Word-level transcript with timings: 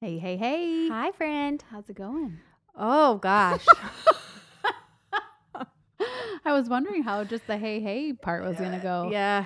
Hey, 0.00 0.18
hey, 0.18 0.36
hey. 0.36 0.88
Hi, 0.88 1.12
friend. 1.12 1.62
How's 1.70 1.88
it 1.88 1.96
going? 1.96 2.40
Oh, 2.76 3.16
gosh. 3.16 3.64
I 6.44 6.52
was 6.52 6.68
wondering 6.68 7.02
how 7.04 7.22
just 7.24 7.46
the 7.46 7.56
hey, 7.56 7.80
hey 7.80 8.12
part 8.12 8.44
was 8.44 8.56
going 8.56 8.72
to 8.72 8.78
go. 8.78 9.10
yeah, 9.12 9.44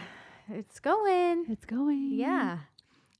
it's 0.48 0.80
going. 0.80 1.46
It's 1.48 1.64
going. 1.64 2.12
Yeah. 2.12 2.58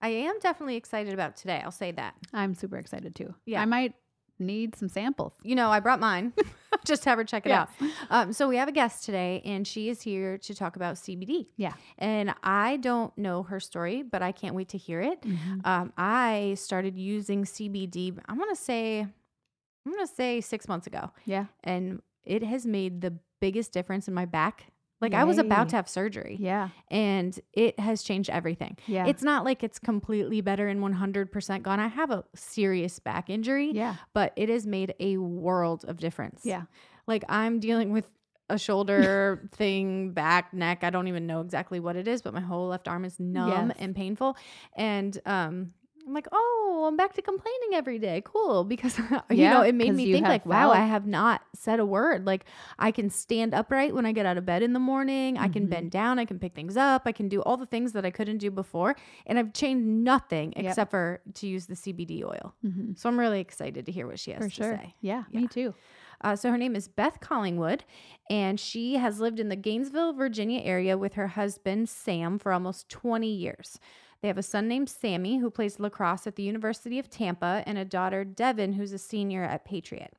I 0.01 0.09
am 0.09 0.39
definitely 0.41 0.77
excited 0.77 1.13
about 1.13 1.37
today. 1.37 1.61
I'll 1.65 1.71
say 1.71 1.93
that. 1.93 2.15
I'm 2.33 2.55
super 2.55 2.77
excited 2.77 3.15
too. 3.15 3.35
Yeah. 3.45 3.61
I 3.61 3.65
might 3.65 3.95
need 4.39 4.77
some 4.77 4.89
samples. 4.89 5.33
You 5.43 5.55
know, 5.55 5.71
I 5.71 5.81
brought 5.81 6.01
mine. 6.01 6.33
Just 6.85 7.05
have 7.05 7.19
her 7.19 7.25
check 7.25 7.47
it 7.47 7.51
Yeah. 7.51 7.63
out. 7.63 7.69
Um, 8.11 8.33
so 8.33 8.49
we 8.49 8.57
have 8.59 8.69
a 8.69 8.73
guest 8.73 9.05
today, 9.05 9.43
and 9.45 9.67
she 9.67 9.89
is 9.89 10.03
here 10.03 10.39
to 10.39 10.55
talk 10.55 10.77
about 10.77 10.97
CBD. 10.97 11.47
Yeah. 11.57 11.73
And 11.99 12.35
I 12.45 12.77
don't 12.77 13.17
know 13.19 13.43
her 13.45 13.59
story, 13.61 14.03
but 14.03 14.23
I 14.23 14.31
can't 14.33 14.55
wait 14.55 14.69
to 14.71 14.79
hear 14.79 15.01
it. 15.01 15.25
Um, 15.65 15.93
I 15.97 16.55
started 16.59 16.97
using 16.97 17.45
CBD. 17.45 18.17
I'm 18.29 18.39
gonna 18.39 18.55
say, 18.55 19.01
I'm 19.01 19.93
gonna 19.93 20.07
say 20.07 20.41
six 20.41 20.69
months 20.69 20.87
ago, 20.87 21.11
Yeah. 21.25 21.47
and 21.65 22.03
it 22.25 22.43
has 22.43 22.67
made 22.67 23.01
the 23.01 23.15
biggest 23.41 23.73
difference 23.73 24.07
in 24.09 24.15
my 24.15 24.25
back. 24.27 24.67
Like 25.01 25.13
I 25.13 25.25
was 25.25 25.37
about 25.39 25.69
to 25.71 25.77
have 25.77 25.89
surgery, 25.89 26.37
Yeah. 26.41 26.71
and 26.91 27.39
it 27.53 27.79
has 27.79 28.03
changed 28.03 28.31
everything. 28.31 28.79
Yeah. 28.87 29.07
It's 29.07 29.23
not 29.23 29.45
like 29.45 29.63
it's 29.63 29.79
completely 29.79 30.41
better 30.41 30.69
and 30.69 30.81
100% 30.81 31.63
gone. 31.63 31.79
I 31.81 31.89
have 31.89 32.11
a 32.11 32.25
serious 32.35 32.99
back 32.99 33.29
injury, 33.29 33.73
yeah. 33.75 33.97
but 34.15 34.33
it 34.37 34.49
has 34.49 34.67
made 34.67 34.95
a 34.99 35.19
world 35.19 35.85
of 35.87 35.99
difference. 35.99 36.41
Yeah. 36.45 36.63
Like 37.07 37.25
I'm 37.29 37.61
dealing 37.61 37.93
with 37.93 38.11
a 38.49 38.59
shoulder 38.59 39.49
thing, 39.55 40.13
back, 40.13 40.55
neck. 40.55 40.83
I 40.83 40.91
don't 40.91 41.09
even 41.09 41.27
know 41.27 41.41
exactly 41.43 41.79
what 41.79 41.97
it 41.97 42.09
is, 42.09 42.23
but 42.23 42.33
my 42.33 42.41
whole 42.41 42.69
left 42.69 42.89
arm 42.89 43.05
is 43.05 43.21
numb 43.21 43.69
Yes. 43.69 43.77
and 43.79 43.95
painful. 43.95 44.37
And 44.77 45.19
um 45.27 45.73
I'm 46.07 46.15
like, 46.15 46.29
oh, 46.31 46.85
I'm 46.87 46.97
back 46.97 47.15
to 47.15 47.23
complaining 47.23 47.71
every 47.75 47.99
day. 47.99 48.23
Cool. 48.25 48.63
Because, 48.63 48.97
you 49.01 49.21
Yeah, 49.31 49.51
know, 49.55 49.63
it 49.63 49.75
made 49.75 49.93
me 49.93 50.13
think, 50.13 50.29
like, 50.29 50.47
wow, 50.47 50.71
I 50.71 50.85
have 50.85 51.05
not 51.05 51.43
said 51.53 51.81
a 51.81 51.85
word. 51.87 52.25
Like, 52.27 52.45
I 52.79 52.93
can 52.93 53.11
stand 53.11 53.53
upright 53.55 53.93
when 53.93 54.07
I 54.07 54.13
get 54.13 54.25
out 54.25 54.37
of 54.39 54.47
bed 54.47 54.63
in 54.63 54.73
the 54.73 54.79
morning. 54.79 55.37
I 55.37 55.49
can 55.49 55.67
bend 55.67 55.91
down. 55.91 56.21
I 56.21 56.25
can 56.25 56.39
pick 56.39 56.55
things 56.55 56.77
up. 56.77 57.03
I 57.07 57.13
can 57.13 57.29
do 57.29 57.43
all 57.43 57.57
the 57.57 57.67
things 57.67 57.91
that 57.93 58.05
I 58.07 58.11
couldn't 58.13 58.39
do 58.39 58.53
before. 58.53 58.95
And 59.27 59.37
I've 59.37 59.53
changed 59.53 59.85
nothing 59.85 60.53
Yep. 60.57 60.65
except 60.67 60.91
for 60.93 61.21
to 61.35 61.47
use 61.49 61.67
the 61.67 61.75
CBD 61.75 62.23
oil. 62.23 62.55
Mm-hmm. 62.65 62.93
So 62.95 63.09
I'm 63.09 63.19
really 63.19 63.41
excited 63.41 63.85
to 63.87 63.93
hear 63.93 64.07
what 64.07 64.21
she 64.21 64.31
has 64.31 64.45
For 64.45 64.49
to 64.49 64.55
sure. 64.55 64.77
say. 64.77 64.95
Yeah, 65.01 65.25
Yeah. 65.31 65.41
me 65.41 65.49
too. 65.49 65.75
Uh, 66.21 66.37
so 66.37 66.51
her 66.51 66.57
name 66.57 66.75
is 66.77 66.89
Beth 66.89 67.21
Collingwood, 67.21 67.85
and 68.31 68.59
she 68.59 68.95
has 68.95 69.21
lived 69.21 69.39
in 69.39 69.49
the 69.51 69.57
Gainesville, 69.57 70.13
Virginia 70.15 70.61
area 70.63 70.97
with 70.97 71.15
her 71.15 71.27
husband 71.29 71.89
Sam 71.91 72.39
for 72.39 72.53
almost 72.53 72.89
20 72.89 73.29
years. 73.29 73.79
They 74.27 74.29
have 74.29 74.39
a 74.39 74.43
son 74.43 74.67
named 74.67 74.89
Sammy 74.89 75.39
who 75.39 75.53
plays 75.53 75.79
lacrosse 75.79 76.27
at 76.27 76.35
the 76.35 76.43
University 76.43 76.99
of 76.99 77.09
Tampa, 77.09 77.63
and 77.65 77.79
a 77.79 77.85
daughter 77.85 78.25
Devin 78.25 78.73
who's 78.73 78.91
a 78.93 78.99
senior 78.99 79.45
at 79.45 79.65
Patriot. 79.65 80.15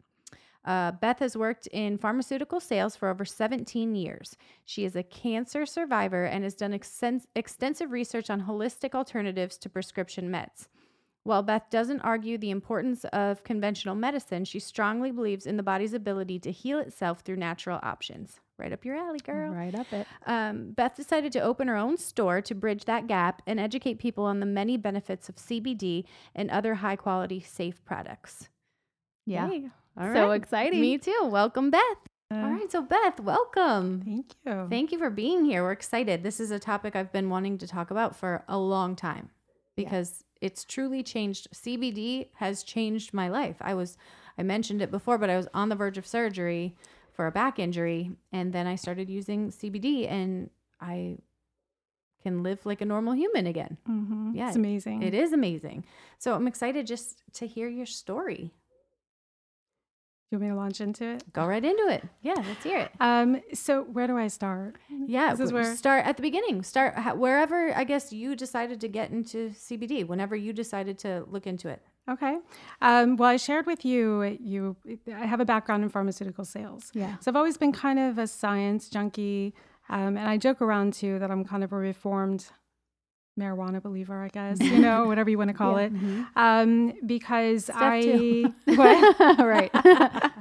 Uh, 0.63 0.94
Beth 0.94 1.19
has 1.19 1.35
worked 1.35 1.68
in 1.73 1.97
pharmaceutical 1.97 2.62
sales 2.62 2.96
for 2.96 3.09
over 3.09 3.25
17 3.25 3.96
years. 3.96 4.38
She 4.63 4.85
is 4.85 4.96
a 4.96 5.03
cancer 5.03 5.66
survivor 5.66 6.23
and 6.23 6.46
has 6.46 6.56
done 6.56 6.72
extens- 6.72 7.28
extensive 7.35 7.91
research 7.91 8.29
on 8.29 8.44
holistic 8.44 8.96
alternatives 8.96 9.57
to 9.57 9.69
prescription 9.69 10.31
meds. 10.31 10.69
While 11.23 11.44
Beth 11.44 11.69
doesn't 11.69 12.00
argue 12.00 12.38
the 12.38 12.51
importance 12.51 13.03
of 13.12 13.44
conventional 13.44 13.96
medicine, 13.96 14.46
she 14.46 14.62
strongly 14.62 15.12
believes 15.12 15.46
in 15.46 15.57
the 15.57 15.63
body's 15.63 15.94
ability 15.94 16.40
to 16.40 16.51
heal 16.53 16.79
itself 16.79 17.19
through 17.19 17.35
natural 17.35 17.81
options. 17.84 18.40
Right 18.59 18.73
up 18.73 18.84
your 18.84 18.95
alley, 18.95 19.19
girl. 19.19 19.51
Right 19.51 19.75
up 19.75 19.91
it. 19.94 20.07
Um, 20.25 20.72
Beth 20.72 20.95
decided 20.95 21.31
to 21.34 21.40
open 21.41 21.68
her 21.68 21.75
own 21.75 21.97
store 21.97 22.41
to 22.41 22.56
bridge 22.56 22.85
that 22.85 23.06
gap 23.07 23.41
and 23.45 23.59
educate 23.59 24.00
people 24.00 24.25
on 24.25 24.40
the 24.40 24.47
many 24.47 24.78
benefits 24.78 25.29
of 25.29 25.35
CBD 25.35 26.06
and 26.34 26.50
other 26.50 26.75
high 26.75 26.96
quality, 26.96 27.40
safe 27.40 27.84
products. 27.85 28.50
Yeah. 29.28 29.47
All 30.00 30.13
So 30.13 30.29
right. 30.29 30.41
exciting. 30.41 30.81
Me 30.81 30.97
too. 30.97 31.19
Welcome, 31.25 31.69
Beth. 31.69 31.81
All 32.31 32.38
Uh, 32.44 32.50
right. 32.50 32.72
So, 32.72 32.81
Beth, 32.81 33.19
welcome. 33.19 34.01
Thank 34.03 34.34
you. 34.44 34.67
Thank 34.69 34.91
you 34.91 34.97
for 34.97 35.09
being 35.12 35.46
here. 35.46 35.62
We're 35.63 35.72
excited. 35.72 36.23
This 36.23 36.40
is 36.40 36.50
a 36.50 36.59
topic 36.59 36.96
I've 36.96 37.12
been 37.13 37.29
wanting 37.29 37.57
to 37.59 37.67
talk 37.67 37.91
about 37.91 38.16
for 38.16 38.44
a 38.47 38.57
long 38.57 38.96
time 38.96 39.29
because 39.75 40.23
it's 40.41 40.63
truly 40.66 41.03
changed. 41.03 41.47
CBD 41.53 42.29
has 42.35 42.63
changed 42.63 43.13
my 43.13 43.28
life. 43.29 43.57
I 43.62 43.75
was, 43.75 43.97
I 44.38 44.41
mentioned 44.44 44.81
it 44.81 44.90
before, 44.91 45.17
but 45.19 45.29
I 45.29 45.38
was 45.38 45.47
on 45.53 45.69
the 45.69 45.75
verge 45.75 45.97
of 46.00 46.07
surgery 46.07 46.75
for 47.17 47.28
a 47.28 47.31
back 47.31 47.59
injury. 47.59 48.11
And 48.31 48.53
then 48.53 48.66
I 48.67 48.75
started 48.75 49.09
using 49.09 49.50
CBD 49.51 50.07
and 50.09 50.50
I 50.79 51.17
can 52.23 52.44
live 52.44 52.66
like 52.66 52.79
a 52.81 52.85
normal 52.85 53.13
human 53.13 53.47
again. 53.47 53.78
Mhm. 53.89 54.35
Yeah, 54.35 54.47
It's 54.47 54.55
amazing. 54.55 55.01
It 55.01 55.13
is 55.13 55.33
amazing. 55.33 55.83
So 56.19 56.33
I'm 56.35 56.47
excited 56.47 56.88
just 56.88 57.23
to 57.33 57.47
hear 57.47 57.67
your 57.67 57.85
story. 57.88 58.53
You 60.29 60.38
want 60.38 60.44
me 60.44 60.50
to 60.50 60.55
launch 60.55 60.81
into 60.81 61.05
it? 61.05 61.31
Go 61.31 61.45
right 61.47 61.63
into 61.63 61.88
it. 61.88 62.03
Yeah, 62.22 62.33
let's 62.35 62.63
hear 62.63 62.79
it. 62.79 62.91
Um, 63.00 63.41
so 63.53 63.84
where 63.84 64.07
do 64.07 64.17
I 64.17 64.28
start? 64.28 64.75
Yeah, 64.89 65.31
This 65.31 65.39
is 65.39 65.53
where- 65.53 65.75
start 65.75 66.05
at 66.05 66.17
the 66.17 66.22
beginning. 66.22 66.63
Start 66.63 67.17
wherever 67.17 67.73
I 67.75 67.84
guess 67.85 68.11
you 68.11 68.35
decided 68.35 68.81
to 68.81 68.89
get 68.89 69.09
into 69.09 69.51
CBD. 69.53 70.03
Whenever 70.03 70.35
you 70.35 70.51
decided 70.53 70.97
to 70.99 71.25
look 71.29 71.47
into 71.47 71.69
it. 71.69 71.81
Okay. 72.09 72.38
Um, 72.81 73.18
well, 73.18 73.29
I 73.29 73.38
shared 73.38 73.66
with 73.66 73.84
you, 73.84 74.23
you, 74.40 74.78
I 75.07 75.25
have 75.25 75.40
a 75.40 75.45
background 75.45 75.84
in 75.84 75.90
pharmaceutical 75.90 76.45
sales. 76.45 76.91
Yeah. 76.94 77.18
So 77.19 77.29
I've 77.29 77.35
always 77.35 77.57
been 77.57 77.73
kind 77.73 78.00
of 78.00 78.18
a 78.18 78.28
science 78.28 78.90
junkie. 78.90 79.53
Um, 79.90 80.17
and 80.17 80.28
I 80.28 80.38
joke 80.38 80.62
around 80.62 80.94
too 80.94 81.19
that 81.19 81.31
I'm 81.31 81.44
kind 81.44 81.63
of 81.63 81.72
a 81.72 81.75
reformed 81.75 82.47
marijuana 83.38 83.81
believer, 83.81 84.24
I 84.24 84.30
guess, 84.30 84.59
you 84.59 84.80
know, 84.80 85.06
whatever 85.08 85.30
you 85.30 85.38
want 85.38 85.50
to 85.50 85.53
call 85.53 85.78
it. 85.78 85.92
Um, 86.36 86.94
because 87.06 87.66
Steph 87.66 87.78
I, 87.80 88.53
right. 89.40 89.72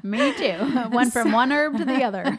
Me 0.04 0.32
too. 0.34 0.88
Went 0.90 1.12
from 1.12 1.32
one 1.32 1.50
herb 1.52 1.76
to 1.78 1.84
the 1.84 2.02
other. 2.02 2.38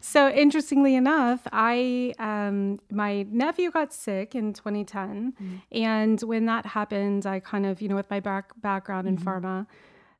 So 0.00 0.28
interestingly 0.30 0.94
enough, 0.96 1.46
I 1.52 2.14
um, 2.18 2.80
my 2.90 3.22
nephew 3.30 3.70
got 3.70 3.92
sick 3.92 4.34
in 4.34 4.52
2010, 4.52 5.34
and 5.70 6.20
when 6.22 6.46
that 6.46 6.66
happened, 6.66 7.26
I 7.26 7.40
kind 7.40 7.66
of 7.66 7.80
you 7.80 7.88
know 7.88 7.96
with 7.96 8.10
my 8.10 8.20
back 8.20 8.52
background 8.60 9.06
in 9.06 9.16
pharma, 9.16 9.66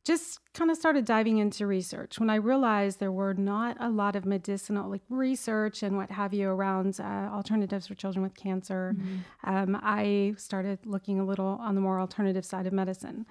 just 0.05 0.41
kind 0.53 0.71
of 0.71 0.77
started 0.77 1.05
diving 1.05 1.39
into 1.39 1.67
research. 1.67 2.19
When 2.19 2.29
I 2.29 2.35
realized 2.35 2.99
there 2.99 3.13
were 3.13 3.35
not 3.35 3.77
a 3.79 3.89
lot 3.89 4.17
of 4.17 4.25
medicinal 4.25 4.91
like 4.91 5.03
research 5.09 5.83
and 5.83 5.97
what 5.97 6.11
have 6.11 6.35
you 6.35 6.49
around 6.49 6.99
uh, 7.01 7.05
alternatives 7.33 7.87
for 7.87 7.95
children 7.95 8.23
with 8.23 8.35
cancer, 8.35 8.97
um, 9.45 9.79
I 9.81 10.35
started 10.37 10.81
looking 10.85 11.21
a 11.21 11.25
little 11.25 11.57
on 11.61 11.75
the 11.77 11.81
more 11.81 12.01
alternative 12.01 12.45
side 12.45 12.67
of 12.67 12.73
medicine. 12.73 13.27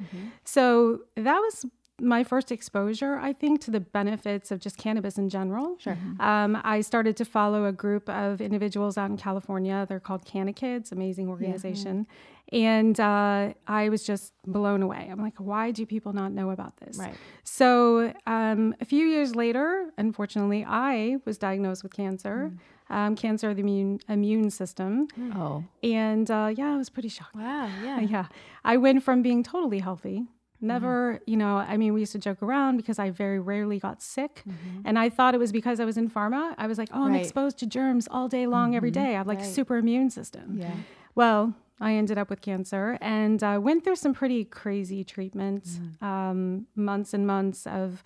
So 0.46 1.02
that 1.16 1.40
was 1.40 1.66
my 2.02 2.24
first 2.24 2.52
exposure, 2.52 3.16
I 3.16 3.34
think, 3.34 3.62
to 3.62 3.72
the 3.72 3.80
benefits 3.80 4.52
of 4.52 4.60
just 4.60 4.78
cannabis 4.78 5.18
in 5.18 5.30
general. 5.30 5.78
Sure. 5.80 5.98
Um, 6.20 6.60
I 6.64 6.82
started 6.82 7.16
to 7.18 7.26
follow 7.26 7.66
a 7.66 7.72
group 7.72 8.10
of 8.10 8.42
individuals 8.42 8.98
out 8.98 9.10
in 9.10 9.18
California. 9.18 9.86
They're 9.88 10.00
called 10.00 10.26
Canna 10.26 10.54
Kids, 10.54 10.92
amazing 10.92 11.30
organization. 11.30 12.08
And 12.52 13.00
uh, 13.00 13.54
I 13.68 13.90
was 13.90 14.04
just 14.04 14.34
blown 14.46 14.82
away. 14.82 15.08
I'm 15.10 15.22
like, 15.22 15.38
why 15.38 15.72
do 15.72 15.86
people 15.86 16.12
not 16.12 16.34
know 16.34 16.50
about 16.50 16.78
this? 16.78 16.98
Right. 16.98 17.16
So 17.44 18.14
um, 18.28 18.76
a 18.82 18.86
few 18.86 19.06
years 19.08 19.36
later, 19.36 19.90
unfortunately, 19.98 20.66
I 20.68 21.18
was 21.26 21.38
diagnosed 21.38 21.84
with 21.84 21.94
cancer, 21.94 22.52
um, 22.90 23.16
cancer 23.16 23.50
of 23.50 23.56
the 23.56 23.62
immune, 23.62 24.00
immune 24.10 24.50
system. 24.50 25.08
Oh. 25.34 25.64
And 25.82 26.30
uh, 26.30 26.52
yeah, 26.54 26.74
I 26.74 26.78
was 26.78 26.90
pretty 26.90 27.10
shocked. 27.10 27.36
Wow. 27.36 27.70
Yeah. 27.84 28.00
Yeah. 28.12 28.26
I 28.66 28.78
went 28.78 29.04
from 29.04 29.22
being 29.22 29.44
totally 29.44 29.80
healthy. 29.80 30.26
Never, 30.62 31.14
mm-hmm. 31.16 31.30
you 31.30 31.38
know, 31.38 31.58
I 31.58 31.78
mean, 31.78 31.94
we 31.94 32.02
used 32.02 32.12
to 32.12 32.20
joke 32.20 32.42
around 32.44 32.78
because 32.78 33.00
I 33.00 33.10
very 33.10 33.40
rarely 33.40 33.80
got 33.80 34.02
sick. 34.02 34.44
Mm-hmm. 34.48 34.82
And 34.86 35.00
I 35.00 35.10
thought 35.10 35.34
it 35.34 35.40
was 35.40 35.52
because 35.52 35.80
I 35.80 35.86
was 35.86 35.98
in 35.98 36.10
pharma. 36.10 36.54
I 36.58 36.68
was 36.68 36.78
like, 36.78 36.90
oh, 36.94 37.04
I'm 37.06 37.14
Right. 37.14 37.22
exposed 37.22 37.58
to 37.60 37.66
germs 37.66 38.08
all 38.12 38.28
day 38.28 38.48
long, 38.48 38.76
every 38.76 38.92
mm-hmm. 38.92 39.04
day. 39.04 39.10
I 39.16 39.18
have 39.18 39.28
like 39.28 39.40
Right. 39.40 39.48
super 39.48 39.78
immune 39.78 40.10
system. 40.10 40.58
Yeah. 40.58 40.74
Well, 41.16 41.56
I 41.80 41.94
ended 41.96 42.18
up 42.18 42.30
with 42.30 42.42
cancer 42.42 42.98
and 43.02 43.44
uh, 43.44 43.60
went 43.62 43.84
through 43.84 43.96
some 43.96 44.14
pretty 44.14 44.46
crazy 44.46 45.04
treatments, 45.04 45.80
um, 46.02 46.68
months 46.76 47.14
and 47.14 47.26
months 47.26 47.66
of 47.66 48.04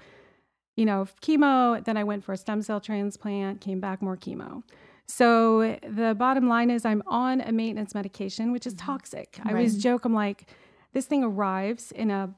you 0.76 0.86
know, 0.86 1.08
chemo. 1.22 1.84
Then 1.84 1.98
I 1.98 2.04
went 2.04 2.24
for 2.24 2.34
a 2.34 2.38
stem 2.38 2.62
cell 2.62 2.80
transplant, 2.80 3.62
came 3.62 3.80
back 3.80 4.02
more 4.02 4.18
chemo. 4.18 4.64
So 5.08 5.78
the 5.88 6.16
bottom 6.18 6.48
line 6.48 6.70
is 6.70 6.84
I'm 6.86 7.04
on 7.08 7.42
a 7.42 7.52
maintenance 7.52 7.94
medication, 7.94 8.52
which 8.52 8.66
is 8.66 8.74
toxic. 8.74 9.40
I 9.44 9.50
always 9.50 9.78
joke, 9.82 10.04
I'm 10.06 10.14
like, 10.14 10.50
this 10.94 11.06
thing 11.06 11.24
arrives 11.24 11.92
in 11.92 12.10
a 12.10 12.34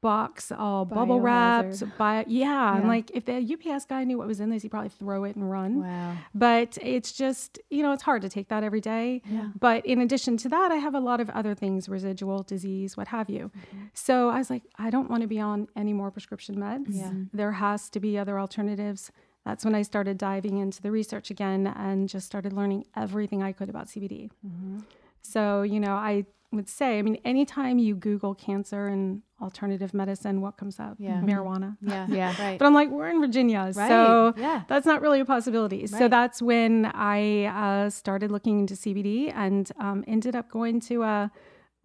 box 0.00 0.52
all 0.52 0.84
bubble 0.84 1.20
wrapped. 1.20 1.80
By, 1.98 2.22
Bio, 2.22 2.24
yeah, 2.26 2.72
I'm 2.72 2.86
like, 2.86 3.10
if 3.12 3.24
the 3.24 3.36
UPS 3.36 3.84
guy 3.86 4.04
knew 4.04 4.18
what 4.18 4.26
was 4.26 4.40
in 4.40 4.50
this, 4.50 4.62
he'd 4.62 4.70
probably 4.70 4.90
throw 4.90 5.24
it 5.24 5.36
and 5.36 5.50
run. 5.50 5.82
Wow. 5.82 6.16
But 6.34 6.78
it's 6.80 7.12
just, 7.12 7.58
you 7.70 7.82
know, 7.82 7.92
it's 7.92 8.02
hard 8.02 8.22
to 8.22 8.28
take 8.28 8.48
that 8.48 8.62
every 8.62 8.80
day. 8.80 9.22
Yeah. 9.30 9.48
But 9.58 9.84
in 9.86 10.00
addition 10.00 10.36
to 10.38 10.48
that, 10.48 10.72
I 10.72 10.76
have 10.76 10.94
a 10.94 11.00
lot 11.00 11.20
of 11.20 11.30
other 11.30 11.54
things, 11.54 11.88
residual 11.88 12.42
disease, 12.42 12.96
what 12.96 13.08
have 13.08 13.28
you. 13.28 13.50
Mm-hmm. 13.56 13.84
So 13.94 14.28
I 14.30 14.38
was 14.38 14.50
like, 14.50 14.62
I 14.78 14.90
don't 14.90 15.10
want 15.10 15.22
to 15.22 15.28
be 15.28 15.40
on 15.40 15.68
any 15.76 15.92
more 15.92 16.10
prescription 16.10 16.56
meds. 16.56 16.86
Yeah. 16.88 17.12
There 17.32 17.52
has 17.52 17.88
to 17.90 18.00
be 18.00 18.18
other 18.18 18.38
alternatives. 18.38 19.10
That's 19.44 19.64
when 19.64 19.74
I 19.74 19.82
started 19.82 20.16
diving 20.16 20.56
into 20.58 20.80
the 20.80 20.90
research 20.90 21.30
again 21.30 21.66
and 21.66 22.08
just 22.08 22.26
started 22.26 22.52
learning 22.52 22.86
everything 22.96 23.42
I 23.42 23.52
could 23.52 23.68
about 23.68 23.88
CBD. 23.88 24.30
Mm-hmm. 24.46 24.78
So, 25.20 25.62
you 25.62 25.80
know, 25.80 25.94
I 25.94 26.24
would 26.54 26.68
say, 26.68 26.98
I 26.98 27.02
mean, 27.02 27.18
anytime 27.24 27.78
you 27.78 27.94
Google 27.94 28.34
cancer 28.34 28.86
and 28.88 29.22
alternative 29.42 29.92
medicine, 29.92 30.40
what 30.40 30.56
comes 30.56 30.78
up? 30.80 30.96
Yeah. 30.98 31.20
Marijuana. 31.20 31.76
Yeah. 31.82 32.06
Yeah. 32.10 32.34
Right. 32.42 32.58
But 32.58 32.66
I'm 32.66 32.74
like, 32.74 32.90
we're 32.90 33.08
in 33.08 33.20
Virginia, 33.20 33.70
Right. 33.74 33.88
so 33.88 34.32
Yeah. 34.36 34.62
that's 34.68 34.86
not 34.86 35.02
really 35.02 35.20
a 35.20 35.24
possibility. 35.24 35.86
So 35.86 36.08
that's 36.08 36.40
when 36.40 36.86
I 36.94 37.44
uh, 37.46 37.90
started 37.90 38.30
looking 38.30 38.60
into 38.60 38.74
CBD 38.74 39.32
and 39.34 39.70
um, 39.78 40.04
ended 40.06 40.34
up 40.36 40.50
going 40.50 40.80
to 40.82 41.02
a 41.02 41.30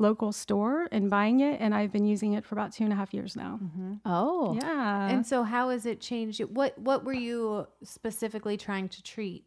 local 0.01 0.31
store 0.31 0.88
and 0.94 1.10
buying 1.10 1.42
it, 1.42 1.60
and 1.60 1.75
I've 1.75 1.92
been 1.92 2.06
using 2.06 2.31
it 2.31 2.45
for 2.45 2.56
about 2.56 2.72
two 2.72 2.86
and 2.86 2.94
a 2.94 2.95
half 2.95 3.13
years 3.13 3.36
now. 3.36 3.60
Oh. 4.06 4.56
Yeah, 4.62 5.10
and 5.10 5.27
so 5.27 5.44
how 5.44 5.69
has 5.69 5.86
it 5.86 6.00
changed? 6.00 6.39
it? 6.39 6.50
What 6.51 6.77
what 6.80 7.04
were 7.04 7.12
you 7.13 7.68
specifically 7.83 8.56
trying 8.56 8.88
to 8.89 9.04
treat? 9.04 9.44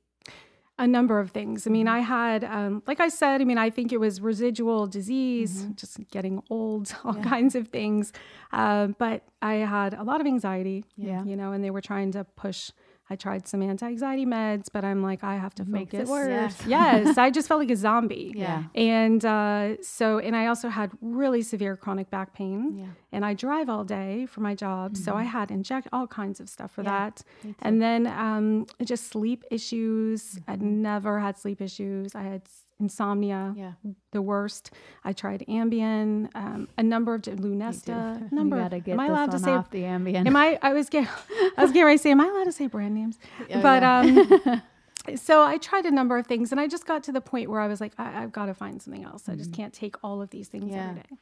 A 0.83 0.87
number 0.97 1.17
of 1.21 1.31
things. 1.31 1.59
I 1.67 1.71
mean, 1.71 1.87
I 1.99 2.01
had, 2.01 2.43
um, 2.59 2.83
like 2.91 3.01
I 3.07 3.09
said, 3.09 3.41
I 3.41 3.45
mean, 3.45 3.57
I 3.67 3.71
think 3.71 3.93
it 3.93 4.01
was 4.07 4.21
residual 4.21 4.81
disease, 4.99 5.53
just 5.81 5.95
getting 6.11 6.43
old, 6.51 6.87
all 7.05 7.15
kinds 7.35 7.55
of 7.55 7.69
things. 7.69 8.13
Uh, 8.53 8.89
but 9.05 9.19
I 9.41 9.55
had 9.77 9.95
a 9.95 10.03
lot 10.03 10.21
of 10.21 10.27
anxiety, 10.27 10.85
Yeah. 10.97 11.23
you 11.25 11.37
know, 11.37 11.53
and 11.53 11.63
they 11.65 11.71
were 11.71 11.81
trying 11.93 12.11
to 12.13 12.25
push. 12.45 12.73
I 13.13 13.17
tried 13.17 13.43
some 13.47 13.61
anti-anxiety 13.63 14.27
meds, 14.27 14.67
but 14.75 14.83
I'm 14.89 15.03
like, 15.03 15.23
I 15.33 15.35
have 15.45 15.55
to 15.57 15.65
Makes 15.65 15.95
it 15.95 15.97
focus. 16.07 16.11
worse. 16.11 16.57
yes, 16.77 17.19
I 17.19 17.29
just 17.31 17.47
felt 17.49 17.61
like 17.61 17.71
a 17.71 17.77
zombie. 17.77 18.33
Yeah. 18.35 18.65
And 18.75 19.23
uh, 19.25 19.83
so, 19.83 20.19
and 20.27 20.35
I 20.35 20.45
also 20.47 20.69
had 20.69 20.89
really 21.01 21.43
severe 21.43 21.77
chronic 21.77 22.09
back 22.11 22.29
pain. 22.35 22.61
Yeah. 22.79 22.87
And 23.15 23.25
I 23.31 23.33
drive 23.35 23.69
all 23.69 23.85
day 23.85 24.27
for 24.33 24.41
my 24.41 24.55
job. 24.55 24.97
So 24.97 25.15
I 25.15 25.25
had 25.25 25.51
inject 25.51 25.87
all 25.93 26.07
kinds 26.07 26.41
of 26.41 26.49
stuff 26.49 26.71
for 26.73 26.83
Yeah, 26.83 27.11
that. 27.11 27.23
And 27.61 27.75
then 27.83 28.07
um, 28.07 28.67
just 28.93 29.05
sleep 29.09 29.45
issues. 29.51 30.39
I'd 30.49 30.63
never 30.63 31.21
had 31.21 31.35
sleep 31.39 31.61
issues. 31.61 32.15
I 32.15 32.23
had 32.23 32.43
insomnia, 32.83 33.55
Yeah. 33.57 33.73
the 34.11 34.21
worst. 34.21 34.71
I 35.05 35.13
tried 35.15 35.45
Ambien, 35.49 36.29
um, 36.35 36.69
a 36.77 36.83
number 36.83 37.15
of 37.15 37.23
Lunesta, 37.23 38.21
You 38.31 38.37
number. 38.37 38.57
gotta 38.63 38.77
of, 38.77 38.85
get 38.85 38.93
am 38.93 39.01
I 39.01 39.07
allowed 39.07 39.31
to 39.31 39.39
say? 39.39 39.53
off 39.53 39.71
the 39.71 39.83
Ambien. 39.85 40.27
Am 40.27 40.37
I? 40.37 40.59
I 40.61 40.73
was 40.75 40.89
getting, 40.91 41.09
I 41.57 41.63
was 41.63 41.71
getting 41.71 41.85
ready 41.87 41.97
to 41.99 42.03
say, 42.03 42.11
am 42.11 42.21
I 42.21 42.27
allowed 42.27 42.45
to 42.45 42.53
say 42.53 42.67
brand 42.67 42.95
names? 42.95 43.19
Oh, 43.55 43.63
but 43.63 43.83
yeah. 43.83 44.61
um, 45.09 45.17
so 45.17 45.43
I 45.43 45.57
tried 45.59 45.87
a 45.87 45.91
number 45.91 46.19
of 46.19 46.27
things, 46.27 46.53
and 46.53 46.61
I 46.61 46.67
just 46.69 46.87
got 46.87 47.03
to 47.05 47.13
the 47.13 47.21
point 47.21 47.49
where 47.51 47.61
I 47.61 47.69
was 47.69 47.81
like, 47.81 47.93
I, 47.99 48.23
I've 48.23 48.33
got 48.33 48.47
to 48.47 48.55
find 48.55 48.83
something 48.83 49.05
else. 49.05 49.29
I 49.29 49.35
just 49.37 49.53
can't 49.53 49.73
take 49.73 49.97
all 50.05 50.21
of 50.21 50.31
these 50.31 50.49
things 50.49 50.65
Mm-hmm. 50.65 50.75
Yeah. 50.75 50.89
every 50.91 51.03
day. 51.03 51.17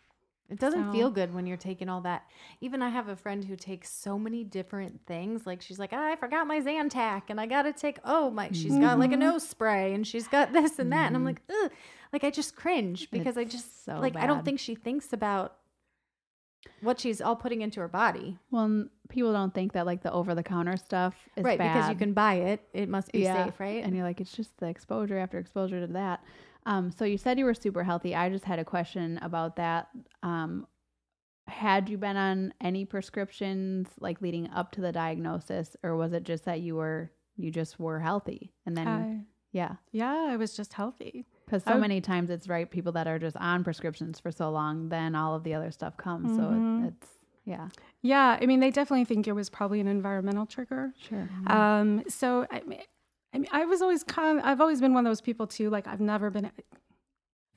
It 0.51 0.59
doesn't 0.59 0.87
So- 0.87 0.93
feel 0.93 1.11
good 1.11 1.33
when 1.33 1.47
you're 1.47 1.57
taking 1.57 1.89
all 1.89 2.01
that. 2.03 2.27
Even 2.61 2.83
I 2.83 2.89
have 2.89 3.09
a 3.09 3.17
friend 3.17 3.45
who 3.45 3.55
takes 3.57 3.89
so 3.91 4.19
many 4.19 4.43
different 4.45 5.07
things. 5.07 5.47
Like 5.47 5.63
she's 5.63 5.79
like, 5.79 5.93
I 5.93 6.17
forgot 6.17 6.47
my 6.47 6.61
Zantac, 6.61 7.23
and 7.29 7.41
I 7.41 7.47
gotta 7.47 7.73
take. 7.73 7.99
Oh 8.05 8.31
my, 8.31 8.51
she's 8.53 8.77
got 8.77 8.99
like 8.99 9.11
a 9.11 9.15
Mm-hmm. 9.15 9.21
nose 9.21 9.49
spray, 9.49 9.95
and 9.95 10.07
she's 10.07 10.27
got 10.29 10.53
this 10.53 10.79
and 10.79 10.93
that, 10.93 11.07
and 11.07 11.17
I'm 11.17 11.25
like, 11.25 11.43
ugh. 11.49 11.71
Like 12.13 12.25
I 12.25 12.31
just 12.31 12.57
cringe 12.57 13.09
because 13.13 13.39
I 13.39 13.45
just 13.45 13.85
so 13.85 13.99
like 14.01 14.17
I 14.17 14.27
don't 14.27 14.45
think 14.45 14.59
she 14.59 14.75
thinks 14.75 15.13
about 15.13 15.57
what 16.83 16.99
she's 17.01 17.21
all 17.21 17.37
putting 17.37 17.63
into 17.63 17.81
her 17.81 17.89
body. 17.89 18.39
well, 18.51 18.87
people 19.09 19.33
don't 19.33 19.53
think 19.55 19.73
that 19.73 19.87
like 19.87 20.03
the 20.03 20.13
over 20.13 20.35
the 20.35 20.43
counter 20.43 20.77
stuff 20.77 21.15
is 21.37 21.45
right, 21.45 21.59
because 21.59 21.89
you 21.89 21.95
can 21.95 22.13
buy 22.13 22.35
it. 22.35 22.61
It 22.73 22.89
must 22.89 23.13
be 23.13 23.21
Yeah. 23.21 23.47
safe, 23.47 23.59
right? 23.61 23.83
And 23.85 23.95
you're 23.95 24.05
like, 24.05 24.21
it's 24.21 24.33
just 24.33 24.57
the 24.59 24.67
exposure 24.67 25.19
after 25.19 25.39
exposure 25.39 25.81
to 25.81 25.93
that. 25.95 26.23
Um, 26.71 26.91
so 26.93 27.05
you 27.05 27.19
said 27.19 27.37
you 27.37 27.45
were 27.45 27.53
super 27.55 27.83
healthy. 27.83 28.15
I 28.15 28.31
just 28.31 28.45
had 28.45 28.61
a 28.61 28.65
question 28.65 29.19
about 29.23 29.57
that. 29.57 29.89
Um, 30.23 30.67
had 31.49 31.89
you 31.89 31.99
been 31.99 32.17
on 32.17 32.55
any 32.61 32.85
prescriptions 32.85 33.89
like 33.99 34.23
leading 34.23 34.49
up 34.51 34.71
to 34.73 34.81
the 34.81 34.93
diagnosis, 34.93 35.77
or 35.83 35.97
was 35.97 36.13
it 36.13 36.23
just 36.23 36.45
that 36.45 36.61
you 36.61 36.77
were 36.77 37.11
you 37.37 37.51
just 37.51 37.81
were 37.81 37.99
healthy 37.99 38.53
and 38.67 38.77
then 38.77 38.87
I, 38.87 39.25
yeah? 39.51 39.77
yeah, 39.93 40.27
I 40.29 40.37
was 40.37 40.55
just 40.55 40.73
healthy. 40.75 41.27
Because 41.47 41.65
so 41.65 41.75
I- 41.75 41.79
many 41.79 42.01
times 42.01 42.31
it's 42.31 42.49
right 42.49 42.71
people 42.71 42.93
that 42.93 43.09
are 43.09 43.19
just 43.19 43.37
on 43.39 43.65
prescriptions 43.65 44.21
for 44.21 44.31
so 44.31 44.51
long, 44.51 44.91
then 44.91 45.17
all 45.17 45.35
of 45.35 45.43
the 45.43 45.55
other 45.55 45.73
stuff 45.73 45.97
comes. 45.97 46.37
So 46.37 46.43
Mhm. 46.43 46.85
it, 46.85 46.89
it's 46.95 47.09
yeah, 47.47 47.69
Yeah, 48.03 48.39
I 48.41 48.47
mean, 48.47 48.61
they 48.61 48.71
definitely 48.71 49.07
think 49.07 49.27
it 49.27 49.33
was 49.33 49.51
probably 49.51 49.81
an 49.81 49.89
environmental 49.89 50.47
trigger. 50.47 50.93
sure. 51.01 51.29
Um, 51.49 52.05
so 52.09 52.47
I 52.51 52.61
mean, 52.61 52.83
I 53.33 53.39
mean, 53.39 53.49
I 53.53 53.65
was 53.65 53.81
always 53.83 54.03
kind 54.05 54.39
of, 54.39 54.45
I've 54.45 54.61
always 54.61 54.81
been 54.81 54.93
one 54.95 55.07
of 55.07 55.11
those 55.11 55.21
people 55.21 55.47
too. 55.47 55.71
Like 55.71 55.87
I've 55.87 56.01
never 56.01 56.31
been 56.31 56.51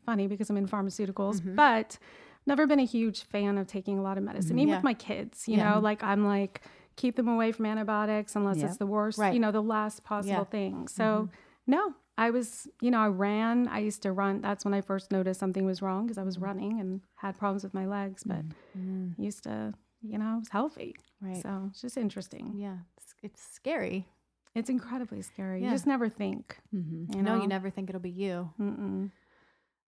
funny 0.06 0.28
because 0.28 0.50
I'm 0.50 0.58
in 0.58 0.68
pharmaceuticals, 0.68 1.42
Mhm. 1.42 1.56
but 1.56 1.98
never 2.46 2.68
been 2.68 2.80
a 2.80 2.86
huge 2.86 3.24
fan 3.24 3.58
of 3.58 3.68
taking 3.68 3.98
a 3.98 4.02
lot 4.02 4.18
of 4.18 4.24
medicine, 4.24 4.60
even 4.60 4.70
Yeah. 4.70 4.76
with 4.76 4.84
my 4.84 4.94
kids. 4.94 5.48
You 5.48 5.58
Yeah. 5.58 5.74
know, 5.76 5.80
like 5.80 6.04
I'm 6.04 6.26
like 6.26 6.62
keep 6.96 7.16
them 7.16 7.28
away 7.28 7.52
from 7.52 7.66
antibiotics 7.66 8.36
unless 8.36 8.58
Yep. 8.58 8.68
it's 8.70 8.78
the 8.78 8.86
worst. 8.86 9.18
Right. 9.18 9.34
You 9.34 9.40
know, 9.40 9.52
the 9.52 9.64
last 9.64 10.04
possible 10.04 10.30
Yeah. 10.36 10.44
thing. 10.44 10.88
So 10.88 11.30
no. 11.66 11.96
I 12.16 12.30
was, 12.30 12.68
you 12.80 12.92
know, 12.92 13.00
I 13.00 13.08
ran. 13.08 13.68
I 13.68 13.80
used 13.80 14.04
to 14.04 14.12
run. 14.12 14.40
That's 14.42 14.64
when 14.64 14.76
I 14.76 14.82
first 14.82 15.12
noticed 15.12 15.40
something 15.40 15.66
was 15.66 15.82
wrong 15.82 16.06
because 16.06 16.20
I 16.20 16.24
was 16.24 16.38
running 16.38 16.80
and 16.80 17.02
had 17.16 17.36
problems 17.40 17.64
with 17.64 17.74
my 17.74 17.88
legs, 17.88 18.24
but 18.24 18.46
Mm, 18.78 19.18
used 19.18 19.46
to, 19.46 19.74
you 20.04 20.20
know, 20.20 20.26
I 20.26 20.38
was 20.38 20.50
healthy. 20.50 20.96
right. 21.22 21.42
So 21.42 21.70
it's 21.72 21.82
just 21.82 21.98
interesting. 21.98 22.54
yeah, 22.56 22.78
it's, 22.98 23.16
it's 23.24 23.42
scary. 23.42 24.08
It's 24.56 24.70
incredibly 24.70 25.22
scary. 25.22 25.60
Yeah. 25.62 25.68
You 25.68 25.72
just 25.74 25.88
never 25.88 26.10
think. 26.10 26.58
Mm-hmm. 26.76 27.18
You 27.18 27.24
no, 27.24 27.36
know, 27.36 27.42
you 27.42 27.48
never 27.48 27.70
think 27.70 27.90
it'll 27.90 28.02
be 28.02 28.10
you. 28.10 28.50
Mm-mm. 28.60 29.12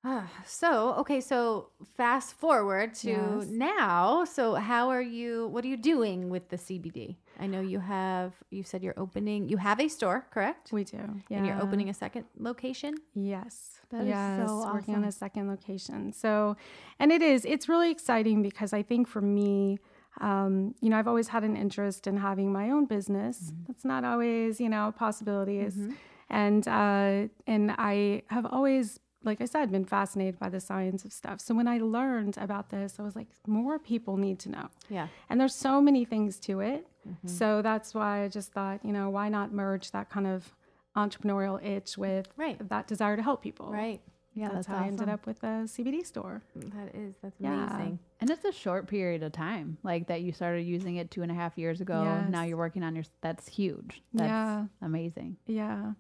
Ah, 0.08 0.30
so 0.46 0.94
okay, 1.00 1.20
so 1.20 1.70
fast 1.98 2.36
forward 2.36 2.94
to 2.94 3.10
Yes. 3.10 3.48
now. 3.50 4.24
So 4.24 4.54
how 4.54 4.90
are 4.90 5.02
you? 5.02 5.48
What 5.48 5.66
are 5.66 5.68
you 5.68 5.78
doing 5.78 6.30
with 6.30 6.50
the 6.50 6.58
CBD? 6.58 7.16
I 7.40 7.48
know 7.48 7.60
you 7.62 7.80
have. 7.80 8.34
You 8.52 8.62
said 8.64 8.84
you're 8.84 9.00
opening. 9.00 9.50
You 9.50 9.58
have 9.58 9.80
a 9.80 9.88
store, 9.88 10.28
correct? 10.30 10.72
We 10.72 10.84
do. 10.84 10.98
Yeah. 11.30 11.38
And 11.38 11.48
you're 11.48 11.60
opening 11.62 11.90
a 11.90 11.94
second 11.94 12.26
location. 12.38 12.94
Yes. 13.16 13.80
That 13.90 14.02
is 14.04 14.10
yes. 14.10 14.48
so 14.48 14.72
Working 14.72 14.96
on 14.96 15.06
a 15.06 15.12
second 15.12 15.48
location. 15.50 16.14
So, 16.14 16.56
and 17.00 17.12
it 17.12 17.24
is. 17.24 17.44
It's 17.44 17.68
really 17.68 17.90
exciting 17.90 18.44
because 18.44 18.74
I 18.74 18.84
think 18.84 19.08
for 19.08 19.22
me, 19.22 19.80
um, 20.22 20.76
you 20.82 20.90
know, 20.90 20.98
I've 20.98 21.08
always 21.08 21.28
had 21.30 21.44
an 21.44 21.56
interest 21.56 22.08
in 22.08 22.18
having 22.18 22.52
my 22.52 22.70
own 22.70 22.86
business. 22.86 23.52
Mm-hmm. 23.52 23.64
That's 23.68 23.86
not 23.86 24.04
always, 24.04 24.60
you 24.60 24.70
know, 24.70 24.94
possibilities. 24.98 25.78
Is, 25.78 25.94
And 26.30 26.68
uh, 26.68 27.28
and 27.46 27.72
I 27.78 28.24
have 28.28 28.46
always, 28.48 29.00
like 29.24 29.42
I 29.42 29.46
said, 29.46 29.72
been 29.72 29.86
fascinated 29.86 30.40
by 30.40 30.50
the 30.50 30.60
science 30.60 31.06
of 31.06 31.14
stuff. 31.14 31.40
So 31.40 31.54
when 31.54 31.68
I 31.68 31.78
learned 31.78 32.36
about 32.38 32.70
this, 32.72 32.96
I 33.00 33.04
was 33.04 33.16
like, 33.16 33.28
more 33.46 33.78
people 33.78 34.18
need 34.18 34.40
to 34.40 34.50
know. 34.50 34.70
Yeah. 34.90 35.08
And 35.30 35.40
there's 35.40 35.54
so 35.56 35.80
many 35.82 36.04
things 36.06 36.40
to 36.42 36.62
it. 36.62 36.88
Mm-hmm. 37.08 37.28
So 37.28 37.62
that's 37.62 37.94
why 37.94 38.24
I 38.24 38.28
just 38.28 38.52
thought, 38.54 38.80
you 38.84 38.92
know, 38.92 39.10
why 39.12 39.30
not 39.30 39.52
merge 39.54 39.92
that 39.92 40.10
kind 40.10 40.26
of 40.26 40.54
entrepreneurial 40.96 41.64
itch 41.64 41.98
with 41.98 42.28
Right. 42.38 42.58
that 42.70 42.88
desire 42.88 43.16
to 43.16 43.22
help 43.22 43.42
people. 43.44 43.70
Right. 43.72 44.02
Yeah, 44.36 44.50
that's, 44.50 44.68
that's, 44.68 44.68
how 44.68 44.84
I 44.84 44.88
ended 44.88 45.08
up 45.10 45.26
with 45.26 45.42
a 45.44 45.64
CBD 45.66 46.06
store. 46.06 46.42
That 46.56 46.94
is. 46.94 47.16
That's 47.22 47.36
Yeah. 47.40 47.74
amazing. 47.76 48.00
And 48.20 48.30
it's 48.30 48.44
a 48.46 48.52
short 48.52 48.88
period 48.88 49.24
of 49.24 49.32
time, 49.32 49.78
like 49.82 50.08
that 50.08 50.22
you 50.22 50.32
started 50.34 50.64
using 50.64 50.98
it 50.98 51.10
two 51.10 51.22
and 51.22 51.32
a 51.32 51.36
half 51.36 51.58
years 51.58 51.80
ago. 51.82 52.26
Now 52.30 52.44
you're 52.44 52.58
working 52.58 52.84
on 52.84 52.96
your. 52.96 53.06
That's 53.22 53.48
huge. 53.48 54.02
That's 54.14 54.28
Yeah. 54.30 54.66
amazing. 54.82 55.38
Yeah. 55.48 55.94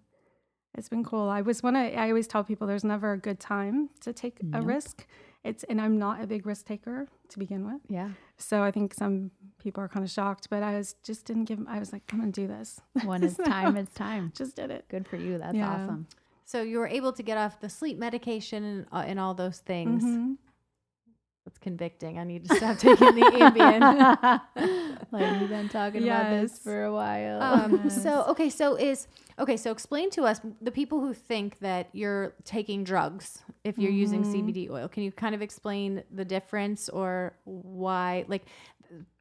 It's 0.78 0.90
been 0.90 1.06
cool. 1.06 1.30
I 1.30 1.42
was 1.42 1.64
one 1.64 1.78
I 1.78 2.10
always 2.10 2.28
tell 2.28 2.44
people 2.44 2.68
there's 2.68 2.84
never 2.84 3.14
a 3.14 3.18
good 3.18 3.40
time 3.40 3.90
to 4.02 4.12
take 4.12 4.40
a 4.54 4.62
risk. 4.62 5.08
It's 5.46 5.64
and 5.66 5.80
I'm 5.80 5.98
not 5.98 6.22
a 6.22 6.28
big 6.28 6.46
risk 6.46 6.66
taker 6.66 7.08
to 7.30 7.40
begin 7.40 7.66
with. 7.66 7.80
Yeah. 7.88 8.10
So 8.38 8.62
I 8.64 8.72
think 8.72 8.94
some 8.94 9.32
people 9.60 9.82
are 9.82 9.88
kind 9.88 10.04
of 10.04 10.12
shocked, 10.12 10.50
but 10.50 10.62
I 10.64 10.76
was 10.76 10.96
just 11.04 11.26
didn't 11.26 11.46
give 11.46 11.60
I 11.70 11.80
was 11.80 11.94
like, 11.94 12.02
I'm 12.12 12.20
gonna 12.20 12.32
do 12.34 12.48
this. 12.48 12.82
When 13.06 13.24
it's 13.28 13.38
time, 13.38 13.78
it's 13.78 13.94
time. 13.94 14.34
just 14.36 14.58
did 14.58 14.70
it. 14.72 14.86
Good 14.90 15.08
for 15.08 15.16
you. 15.16 15.38
That's 15.38 15.56
Yeah. 15.56 15.72
awesome. 15.72 16.08
So 16.46 16.62
you 16.62 16.78
were 16.78 16.88
able 16.88 17.12
to 17.14 17.24
get 17.24 17.38
off 17.38 17.60
the 17.60 17.70
sleep 17.70 17.98
medication 17.98 18.64
and, 18.64 18.86
uh, 18.92 19.04
and 19.06 19.20
all 19.20 19.34
those 19.34 19.58
things. 19.60 20.04
Mhm. 20.04 20.38
That's 21.46 21.58
convicting. 21.60 22.18
I 22.18 22.24
need 22.24 22.48
to 22.50 22.56
stop 22.56 22.78
taking 22.80 23.14
the 23.14 23.22
Ambien. 23.22 24.42
like 25.12 25.40
we've 25.40 25.50
been 25.50 25.70
talking 25.70 26.04
about 26.04 26.32
this 26.42 26.58
for 26.58 26.86
a 26.86 26.92
while. 26.94 27.40
Um, 27.42 27.90
so 27.92 28.24
okay, 28.30 28.50
so 28.50 28.76
is 28.76 29.08
okay. 29.38 29.56
So 29.56 29.70
explain 29.72 30.10
to 30.12 30.24
us 30.24 30.42
the 30.60 30.72
people 30.72 31.02
who 31.02 31.14
think 31.14 31.60
that 31.60 31.90
you're 31.94 32.34
taking 32.46 32.84
drugs 32.84 33.44
if 33.64 33.78
you're 33.78 33.92
using 33.92 34.24
Mm-hmm. 34.24 34.50
CBD 34.50 34.70
oil. 34.72 34.88
Can 34.88 35.04
you 35.04 35.12
kind 35.12 35.36
of 35.36 35.42
explain 35.44 36.04
the 36.12 36.26
difference 36.26 36.90
or 36.90 37.36
why? 37.44 38.26
Like 38.28 38.46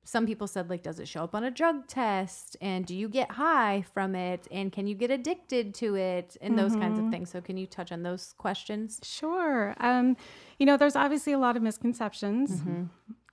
some 0.04 0.26
people 0.26 0.46
said 0.46 0.68
like 0.70 0.82
does 0.82 1.00
it 1.00 1.08
show 1.08 1.24
up 1.24 1.34
on 1.34 1.44
a 1.44 1.50
drug 1.50 1.86
test 1.86 2.56
and 2.60 2.84
do 2.86 2.94
you 2.94 3.08
get 3.08 3.30
high 3.32 3.84
from 3.94 4.14
it 4.14 4.46
and 4.50 4.70
can 4.70 4.86
you 4.86 4.94
get 4.94 5.10
addicted 5.10 5.74
to 5.74 5.94
it 5.96 6.36
and 6.42 6.58
those 6.58 6.76
kinds 6.76 6.98
Mm-hmm. 6.98 7.06
of 7.06 7.12
things 7.12 7.30
so 7.30 7.40
can 7.40 7.56
you 7.56 7.66
touch 7.66 7.90
on 7.90 8.02
those 8.02 8.34
questions 8.38 9.00
Sure. 9.02 9.74
Um, 9.80 10.16
you 10.58 10.66
know, 10.66 10.76
there's 10.76 10.94
obviously 10.96 11.32
a 11.32 11.38
lot 11.38 11.56
of 11.56 11.62
misconceptions. 11.62 12.50
Mm-hmm. 12.60 12.84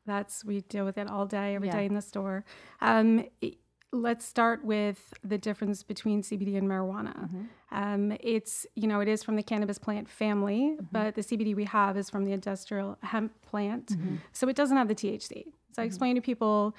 That's 0.07 0.43
we 0.43 0.61
deal 0.61 0.83
with 0.85 0.97
it 0.97 1.07
all 1.07 1.25
day, 1.27 1.53
every 1.55 1.69
day 1.69 1.81
Yeah. 1.81 1.89
in 1.91 1.93
the 1.93 2.01
store. 2.01 2.43
Um, 2.81 3.25
let's 3.93 4.25
start 4.25 4.63
with 4.63 5.13
the 5.23 5.37
difference 5.37 5.83
between 5.83 6.21
CBD 6.23 6.57
and 6.57 6.67
marijuana. 6.67 7.15
Mm-hmm. 7.25 7.41
Um, 7.73 8.17
it's 8.19 8.65
you 8.75 8.87
know 8.87 8.99
it 9.01 9.07
is 9.07 9.23
from 9.23 9.35
the 9.35 9.43
cannabis 9.43 9.77
plant 9.77 10.09
family, 10.09 10.75
Mm-hmm. 10.75 10.85
but 10.91 11.15
the 11.15 11.21
CBD 11.21 11.55
we 11.55 11.65
have 11.65 11.97
is 11.97 12.09
from 12.09 12.23
the 12.25 12.31
industrial 12.31 12.97
hemp 13.03 13.31
plant, 13.41 13.87
Mm-hmm. 13.87 14.15
so 14.33 14.47
it 14.49 14.55
doesn't 14.55 14.77
have 14.77 14.87
the 14.87 14.95
THC. 14.95 15.45
So 15.73 15.81
I 15.81 15.85
explain 15.85 16.15
to 16.15 16.21
people. 16.21 16.75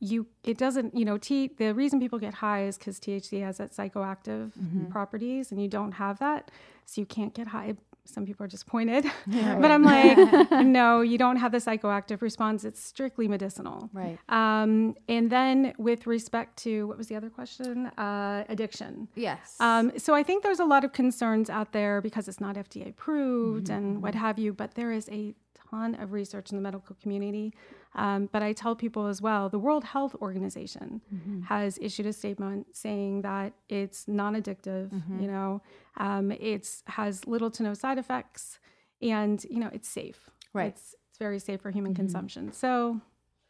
You, 0.00 0.26
it 0.42 0.58
doesn't, 0.58 0.96
you 0.96 1.04
know, 1.04 1.16
T. 1.16 1.48
The 1.56 1.72
reason 1.72 2.00
people 2.00 2.18
get 2.18 2.34
high 2.34 2.64
is 2.64 2.76
because 2.76 2.98
THC 2.98 3.40
has 3.44 3.58
that 3.58 3.70
psychoactive 3.70 4.50
Mm-hmm. 4.58 4.86
properties, 4.86 5.52
and 5.52 5.62
you 5.62 5.68
don't 5.68 5.92
have 5.92 6.18
that, 6.18 6.50
so 6.86 7.00
you 7.00 7.06
can't 7.06 7.32
get 7.34 7.46
high. 7.48 7.74
Some 8.10 8.26
people 8.26 8.44
are 8.44 8.48
disappointed, 8.48 9.04
but 9.26 9.70
I'm 9.70 9.82
like, 9.82 10.50
no, 10.78 11.00
you 11.00 11.18
don't 11.18 11.36
have 11.36 11.52
the 11.52 11.58
psychoactive 11.58 12.22
response. 12.22 12.64
It's 12.64 12.82
strictly 12.82 13.28
medicinal. 13.28 13.88
right 13.92 14.18
Um, 14.28 14.94
and 15.08 15.30
then 15.30 15.72
with 15.78 16.06
respect 16.06 16.56
to 16.64 16.86
what 16.88 16.98
was 16.98 17.06
the 17.08 17.16
other 17.16 17.30
question? 17.30 17.86
Uh, 17.86 18.44
addiction. 18.48 19.08
yes 19.14 19.56
Um, 19.60 19.92
so 19.98 20.14
I 20.14 20.22
think 20.22 20.42
there's 20.42 20.60
a 20.60 20.64
lot 20.64 20.84
of 20.84 20.92
concerns 20.92 21.48
out 21.50 21.72
there 21.72 22.00
because 22.00 22.28
it's 22.28 22.40
not 22.40 22.56
FDA 22.56 22.88
approved 22.90 23.68
and 23.70 24.02
what 24.02 24.14
have 24.14 24.38
you, 24.38 24.52
but 24.52 24.74
there 24.74 24.92
is 24.92 25.08
a 25.10 25.34
ton 25.70 25.94
of 25.96 26.12
research 26.12 26.50
in 26.50 26.56
the 26.56 26.62
medical 26.62 26.96
community. 27.02 27.52
Um, 27.96 28.28
but 28.32 28.40
I 28.42 28.52
tell 28.52 28.76
people 28.76 29.06
as 29.06 29.20
well, 29.20 29.48
the 29.48 29.58
World 29.58 29.82
Health 29.84 30.14
Organization 30.22 31.00
has 31.48 31.76
issued 31.82 32.06
a 32.06 32.12
statement 32.12 32.68
saying 32.76 33.22
that 33.22 33.52
it's 33.68 34.06
non-addictive. 34.06 34.92
You 35.20 35.26
know, 35.26 35.62
um, 35.96 36.30
it's 36.32 36.82
has 36.86 37.26
little 37.26 37.50
to 37.50 37.62
no 37.64 37.74
side 37.74 37.98
effects, 37.98 38.58
and 39.02 39.44
you 39.50 39.58
know, 39.58 39.70
it's 39.72 39.88
safe. 39.88 40.30
Right. 40.52 40.68
It's 40.68 40.94
it's 41.08 41.18
very 41.18 41.38
safe 41.40 41.60
for 41.62 41.70
human 41.72 41.94
consumption. 41.94 42.52
So, 42.52 43.00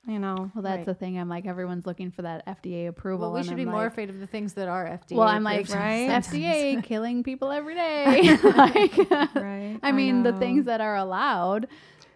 you 0.09 0.18
know, 0.18 0.50
Well, 0.54 0.62
that's 0.62 0.78
Right. 0.78 0.87
the 0.87 0.94
thing. 0.94 1.18
I'm 1.18 1.28
like, 1.28 1.44
everyone's 1.47 1.85
looking 1.85 2.11
for 2.11 2.23
that 2.23 2.47
FDA 2.47 2.88
approval. 2.88 3.26
well 3.26 3.32
we 3.35 3.40
and 3.40 3.47
should 3.47 3.52
I'm 3.52 3.59
be 3.59 3.64
more 3.66 3.85
afraid 3.87 4.09
of 4.09 4.20
the 4.20 4.26
things 4.26 4.54
that 4.54 4.68
are 4.68 4.87
FDA 4.87 5.16
Well, 5.18 5.28
I'm 5.28 5.42
like. 5.42 5.68
Right. 5.68 6.09
FDA 6.25 6.82
killing 6.82 7.23
people 7.23 7.50
every 7.52 7.75
day. 7.75 8.37
like, 8.42 8.97
right? 9.35 9.78
I 9.82 9.92
mean, 9.92 10.23
the 10.23 10.32
things 10.32 10.64
that 10.64 10.80
are 10.80 10.97
allowed, 10.97 11.68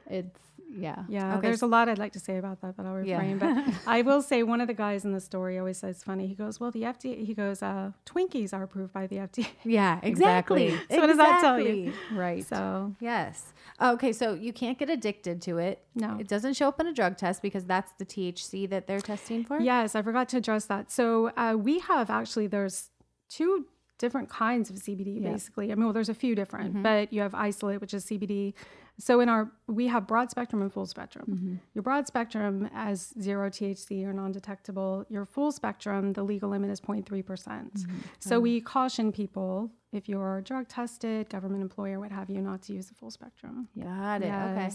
it's 0.09 0.39
yeah. 0.77 1.05
Yeah, 1.09 1.37
Okay, 1.39 1.49
there's 1.49 1.63
a 1.63 1.67
lot 1.67 1.89
I'd 1.89 1.99
like 1.99 2.13
to 2.13 2.21
say 2.21 2.37
about 2.39 2.61
that, 2.63 2.77
but 2.77 2.85
I'll 2.87 3.03
Yeah. 3.03 3.17
refrain. 3.19 3.39
But 3.39 3.75
I 3.87 4.03
will 4.03 4.23
say 4.23 4.43
one 4.43 4.61
of 4.61 4.67
the 4.67 4.75
guys 4.75 5.05
in 5.05 5.13
the 5.13 5.21
story 5.21 5.59
always 5.59 5.79
says 5.79 6.03
funny. 6.03 6.27
He 6.27 6.35
goes, 6.35 6.59
"Well, 6.61 6.71
the 6.71 6.83
FDA." 6.83 7.25
He 7.25 7.35
goes, 7.35 7.63
uh, 7.63 7.93
"Twinkies 8.07 8.53
are 8.53 8.63
approved 8.63 8.93
by 8.93 9.07
the 9.07 9.17
FDA." 9.19 9.47
yeah 9.65 10.01
exactly 10.03 10.71
So 10.91 10.99
what 11.01 11.07
does 11.07 11.17
that 11.17 11.41
tell 11.41 11.61
you? 11.61 11.93
Right. 12.13 12.45
So 12.45 12.95
yes 13.01 13.53
okay 13.81 14.13
so 14.13 14.35
you 14.35 14.53
can't 14.53 14.79
get 14.79 14.89
addicted 14.89 15.43
to 15.43 15.59
it 15.59 15.85
No. 15.97 16.17
it 16.21 16.29
doesn't 16.29 16.55
show 16.55 16.69
up 16.69 16.79
in 16.81 16.87
a 16.87 16.93
drug 16.93 17.17
test 17.17 17.43
because 17.43 17.65
that's 17.65 17.91
the 18.01 18.05
THC 18.07 18.69
that 18.71 18.87
they're 18.87 19.01
testing 19.01 19.43
for 19.45 19.59
yes, 19.61 19.95
I 19.97 20.03
forgot 20.03 20.29
to 20.31 20.37
address 20.37 20.67
that. 20.67 20.91
So 20.93 21.33
uh, 21.37 21.57
we 21.59 21.81
have 21.81 22.09
actually 22.11 22.47
there's 22.47 22.91
two 23.29 23.67
different 23.99 24.29
kinds 24.29 24.71
of 24.71 24.77
CBD. 24.77 25.23
Basically, 25.23 25.71
I 25.73 25.75
mean, 25.75 25.85
well, 25.85 25.93
there's 25.93 26.09
a 26.09 26.15
few 26.15 26.35
different, 26.35 26.83
but 26.83 27.13
you 27.13 27.21
have 27.23 27.35
isolate, 27.35 27.81
which 27.81 27.95
is 27.95 28.05
CBD. 28.05 28.55
So 28.99 29.19
in 29.21 29.29
our 29.29 29.51
we 29.67 29.89
have 29.89 30.07
broad 30.07 30.31
spectrum 30.31 30.63
and 30.63 30.73
full 30.73 30.87
spectrum. 30.87 31.61
Your 31.75 31.83
broad 31.83 32.07
spectrum 32.07 32.71
as 32.75 33.13
zero 33.21 33.51
THC 33.51 34.05
or 34.05 34.13
non-detectable. 34.13 35.07
Your 35.09 35.25
full 35.25 35.51
spectrum, 35.51 36.13
the 36.13 36.23
legal 36.23 36.49
limit 36.51 36.71
is 36.71 36.81
0.3 36.81 37.25
percent. 37.27 37.81
So 38.21 38.39
we 38.41 38.61
caution 38.61 39.11
people 39.13 39.71
if 39.93 40.09
you're 40.09 40.41
drug 40.43 40.69
tested, 40.69 41.29
government 41.29 41.63
employer, 41.63 41.99
what 42.01 42.11
have 42.13 42.29
you, 42.31 42.41
not 42.41 42.63
to 42.63 42.73
use 42.73 42.87
the 42.87 42.95
full 42.95 43.11
spectrum. 43.11 43.69
got 43.77 44.23
it 44.23 44.27
okay 44.27 44.71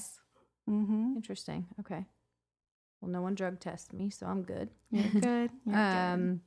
Mm-hmm. 0.70 1.14
interesting 1.16 1.66
okay 1.80 2.06
well 3.02 3.10
no 3.10 3.22
one 3.24 3.34
drug 3.34 3.60
tests 3.60 3.92
me 3.92 4.12
so 4.12 4.28
I'm 4.28 4.44
good 4.44 4.70
You're 4.92 5.04
good. 5.22 5.50
You're 5.66 5.76
good. 5.76 5.76
Um, 5.76 6.42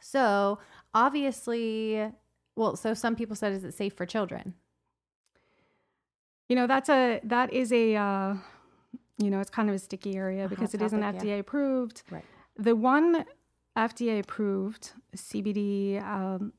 so 0.00 0.58
obviously, 0.94 2.10
well, 2.56 2.74
so 2.76 2.94
some 2.94 3.14
people 3.16 3.36
said, 3.36 3.52
is 3.52 3.64
it 3.64 3.74
safe 3.74 3.94
for 3.94 4.06
children? 4.06 4.54
You 6.50 6.56
know, 6.56 6.66
that's 6.66 6.88
a 6.88 7.20
that 7.22 7.52
is 7.52 7.72
a 7.72 7.94
uh, 7.94 8.34
you 9.18 9.30
know, 9.30 9.38
it's 9.40 9.50
kind 9.50 9.68
of 9.68 9.74
a 9.76 9.78
sticky 9.78 10.16
area 10.16 10.48
because 10.48 10.74
it 10.74 10.82
isn't 10.82 11.00
topic, 11.00 11.22
yeah. 11.22 11.36
FDA 11.36 11.38
approved. 11.38 12.02
Right. 12.10 12.24
The 12.56 12.74
one 12.74 13.24
FDA 13.76 14.18
approved 14.18 14.90
CBD 15.16 16.02
um, 16.02 16.52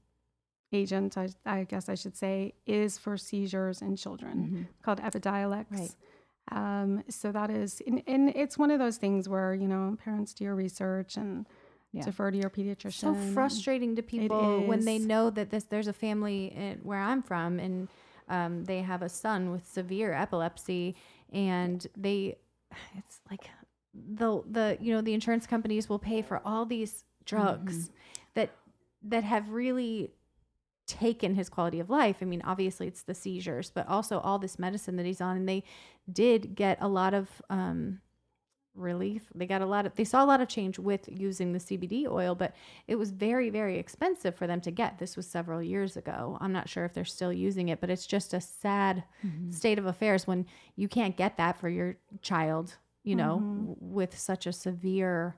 agent, 0.71 1.17
I, 1.17 1.27
I 1.45 1.65
guess 1.65 1.89
I 1.89 1.95
should 1.95 2.15
say, 2.15 2.53
is 2.65 2.98
for 2.98 3.17
seizures 3.17 3.81
in 3.81 3.98
children 3.98 4.67
called 4.81 5.01
Epidiolex. 5.01 5.65
Right. 5.69 5.95
Um, 6.53 7.03
so 7.10 7.33
that 7.33 7.50
is, 7.50 7.81
and, 7.86 8.01
and 8.07 8.29
it's 8.29 8.57
one 8.57 8.71
of 8.71 8.79
those 8.79 8.95
things 8.95 9.27
where 9.27 9.53
you 9.53 9.67
know 9.67 9.98
parents 10.01 10.33
do 10.33 10.45
your 10.45 10.55
research 10.55 11.17
and 11.17 11.45
Yeah. 11.91 12.05
defer 12.05 12.31
to 12.31 12.38
your 12.38 12.50
pediatrician. 12.50 12.93
So 12.93 13.13
frustrating 13.33 13.98
to 13.98 14.01
people 14.01 14.63
when 14.65 14.86
they 14.86 15.00
know 15.00 15.29
that 15.31 15.50
this 15.50 15.65
there's 15.65 15.88
a 15.88 15.93
family 15.93 16.45
in, 16.55 16.79
where 16.83 17.00
I'm 17.00 17.21
from 17.21 17.60
and 17.60 17.89
um, 18.31 18.63
they 18.65 18.81
have 18.81 19.01
a 19.01 19.09
son 19.09 19.51
with 19.51 19.67
severe 19.67 20.13
epilepsy 20.13 20.95
and 21.31 21.85
they 21.95 22.38
it's 22.97 23.19
like 23.29 23.50
the 23.93 24.41
the 24.50 24.77
you 24.79 24.93
know 24.93 25.01
the 25.01 25.13
insurance 25.13 25.45
companies 25.45 25.89
will 25.89 26.00
pay 26.00 26.21
for 26.21 26.41
all 26.45 26.65
these 26.65 27.03
drugs 27.25 27.91
that 28.33 28.50
that 29.03 29.23
have 29.23 29.50
really 29.50 30.11
taken 30.88 31.35
his 31.35 31.50
quality 31.50 31.79
of 31.79 31.89
life. 31.89 32.17
I 32.21 32.25
mean, 32.25 32.41
obviously 32.43 32.88
it's 32.88 33.03
the 33.03 33.13
seizures, 33.13 33.71
but 33.73 33.88
also 33.88 34.19
all 34.19 34.39
this 34.39 34.59
medicine 34.59 34.97
that 34.97 35.05
he's 35.05 35.21
on. 35.21 35.38
And 35.38 35.47
they 35.47 35.63
did 36.11 36.55
get 36.55 36.77
a 36.81 36.88
lot 36.88 37.13
of 37.13 37.29
um, 37.50 38.01
relief. 38.75 39.23
They 39.35 39.45
got 39.45 39.61
a 39.61 39.65
lot 39.65 39.85
of, 39.85 39.95
they 39.95 40.03
saw 40.03 40.23
a 40.23 40.25
lot 40.25 40.41
of 40.41 40.47
change 40.47 40.79
with 40.79 41.07
using 41.11 41.53
the 41.53 41.59
CBD 41.59 42.07
oil, 42.07 42.35
but 42.35 42.55
it 42.87 42.95
was 42.95 43.11
very, 43.11 43.49
very 43.49 43.77
expensive 43.77 44.35
for 44.35 44.47
them 44.47 44.61
to 44.61 44.71
get. 44.71 44.99
This 44.99 45.17
was 45.17 45.27
several 45.27 45.61
years 45.61 45.97
ago. 45.97 46.37
I'm 46.41 46.53
not 46.53 46.69
sure 46.69 46.85
if 46.85 46.93
they're 46.93 47.05
still 47.05 47.33
using 47.33 47.69
it, 47.69 47.81
but 47.81 47.89
it's 47.89 48.07
just 48.07 48.33
a 48.33 48.41
sad 48.41 49.03
mm-hmm. 49.25 49.51
state 49.51 49.79
of 49.79 49.85
affairs 49.85 50.27
when 50.27 50.45
you 50.75 50.87
can't 50.87 51.17
get 51.17 51.37
that 51.37 51.57
for 51.57 51.69
your 51.69 51.97
child, 52.21 52.75
you 53.03 53.15
know, 53.15 53.37
mm-hmm. 53.37 53.57
w- 53.59 53.75
with 53.79 54.17
such 54.17 54.45
a 54.45 54.53
severe 54.53 55.35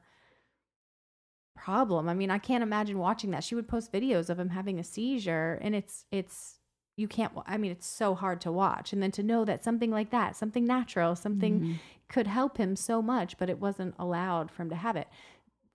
problem. 1.56 2.10
I 2.10 2.14
mean, 2.14 2.32
I 2.32 2.38
can't 2.38 2.64
imagine 2.64 2.98
watching 2.98 3.32
that. 3.32 3.44
She 3.44 3.56
would 3.56 3.68
post 3.68 3.92
videos 3.92 4.30
of 4.30 4.40
him 4.40 4.50
having 4.50 4.80
a 4.80 4.84
seizure 4.84 5.60
and 5.62 5.76
it's 5.76 6.06
it's 6.12 6.60
you 6.96 7.08
can't 7.08 7.32
I 7.48 7.58
mean, 7.58 7.72
it's 7.72 7.88
so 7.88 8.14
hard 8.16 8.40
to 8.42 8.52
watch. 8.52 8.94
And 8.94 9.02
then 9.02 9.12
to 9.12 9.24
know 9.24 9.46
that 9.46 9.64
something 9.64 9.90
like 9.92 10.12
that, 10.12 10.36
something 10.36 10.66
natural, 10.66 11.16
something 11.16 11.80
could 12.10 12.28
help 12.28 12.58
him 12.58 12.76
so 12.76 13.02
much, 13.02 13.38
but 13.38 13.50
it 13.50 13.60
wasn't 13.60 13.96
allowed 13.98 14.52
for 14.52 14.62
him 14.64 14.70
to 14.70 14.76
have 14.76 14.96
it. 14.96 15.08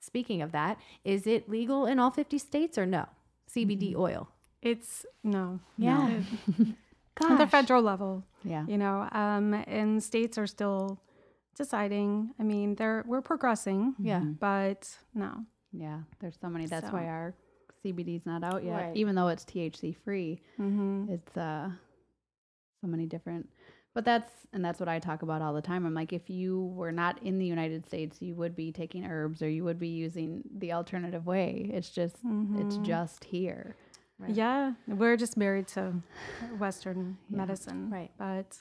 Speaking 0.00 0.42
of 0.42 0.52
that, 0.52 0.78
is 1.04 1.26
it 1.26 1.48
legal 1.50 1.84
in 1.86 1.98
all 1.98 2.10
50 2.12 2.38
states 2.38 2.78
or 2.78 2.86
no? 2.86 3.06
CBD 3.52 3.96
oil. 3.96 4.28
It's 4.62 5.04
no. 5.24 5.58
Yeah. 5.76 6.20
At 7.20 7.38
the 7.38 7.46
federal 7.48 7.82
level. 7.82 8.24
Yeah. 8.44 8.64
you 8.68 8.78
know 8.78 9.08
um, 9.10 9.52
and 9.66 10.00
states 10.02 10.38
are 10.38 10.46
still 10.46 11.00
deciding 11.56 12.30
i 12.38 12.44
mean 12.44 12.76
they're 12.76 13.02
we're 13.06 13.20
progressing 13.20 13.94
Yeah. 13.98 14.20
but 14.20 14.88
no 15.14 15.44
Yeah. 15.72 15.98
There's 16.20 16.38
so 16.40 16.48
many. 16.48 16.66
That's 16.66 16.92
why 16.92 17.06
our 17.06 17.34
CBD's 17.84 18.26
not 18.26 18.42
out 18.44 18.64
yet, 18.64 18.72
Right. 18.88 18.96
even 18.96 19.14
though 19.14 19.28
it's 19.28 19.44
THC 19.44 19.94
free. 20.04 20.40
mm-hmm. 20.58 21.12
It's 21.12 21.36
uh 21.36 21.70
so 22.80 22.86
many 22.86 23.06
different. 23.06 23.48
But 23.94 24.04
that's 24.04 24.30
and 24.52 24.64
that's 24.64 24.78
what 24.78 24.88
I 24.88 24.98
talk 25.00 25.22
about 25.22 25.42
all 25.42 25.52
the 25.54 25.62
time. 25.62 25.84
I'm 25.84 25.94
like, 25.94 26.12
if 26.12 26.30
you 26.30 26.66
were 26.76 26.92
not 26.92 27.20
in 27.22 27.38
the 27.38 27.46
United 27.46 27.84
States, 27.86 28.22
you 28.22 28.34
would 28.36 28.54
be 28.54 28.70
taking 28.70 29.04
herbs 29.04 29.42
or 29.42 29.48
you 29.48 29.64
would 29.64 29.78
be 29.80 29.88
using 29.88 30.42
the 30.56 30.72
alternative 30.72 31.26
way. 31.26 31.70
It's 31.72 31.90
just 31.90 32.16
it's 32.56 32.76
just 32.78 33.24
here. 33.24 33.74
Right. 34.20 34.34
yeah 34.34 34.72
we're 34.88 35.16
just 35.16 35.36
married 35.36 35.68
to 35.68 35.94
western 36.58 37.18
medicine 37.30 37.88
Right. 37.88 38.10
but 38.18 38.60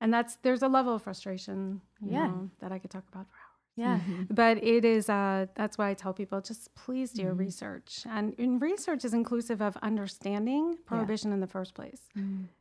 and 0.00 0.12
that's 0.12 0.34
there's 0.42 0.62
a 0.62 0.66
level 0.68 0.96
of 0.96 1.02
frustration 1.02 1.80
you 2.04 2.14
Yeah. 2.14 2.26
know, 2.26 2.50
that 2.58 2.72
i 2.72 2.80
could 2.80 2.90
talk 2.90 3.04
about 3.12 3.26
Yeah. 3.74 4.00
but 4.30 4.62
it 4.62 4.84
is 4.84 5.08
uh 5.08 5.46
that's 5.54 5.78
why 5.78 5.88
i 5.88 5.94
tell 5.94 6.12
people 6.12 6.40
just 6.42 6.74
please 6.74 7.10
do 7.12 7.22
your 7.22 7.30
Mm-hmm. 7.32 7.40
research 7.40 8.04
and, 8.08 8.34
and 8.38 8.60
research 8.60 9.02
is 9.04 9.14
inclusive 9.14 9.62
of 9.62 9.76
understanding 9.82 10.76
prohibition 10.84 11.32
in 11.32 11.40
the 11.40 11.46
first 11.46 11.74
place 11.74 12.00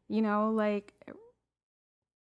you 0.07 0.21
know 0.21 0.51
like 0.51 0.93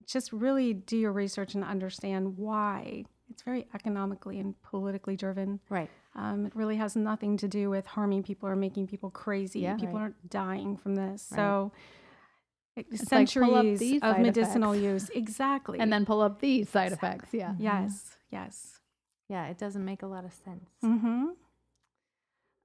just 0.06 0.32
really 0.32 0.74
do 0.74 0.98
your 0.98 1.12
research 1.14 1.56
and 1.56 1.64
understand 1.64 2.38
why 2.38 3.06
it's 3.32 3.42
very 3.42 3.66
economically 3.74 4.40
and 4.40 4.62
politically 4.62 5.16
driven 5.16 5.60
Right. 5.70 5.90
um, 6.16 6.46
it 6.46 6.56
really 6.56 6.76
has 6.76 6.96
nothing 6.96 7.38
to 7.38 7.48
do 7.48 7.70
with 7.70 7.86
harming 7.88 8.24
people 8.24 8.48
or 8.50 8.56
making 8.56 8.88
people 8.88 9.10
crazy 9.10 9.62
Yeah. 9.62 9.76
people 9.76 9.96
Right. 9.96 10.02
aren't 10.02 10.30
dying 10.30 10.78
from 10.78 10.96
this 10.96 11.30
Right. 11.32 11.38
so 11.38 11.72
like, 12.78 12.88
up 12.92 12.98
centuries 13.08 13.80
these 13.80 14.02
of 14.02 14.20
medicinal 14.20 14.74
effects. 14.74 14.84
use 14.84 15.10
exactly 15.16 15.80
And 15.80 15.92
then 15.94 16.06
pull 16.06 16.20
up 16.22 16.42
these 16.42 16.70
side 16.70 16.92
effects. 16.92 17.34
Yeah. 17.34 17.56
yes 17.58 18.15
yes 18.32 18.80
Yeah, 19.30 19.48
it 19.48 19.58
doesn't 19.58 19.84
make 19.84 20.04
a 20.04 20.08
lot 20.08 20.24
of 20.26 20.34
sense. 20.34 20.70
Mm-hmm. 20.84 21.26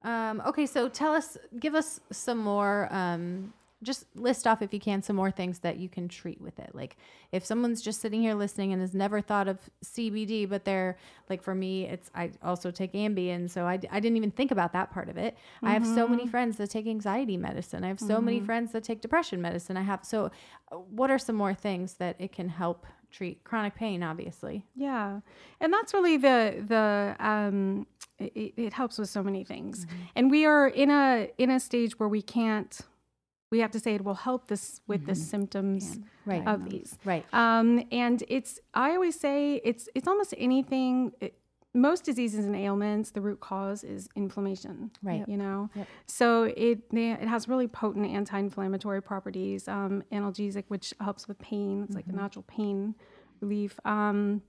Um, 0.03 0.43
okay, 0.47 0.67
so 0.67 0.89
tell 0.89 1.13
us, 1.13 1.37
give 1.59 1.75
us 1.75 2.01
some 2.11 2.39
more. 2.39 2.89
Um, 2.93 3.53
just 3.83 4.05
list 4.15 4.47
off, 4.47 4.61
if 4.61 4.75
you 4.75 4.81
can, 4.81 5.03
some 5.03 5.17
more 5.17 5.31
things 5.31 5.61
that 5.61 5.79
you 5.79 5.89
can 5.89 6.07
treat 6.07 6.39
with 6.39 6.59
it. 6.59 6.75
Like 6.75 6.99
if 7.33 7.47
someone's 7.47 7.81
just 7.81 8.03
sitting 8.03 8.21
here 8.21 8.35
listening 8.35 8.75
and 8.75 8.83
has 8.83 8.93
never 8.93 9.23
thought 9.23 9.49
of 9.49 9.59
CBD, 9.83 10.47
but 10.47 10.67
they're 10.67 10.99
like, 11.31 11.43
for 11.43 11.55
me, 11.55 11.87
it's 11.87 12.11
I 12.15 12.31
also 12.43 12.71
take 12.71 12.93
Ambien, 12.93 13.49
so 13.49 13.65
I, 13.65 13.79
I 13.91 13.99
didn't 14.01 14.19
even 14.19 14.31
think 14.33 14.51
about 14.51 14.75
that 14.75 14.91
part 14.93 15.09
of 15.09 15.17
it. 15.17 15.35
I 15.63 15.73
have 15.73 15.87
so 15.87 16.07
many 16.07 16.27
friends 16.27 16.59
that 16.59 16.69
take 16.69 16.87
anxiety 16.87 17.39
medicine. 17.39 17.83
I 17.83 17.89
have 17.89 18.01
so 18.01 18.21
many 18.21 18.41
friends 18.41 18.73
that 18.73 18.85
take 18.85 19.01
depression 19.01 19.41
medicine. 19.41 19.79
I 19.79 19.83
have 19.83 20.05
so. 20.05 20.31
uh, 20.71 20.77
What 20.77 21.11
are 21.11 21.19
some 21.19 21.37
more 21.37 21.55
things 21.55 21.95
that 21.95 22.17
it 22.19 22.33
can 22.33 22.51
help 22.51 22.85
treat 23.11 23.43
chronic 23.45 23.75
pain? 23.75 24.03
Obviously, 24.03 24.65
Yeah, 24.75 25.21
and 25.61 25.73
that's 25.73 25.93
really 25.95 26.17
the 26.17 26.65
the 26.67 27.17
um, 27.19 27.87
it, 28.19 28.55
it 28.57 28.73
helps 28.73 28.99
with 28.99 29.09
so 29.09 29.23
many 29.23 29.45
things, 29.45 29.87
and 30.17 30.31
we 30.31 30.45
are 30.47 30.69
in 30.69 30.91
a 30.91 31.31
in 31.39 31.51
a 31.51 31.59
stage 31.61 31.99
where 31.99 32.09
we 32.09 32.23
can't. 32.23 32.79
We 33.53 33.59
have 33.59 33.73
to 33.73 33.81
say 33.81 33.95
it 33.97 34.05
will 34.05 34.15
help 34.15 34.47
this 34.47 34.81
with 34.87 35.07
the 35.07 35.15
symptoms 35.17 35.99
Right. 36.25 36.47
of 36.47 36.71
these. 36.71 36.97
right? 37.05 37.25
Um, 37.33 37.83
and 37.91 38.23
it's 38.29 38.61
I 38.75 38.93
always 38.95 39.19
say 39.19 39.61
it's 39.65 39.89
it's 39.95 40.07
almost 40.07 40.35
anything. 40.39 41.13
It, 41.21 41.35
most 41.73 42.05
diseases 42.05 42.47
and 42.47 42.57
ailments, 42.57 43.11
the 43.11 43.21
root 43.21 43.41
cause 43.41 43.85
is 43.85 44.09
inflammation. 44.17 44.91
Right. 45.03 45.25
You 45.29 45.37
know, 45.37 45.71
Yep. 45.75 45.87
so 46.07 46.43
it 46.45 46.81
it 46.93 47.29
has 47.29 47.49
really 47.49 47.69
potent 47.69 48.07
anti-inflammatory 48.07 49.03
properties. 49.03 49.69
Um, 49.69 50.03
analgesic, 50.13 50.65
which 50.69 50.93
helps 51.01 51.29
with 51.29 51.39
pain. 51.39 51.85
It's 51.85 51.95
like 51.95 52.09
a 52.09 52.13
natural 52.13 52.45
pain 52.49 52.95
relief. 53.41 53.79
Um, 53.85 54.43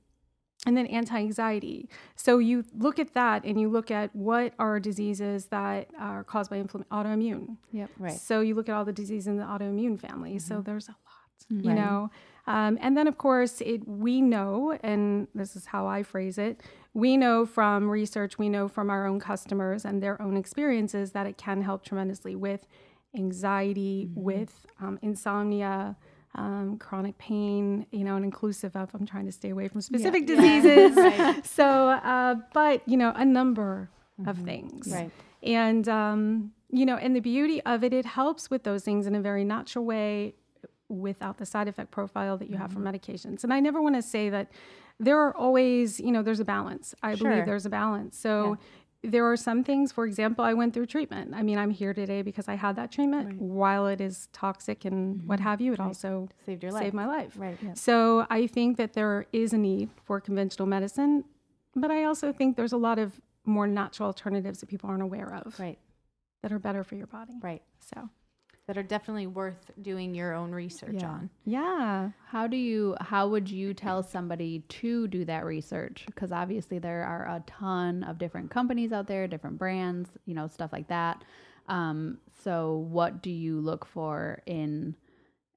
and 0.68 0.78
then 0.78 0.86
anti-anxiety. 0.86 1.90
So 2.16 2.38
you 2.38 2.64
look 2.78 3.00
at 3.00 3.14
that, 3.16 3.44
and 3.46 3.60
you 3.60 3.68
look 3.68 3.90
at 3.90 4.16
what 4.16 4.54
are 4.60 4.80
diseases 4.80 5.48
that 5.48 5.90
are 6.00 6.24
caused 6.24 6.52
by 6.52 6.58
inflammation, 6.58 6.90
autoimmune. 6.92 7.58
Yep. 7.72 7.90
Right. 7.98 8.14
So 8.14 8.42
you 8.42 8.54
look 8.54 8.70
at 8.70 8.76
all 8.76 8.86
the 8.86 8.94
diseases 8.94 9.26
in 9.28 9.38
the 9.38 9.44
autoimmune 9.44 10.00
family. 10.00 10.38
So 10.38 10.62
there's 10.62 10.88
a 10.88 10.92
lot, 10.92 11.64
you 11.64 11.70
Right. 11.72 11.76
know. 11.80 12.12
Um, 12.48 12.78
and 12.82 12.96
then 12.98 13.08
of 13.08 13.18
course 13.18 13.62
it 13.62 13.88
we 13.88 14.22
know, 14.22 14.78
and 14.84 15.28
this 15.34 15.56
is 15.56 15.66
how 15.68 15.88
I 15.88 16.04
phrase 16.04 16.38
it, 16.38 16.62
we 16.94 17.18
know 17.18 17.46
from 17.46 17.90
research, 17.90 18.38
we 18.38 18.50
know 18.50 18.68
from 18.68 18.90
our 18.90 19.06
own 19.06 19.20
customers 19.20 19.86
and 19.86 20.02
their 20.02 20.22
own 20.22 20.36
experiences 20.36 21.12
that 21.12 21.26
it 21.26 21.38
can 21.38 21.62
help 21.62 21.86
tremendously 21.86 22.36
with 22.36 22.68
anxiety, 23.16 24.10
with 24.14 24.66
um, 24.82 25.00
insomnia. 25.02 25.96
Um, 26.34 26.78
chronic 26.78 27.18
pain, 27.18 27.86
you 27.92 28.06
know, 28.06 28.16
and 28.16 28.24
inclusive 28.24 28.74
of, 28.78 28.96
I'm 28.96 29.06
trying 29.06 29.26
to 29.26 29.34
stay 29.34 29.50
away 29.50 29.68
from 29.68 29.82
specific 29.82 30.26
diseases. 30.26 30.96
So, 31.44 31.90
uh, 31.90 32.36
but, 32.54 32.88
you 32.88 32.96
know, 32.96 33.12
a 33.14 33.26
number 33.26 33.90
of 34.26 34.38
things. 34.38 34.88
Right. 34.88 35.12
And, 35.44 35.90
um, 35.90 36.54
you 36.70 36.86
know, 36.86 36.96
and 36.96 37.14
the 37.14 37.20
beauty 37.20 37.62
of 37.64 37.84
it, 37.84 37.94
it 37.94 38.06
helps 38.06 38.50
with 38.50 38.64
those 38.64 38.84
things 38.84 39.08
in 39.08 39.16
a 39.16 39.20
very 39.20 39.44
natural 39.44 39.84
way 39.84 40.36
without 40.92 41.38
the 41.38 41.46
side 41.46 41.68
effect 41.68 41.92
profile 41.92 42.38
that 42.38 42.50
you 42.50 42.58
have 42.58 42.72
from 42.72 42.84
mm-hmm. 42.84 42.96
medications. 42.96 43.44
And 43.44 43.54
I 43.54 43.60
never 43.60 43.82
want 43.82 43.96
to 43.96 44.02
say 44.02 44.30
that 44.30 44.52
there 45.00 45.18
are 45.20 45.36
always, 45.36 46.00
you 46.00 46.12
know, 46.12 46.22
there's 46.22 46.40
a 46.40 46.46
balance. 46.46 46.94
I 47.02 47.16
Sure. 47.16 47.30
believe 47.32 47.46
there's 47.46 47.66
a 47.66 47.70
balance. 47.70 48.18
So 48.18 48.58
there 49.04 49.26
are 49.26 49.36
some 49.36 49.64
things, 49.64 49.92
for 49.92 50.06
example, 50.06 50.46
I 50.46 50.54
went 50.54 50.76
through 50.76 50.86
treatment. 50.86 51.34
I 51.34 51.42
mean, 51.42 51.58
I'm 51.58 51.72
here 51.72 51.94
today 51.94 52.22
because 52.22 52.48
I 52.48 52.54
had 52.54 52.76
that 52.76 52.92
treatment. 52.92 53.42
While 53.42 53.88
it 53.88 54.00
is 54.00 54.28
toxic 54.32 54.86
and 54.86 55.16
mm-hmm. 55.18 55.28
what 55.28 55.40
have 55.40 55.60
you, 55.60 55.74
it 55.74 55.80
also 55.80 56.30
Saved 56.46 56.62
your 56.62 56.72
life. 56.72 56.84
saved 56.84 56.94
my 56.94 57.08
life. 57.08 57.34
Right. 57.36 57.58
So 57.76 58.28
I 58.30 58.46
think 58.46 58.78
that 58.78 58.94
there 58.94 59.26
is 59.34 59.54
a 59.54 59.58
need 59.58 59.90
for 60.06 60.22
conventional 60.22 60.68
medicine, 60.68 61.24
but 61.76 61.90
I 61.90 62.04
also 62.04 62.32
think 62.32 62.58
there's 62.58 62.74
a 62.74 62.78
lot 62.78 63.00
of 63.00 63.20
more 63.44 63.66
natural 63.66 64.06
alternatives 64.06 64.60
that 64.60 64.68
people 64.68 64.88
aren't 64.90 65.02
aware 65.02 65.34
of 65.34 65.60
Right. 65.60 65.80
that 66.44 66.52
are 66.52 66.60
better 66.60 66.84
for 66.84 66.94
your 66.96 67.08
body. 67.08 67.34
Right. 67.42 67.64
So, 67.80 68.10
That 68.72 68.78
are 68.78 68.84
definitely 68.84 69.28
worth 69.28 69.70
doing 69.82 70.16
your 70.16 70.34
own 70.34 70.54
research 70.54 71.02
Yeah. 71.02 71.10
on. 71.10 71.30
yeah. 71.44 72.12
How 72.28 72.48
do 72.48 72.56
you 72.56 72.96
how 73.02 73.28
would 73.28 73.50
you 73.52 73.74
tell 73.74 74.02
somebody 74.02 74.60
to 74.60 75.10
do 75.10 75.26
that 75.26 75.44
research? 75.44 76.06
Because 76.06 76.32
obviously 76.32 76.80
there 76.80 77.04
are 77.04 77.26
a 77.26 77.44
ton 77.46 78.02
of 78.04 78.18
different 78.18 78.50
companies 78.50 78.94
out 78.94 79.08
there, 79.08 79.28
different 79.28 79.58
brands, 79.58 80.12
you 80.26 80.34
know, 80.34 80.48
stuff 80.48 80.72
like 80.72 80.88
that. 80.88 81.26
Um, 81.68 82.20
so 82.46 82.88
what 82.90 83.22
do 83.22 83.30
you 83.30 83.60
look 83.60 83.86
for 83.86 84.42
in 84.46 84.96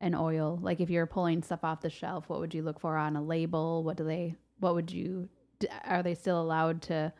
an 0.00 0.16
oil? 0.16 0.59
Like 0.61 0.81
if 0.81 0.90
you're 0.90 1.07
pulling 1.07 1.40
stuff 1.40 1.62
off 1.62 1.83
the 1.83 1.90
shelf, 1.90 2.29
what 2.29 2.40
would 2.40 2.53
you 2.53 2.62
look 2.64 2.81
for 2.81 2.96
on 2.96 3.14
a 3.14 3.22
label? 3.22 3.85
What 3.85 3.96
do 3.96 4.03
they 4.03 4.35
what 4.59 4.74
would 4.74 4.90
you 4.90 5.29
are 5.85 6.03
they 6.03 6.16
still 6.16 6.40
allowed 6.42 6.83
to 6.83 7.12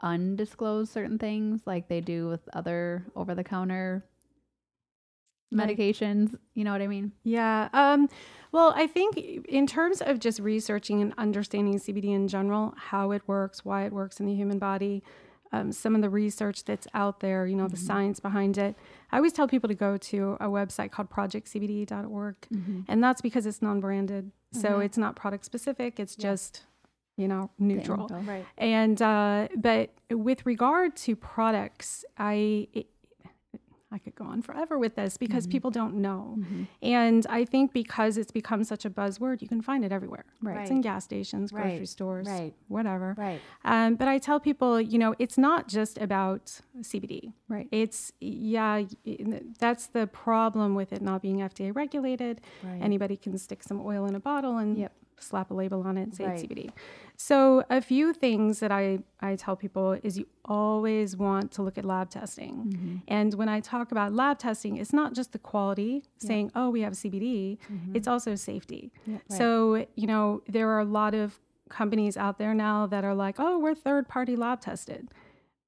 undisclose 0.00 0.88
certain 0.88 1.18
things 1.18 1.60
like 1.66 1.88
they 1.88 2.00
do 2.00 2.26
with 2.26 2.40
other 2.54 3.04
over 3.14 3.34
the 3.34 3.44
counter 3.44 4.06
medications? 5.52 6.36
You 6.54 6.64
know 6.64 6.72
what 6.72 6.82
I 6.82 6.86
mean? 6.86 7.12
Yeah. 7.24 7.68
Um, 7.72 8.08
well, 8.52 8.72
I 8.76 8.86
think 8.86 9.16
in 9.48 9.66
terms 9.66 10.00
of 10.00 10.18
just 10.18 10.40
researching 10.40 11.00
and 11.00 11.14
understanding 11.18 11.78
CBD 11.78 12.06
in 12.14 12.26
general, 12.28 12.74
how 12.76 13.12
it 13.12 13.22
works, 13.26 13.64
why 13.64 13.84
it 13.84 13.92
works 13.92 14.18
in 14.18 14.26
the 14.26 14.34
human 14.34 14.58
body, 14.58 15.02
um, 15.52 15.72
some 15.72 15.94
of 15.94 16.02
the 16.02 16.10
research 16.10 16.64
that's 16.64 16.86
out 16.94 17.20
there, 17.20 17.46
you 17.46 17.56
know, 17.56 17.68
the 17.68 17.76
science 17.76 18.20
behind 18.20 18.56
it. 18.58 18.76
I 19.10 19.16
always 19.16 19.32
tell 19.32 19.48
people 19.48 19.68
to 19.68 19.74
go 19.74 19.96
to 19.96 20.36
a 20.40 20.46
website 20.46 20.92
called 20.92 21.10
projectcbd.org. 21.10 22.36
And 22.88 23.02
that's 23.02 23.20
because 23.20 23.46
it's 23.46 23.60
non 23.60 23.80
branded. 23.80 24.30
So 24.52 24.80
it's 24.80 24.98
not 24.98 25.14
product 25.16 25.44
specific, 25.44 26.00
it's 26.00 26.16
just, 26.16 26.66
you 27.16 27.28
know, 27.28 27.50
neutral. 27.58 28.08
Right. 28.08 28.44
And 28.58 29.00
uh, 29.00 29.48
but 29.56 29.90
with 30.10 30.44
regard 30.44 30.96
to 30.96 31.14
products, 31.14 32.04
I 32.18 32.68
it, 32.72 32.86
I 33.92 33.98
could 33.98 34.14
go 34.14 34.24
on 34.24 34.40
forever 34.42 34.78
with 34.78 34.94
this 34.94 35.16
because 35.16 35.44
Mm-hmm. 35.44 35.50
people 35.52 35.70
don't 35.70 35.94
know, 35.96 36.38
and 36.80 37.26
I 37.28 37.44
think 37.44 37.72
because 37.72 38.16
it's 38.16 38.30
become 38.30 38.62
such 38.64 38.84
a 38.84 38.90
buzzword, 38.90 39.42
you 39.42 39.48
can 39.48 39.60
find 39.62 39.84
it 39.84 39.90
everywhere. 39.92 40.24
Right. 40.40 40.60
It's 40.60 40.70
in 40.70 40.80
gas 40.80 41.04
stations, 41.04 41.50
grocery 41.50 41.78
Right. 41.78 41.88
stores, 41.88 42.28
Right. 42.28 42.54
whatever. 42.68 43.14
Right. 43.18 43.40
Um, 43.64 43.96
but 43.96 44.06
I 44.06 44.18
tell 44.18 44.38
people, 44.38 44.80
you 44.80 44.98
know, 44.98 45.14
it's 45.18 45.36
not 45.38 45.66
just 45.66 45.98
about 45.98 46.60
CBD. 46.82 47.32
Right. 47.48 47.66
It's 47.72 48.12
yeah, 48.20 48.84
that's 49.58 49.86
the 49.88 50.06
problem 50.06 50.74
with 50.74 50.92
it 50.92 51.02
not 51.02 51.22
being 51.22 51.38
FDA 51.38 51.74
regulated. 51.74 52.40
Right. 52.62 52.80
Anybody 52.80 53.16
can 53.16 53.36
stick 53.38 53.62
some 53.62 53.80
oil 53.84 54.06
in 54.06 54.14
a 54.14 54.20
bottle 54.20 54.58
and 54.58 54.76
Yep. 54.78 54.92
Slap 55.22 55.50
a 55.50 55.54
label 55.54 55.82
on 55.82 55.96
it 55.98 56.02
and 56.02 56.14
say 56.14 56.24
Right. 56.26 56.34
it's 56.34 56.42
CBD. 56.42 56.70
So 57.16 57.64
a 57.68 57.80
few 57.82 58.12
things 58.14 58.60
that 58.60 58.72
I, 58.72 59.00
I 59.20 59.36
tell 59.36 59.54
people 59.54 59.92
is 60.02 60.18
you 60.18 60.26
always 60.44 61.16
want 61.16 61.52
to 61.52 61.62
look 61.62 61.76
at 61.76 61.84
lab 61.84 62.08
testing. 62.10 62.54
Mm-hmm. 62.72 62.96
And 63.08 63.34
when 63.34 63.48
I 63.48 63.60
talk 63.60 63.92
about 63.92 64.12
lab 64.14 64.38
testing, 64.38 64.76
it's 64.78 64.92
not 64.92 65.12
just 65.14 65.32
the 65.32 65.38
quality 65.38 66.02
saying, 66.18 66.50
oh, 66.54 66.70
we 66.70 66.80
have 66.80 66.94
CBD, 66.94 67.58
Mm-hmm. 67.72 67.94
it's 67.96 68.08
also 68.08 68.34
safety. 68.34 68.90
So, 69.28 69.86
you 69.94 70.06
know, 70.06 70.42
there 70.48 70.68
are 70.70 70.80
a 70.80 70.84
lot 70.84 71.14
of 71.14 71.38
companies 71.68 72.16
out 72.16 72.38
there 72.38 72.54
now 72.54 72.86
that 72.86 73.04
are 73.04 73.14
like, 73.14 73.36
oh, 73.38 73.58
we're 73.58 73.74
third 73.74 74.08
party 74.08 74.34
lab 74.34 74.60
tested. 74.60 75.08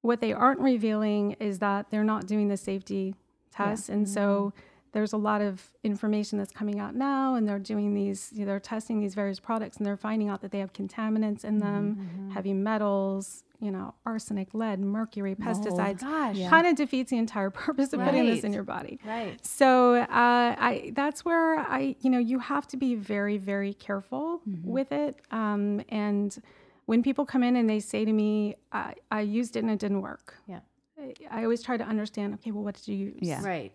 What 0.01 0.19
they 0.19 0.33
aren't 0.33 0.59
revealing 0.59 1.33
is 1.39 1.59
that 1.59 1.89
they're 1.91 2.03
not 2.03 2.25
doing 2.27 2.47
the 2.49 2.57
safety 2.57 3.15
tests. 3.51 3.87
And 3.89 4.09
so 4.09 4.51
there's 4.93 5.13
a 5.13 5.17
lot 5.17 5.41
of 5.41 5.61
information 5.83 6.37
that's 6.37 6.51
coming 6.51 6.79
out 6.79 6.95
now, 6.95 7.35
and 7.35 7.47
they're 7.47 7.59
doing 7.59 7.93
these, 7.93 8.29
you 8.31 8.41
know, 8.41 8.45
they're 8.45 8.59
testing 8.59 8.99
these 9.01 9.15
various 9.15 9.39
products, 9.39 9.77
and 9.77 9.85
they're 9.85 9.97
finding 9.97 10.29
out 10.29 10.41
that 10.41 10.51
they 10.51 10.59
have 10.59 10.71
contaminants 10.71 11.43
in 11.43 11.57
them, 11.57 12.31
heavy 12.33 12.53
metals, 12.53 13.43
you 13.59 13.71
know, 13.71 13.93
arsenic, 14.05 14.53
lead, 14.53 14.79
mercury, 14.79 15.35
pesticides. 15.35 16.01
Gosh. 16.01 16.37
Kind 16.49 16.67
of 16.67 16.75
defeats 16.75 17.09
the 17.09 17.17
entire 17.17 17.49
purpose 17.49 17.93
of 17.93 18.01
putting 18.01 18.25
this 18.25 18.43
in 18.43 18.53
your 18.53 18.63
body. 18.63 18.99
Right. 19.05 19.43
So 19.45 19.95
uh, 19.95 20.05
I 20.09 20.91
that's 20.95 21.23
where 21.25 21.59
I 21.59 21.95
you 22.01 22.09
know 22.09 22.19
you 22.19 22.39
have 22.39 22.67
to 22.67 22.77
be 22.77 22.95
very 22.95 23.37
very 23.37 23.73
careful 23.73 24.41
with 24.63 24.91
it. 24.91 25.19
Um, 25.31 25.81
and 25.89 26.37
when 26.85 27.01
people 27.01 27.25
come 27.25 27.43
in 27.43 27.55
and 27.55 27.69
they 27.69 27.79
say 27.79 28.03
to 28.05 28.11
me, 28.11 28.55
I, 28.71 28.95
I 29.09 29.21
used 29.21 29.55
it 29.55 29.59
and 29.59 29.71
it 29.71 29.79
didn't 29.79 30.01
work. 30.01 30.35
Yeah. 30.47 30.59
I, 30.99 31.13
I 31.31 31.43
always 31.43 31.63
try 31.63 31.77
to 31.77 31.83
understand. 31.83 32.33
Okay, 32.35 32.51
well, 32.51 32.63
what 32.63 32.75
did 32.75 32.87
you 32.89 32.97
use? 32.97 33.19
Yeah. 33.21 33.43
Right. 33.43 33.71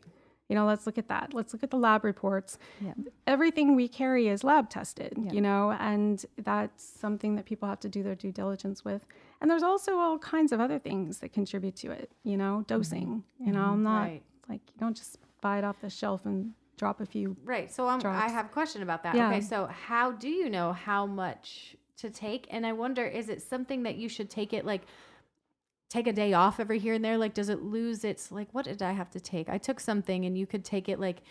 You 0.48 0.54
know, 0.54 0.66
let's 0.66 0.86
look 0.86 0.96
at 0.96 1.08
that. 1.08 1.34
Let's 1.34 1.52
look 1.52 1.62
at 1.62 1.70
the 1.70 1.76
lab 1.76 2.04
reports. 2.04 2.58
Yeah. 2.80 2.94
Everything 3.26 3.76
we 3.76 3.86
carry 3.86 4.28
is 4.28 4.42
lab 4.42 4.70
tested, 4.70 5.12
you 5.30 5.42
know, 5.42 5.72
and 5.78 6.24
that's 6.42 6.82
something 6.82 7.36
that 7.36 7.44
people 7.44 7.68
have 7.68 7.80
to 7.80 7.88
do 7.88 8.02
their 8.02 8.14
due 8.14 8.32
diligence 8.32 8.84
with. 8.84 9.04
And 9.40 9.50
there's 9.50 9.62
also 9.62 9.98
all 9.98 10.18
kinds 10.18 10.50
of 10.52 10.60
other 10.60 10.78
things 10.78 11.18
that 11.18 11.32
contribute 11.32 11.76
to 11.76 11.90
it, 11.90 12.10
you 12.24 12.36
know, 12.36 12.58
mm-hmm. 12.60 12.74
dosing. 12.74 13.24
You 13.38 13.46
mm-hmm. 13.46 13.54
know, 13.54 13.64
I'm 13.64 13.82
not 13.82 14.02
Right. 14.02 14.22
like, 14.48 14.62
you 14.66 14.80
don't 14.80 14.96
just 14.96 15.18
buy 15.40 15.58
it 15.58 15.64
off 15.64 15.80
the 15.80 15.90
shelf 15.90 16.24
and 16.24 16.54
drop 16.78 17.00
a 17.00 17.06
few. 17.06 17.36
Right. 17.44 17.70
So 17.70 17.86
I'm, 17.86 18.04
I 18.06 18.28
have 18.30 18.46
a 18.46 18.48
question 18.50 18.82
about 18.82 19.02
that. 19.02 19.14
Yeah. 19.14 19.28
Okay. 19.28 19.40
So 19.42 19.66
how 19.66 20.12
do 20.12 20.28
you 20.28 20.48
know 20.48 20.72
how 20.72 21.04
much 21.04 21.76
to 21.98 22.08
take? 22.08 22.46
And 22.50 22.66
I 22.66 22.72
wonder, 22.72 23.04
is 23.04 23.28
it 23.28 23.42
something 23.42 23.82
that 23.82 23.96
you 23.96 24.08
should 24.08 24.30
take 24.30 24.52
it 24.52 24.64
like 24.64 24.82
take 25.88 26.06
a 26.06 26.12
day 26.12 26.32
off 26.32 26.60
every 26.60 26.78
here 26.78 26.94
and 26.94 27.04
there? 27.04 27.18
Like, 27.18 27.34
does 27.34 27.48
it 27.48 27.62
lose 27.62 28.04
its 28.04 28.30
like 28.30 28.48
what 28.52 28.64
did 28.64 28.82
I 28.82 28.92
have 28.92 29.10
to 29.10 29.20
take? 29.20 29.48
I 29.48 29.58
took 29.58 29.80
something 29.80 30.24
and 30.24 30.36
you 30.36 30.46
could 30.46 30.64
take 30.64 30.88
it 30.88 31.00
like 31.00 31.22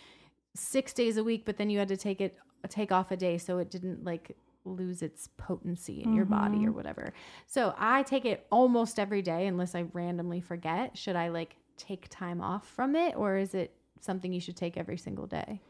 six 0.54 0.92
days 0.92 1.16
a 1.16 1.24
week, 1.24 1.44
but 1.44 1.56
then 1.56 1.70
you 1.70 1.78
had 1.78 1.88
to 1.88 1.96
take 1.96 2.20
it 2.20 2.36
take 2.68 2.90
off 2.90 3.10
a 3.10 3.16
day 3.16 3.38
so 3.38 3.58
it 3.58 3.70
didn't 3.70 4.04
like 4.04 4.36
lose 4.64 5.00
its 5.02 5.28
potency 5.36 6.02
in 6.02 6.12
your 6.12 6.24
body 6.24 6.66
or 6.66 6.72
whatever. 6.72 7.14
So 7.46 7.74
I 7.78 8.02
take 8.02 8.24
it 8.24 8.46
almost 8.50 8.98
every 8.98 9.22
day 9.22 9.46
unless 9.46 9.74
I 9.74 9.82
randomly 9.92 10.40
forget. 10.40 10.98
Should 10.98 11.16
I 11.16 11.28
like 11.28 11.56
take 11.76 12.08
time 12.10 12.40
off 12.40 12.68
from 12.68 12.94
it 12.94 13.16
or 13.16 13.36
is 13.36 13.54
it 13.54 13.72
something 14.00 14.32
you 14.32 14.40
should 14.40 14.56
take 14.56 14.76
every 14.76 14.98
single 14.98 15.26
day? 15.26 15.60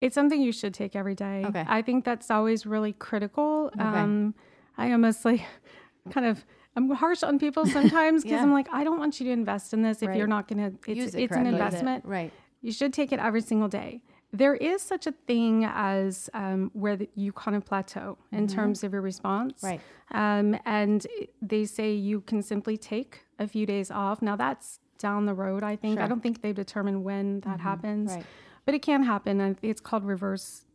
It's 0.00 0.14
something 0.14 0.40
you 0.40 0.52
should 0.52 0.74
take 0.74 0.96
every 0.96 1.14
day. 1.14 1.44
Okay. 1.46 1.64
I 1.66 1.82
think 1.82 2.04
that's 2.04 2.30
always 2.30 2.66
really 2.66 2.92
critical. 2.92 3.70
Okay. 3.74 3.82
Um, 3.82 4.34
I 4.76 4.92
almost 4.92 5.24
like 5.24 5.42
kind 6.10 6.26
of 6.26 6.44
I'm 6.76 6.90
harsh 6.90 7.22
on 7.22 7.38
people 7.38 7.64
sometimes 7.78 8.22
because 8.22 8.36
Yeah. 8.36 8.42
I'm 8.42 8.52
like, 8.52 8.68
I 8.72 8.84
don't 8.84 8.98
want 8.98 9.18
you 9.18 9.26
to 9.26 9.32
invest 9.32 9.72
in 9.72 9.82
this 9.82 10.02
if 10.02 10.08
Right. 10.08 10.18
you're 10.18 10.26
not 10.26 10.46
gonna. 10.48 10.72
It's 10.86 10.98
Use 10.98 11.14
it 11.14 11.22
it's 11.24 11.34
an 11.36 11.46
investment. 11.46 12.04
Right. 12.04 12.32
You 12.62 12.72
should 12.72 12.92
take 12.92 13.12
it 13.12 13.18
every 13.20 13.40
single 13.42 13.68
day. 13.68 14.02
There 14.32 14.54
is 14.54 14.82
such 14.82 15.06
a 15.06 15.12
thing 15.12 15.64
as 15.64 16.28
um, 16.34 16.70
where 16.74 16.96
the, 16.96 17.08
you 17.14 17.32
kind 17.32 17.56
of 17.56 17.64
plateau 17.64 18.18
in 18.32 18.46
terms 18.48 18.84
of 18.84 18.92
your 18.92 19.00
response. 19.00 19.62
Mm-hmm. 19.62 19.66
Right. 19.66 19.80
Um, 20.10 20.58
and 20.66 21.06
they 21.40 21.64
say 21.64 21.94
you 21.94 22.20
can 22.22 22.42
simply 22.42 22.76
take 22.76 23.24
a 23.38 23.46
few 23.46 23.64
days 23.66 23.90
off. 23.90 24.20
Now 24.20 24.36
that's 24.36 24.80
down 24.98 25.24
the 25.26 25.32
road, 25.34 25.62
I 25.62 25.76
think. 25.76 25.92
I 25.92 25.94
Sure. 25.94 26.02
Mm-hmm. 26.02 26.08
don't 26.10 26.20
think 26.22 26.42
they've 26.42 26.54
determined 26.54 27.04
when 27.04 27.40
that 27.40 27.60
happens, 27.60 28.12
Right. 28.14 28.26
but 28.66 28.74
it 28.74 28.82
can 28.82 29.04
happen. 29.04 29.56
It's 29.62 29.80
called 29.80 30.04
reverse 30.04 30.65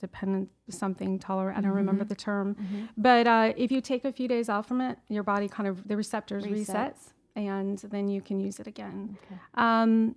dependent 0.00 0.48
something 0.70 1.18
tolerant. 1.18 1.58
I 1.58 1.60
don't 1.60 1.72
remember 1.72 2.04
Mm-hmm. 2.04 2.08
the 2.08 2.14
term. 2.14 2.56
But 2.96 3.26
uh, 3.26 3.52
if 3.56 3.72
you 3.72 3.80
take 3.80 4.04
a 4.04 4.12
few 4.12 4.28
days 4.28 4.48
off 4.48 4.66
from 4.68 4.80
it, 4.80 4.98
your 5.08 5.22
body 5.22 5.48
kind 5.48 5.68
of, 5.68 5.86
the 5.88 5.96
receptors 5.96 6.46
reset 6.46 6.94
Resets. 6.94 7.12
and 7.36 7.78
then 7.78 8.08
you 8.08 8.20
can 8.20 8.38
use 8.40 8.60
it 8.60 8.66
again. 8.66 9.16
Okay. 9.24 9.40
Um, 9.54 10.14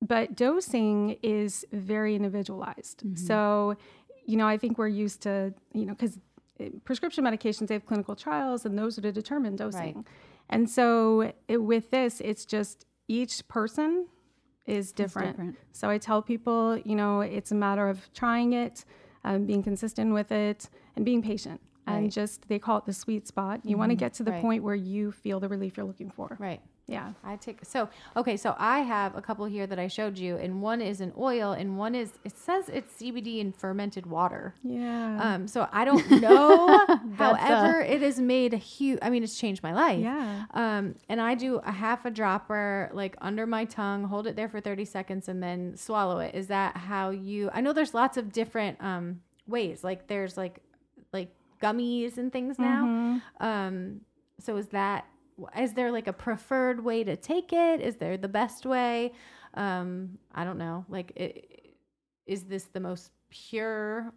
but 0.00 0.36
dosing 0.36 1.16
is 1.22 1.64
very 1.72 2.14
individualized. 2.14 2.98
Mm-hmm. 3.04 3.16
So, 3.16 3.76
you 4.26 4.36
know, 4.36 4.46
I 4.46 4.56
think 4.56 4.78
we're 4.78 4.88
used 4.88 5.22
to, 5.22 5.52
you 5.72 5.86
know, 5.86 5.92
because 5.94 6.18
prescription 6.84 7.24
medications, 7.24 7.68
they 7.68 7.74
have 7.74 7.86
clinical 7.86 8.14
trials 8.16 8.64
and 8.64 8.76
those 8.78 8.98
are 8.98 9.02
to 9.02 9.12
determine 9.12 9.56
dosing. 9.56 10.04
And 10.50 10.68
so 10.68 11.32
it, 11.46 11.58
with 11.58 11.90
this, 11.90 12.20
it's 12.20 12.44
just 12.44 12.84
each 13.08 13.46
person 13.48 14.06
is 14.68 14.92
different. 14.92 15.30
different. 15.36 15.56
So 15.72 15.88
I 15.90 15.98
tell 15.98 16.20
people, 16.22 16.78
you 16.84 16.94
know, 16.94 17.20
it's 17.22 17.50
a 17.52 17.54
matter 17.54 17.88
of 17.88 18.12
trying 18.12 18.52
it, 18.52 18.84
um, 19.24 19.46
being 19.46 19.62
consistent 19.62 20.12
with 20.12 20.30
it, 20.30 20.68
and 20.96 21.04
being 21.04 21.22
patient. 21.22 21.60
And 21.86 22.12
just, 22.12 22.46
they 22.48 22.58
call 22.58 22.76
it 22.76 22.84
the 22.84 22.92
sweet 22.92 23.26
spot. 23.26 23.60
You 23.64 23.78
want 23.78 23.90
to 23.92 23.96
get 23.96 24.12
to 24.14 24.22
the 24.22 24.32
Right. 24.32 24.42
point 24.42 24.62
where 24.62 24.74
you 24.74 25.10
feel 25.10 25.40
the 25.40 25.48
relief 25.48 25.78
you're 25.78 25.86
looking 25.86 26.10
for. 26.10 26.36
Right. 26.38 26.60
Yeah. 26.88 27.12
I 27.22 27.36
take 27.36 27.60
so 27.64 27.88
okay. 28.16 28.36
So 28.36 28.56
I 28.58 28.80
have 28.80 29.14
a 29.14 29.20
couple 29.20 29.44
here 29.44 29.66
that 29.66 29.78
I 29.78 29.88
showed 29.88 30.18
you, 30.18 30.36
and 30.36 30.62
one 30.62 30.80
is 30.80 31.00
an 31.00 31.12
oil, 31.18 31.52
and 31.52 31.76
one 31.76 31.94
is 31.94 32.12
it 32.24 32.36
says 32.36 32.68
it's 32.70 32.94
CBD 32.94 33.38
in 33.40 33.52
fermented 33.52 34.06
water. 34.06 34.54
Yeah. 34.64 35.18
Um, 35.20 35.46
so 35.46 35.68
I 35.70 35.84
don't 35.84 36.10
know. 36.22 36.86
Uh, 37.18 37.34
However, 37.34 37.80
it 37.80 38.00
has 38.00 38.18
made 38.20 38.54
a 38.54 38.56
huge. 38.56 38.98
I 39.02 39.10
mean, 39.10 39.22
it's 39.22 39.38
changed 39.38 39.62
my 39.62 39.72
life. 39.72 40.00
Yeah. 40.00 40.44
Um, 40.54 40.94
and 41.08 41.20
I 41.20 41.34
do 41.34 41.56
a 41.56 41.72
half 41.72 42.04
a 42.04 42.10
dropper 42.10 42.90
like 42.92 43.16
under 43.20 43.46
my 43.46 43.64
tongue, 43.64 44.04
hold 44.04 44.26
it 44.26 44.36
there 44.36 44.48
for 44.48 44.60
thirty 44.60 44.84
seconds, 44.84 45.28
and 45.28 45.42
then 45.42 45.76
swallow 45.76 46.20
it. 46.20 46.34
Is 46.34 46.46
that 46.46 46.76
how 46.76 47.10
you? 47.10 47.50
I 47.52 47.60
know 47.60 47.72
there's 47.72 47.92
lots 47.92 48.16
of 48.16 48.32
different 48.32 48.82
um 48.82 49.20
ways. 49.46 49.84
Like 49.84 50.06
there's 50.06 50.36
like 50.36 50.60
like 51.12 51.30
gummies 51.60 52.18
and 52.18 52.32
things 52.32 52.58
now. 52.58 52.84
Mm-hmm. 52.84 53.44
Um, 53.44 54.00
so 54.40 54.56
is 54.56 54.68
that 54.68 55.06
is 55.58 55.72
there 55.74 55.90
like 55.92 56.06
a 56.06 56.12
preferred 56.12 56.82
way 56.84 57.04
to 57.04 57.16
take 57.16 57.52
it? 57.52 57.80
Is 57.80 57.96
there 57.96 58.16
the 58.16 58.28
best 58.28 58.66
way? 58.66 59.12
Um, 59.54 60.18
I 60.34 60.44
don't 60.44 60.58
know. 60.58 60.84
Like, 60.88 61.12
i 61.18 61.32
is 62.26 62.42
this 62.44 62.64
the 62.64 62.80
most 62.80 63.10
pure, 63.30 64.12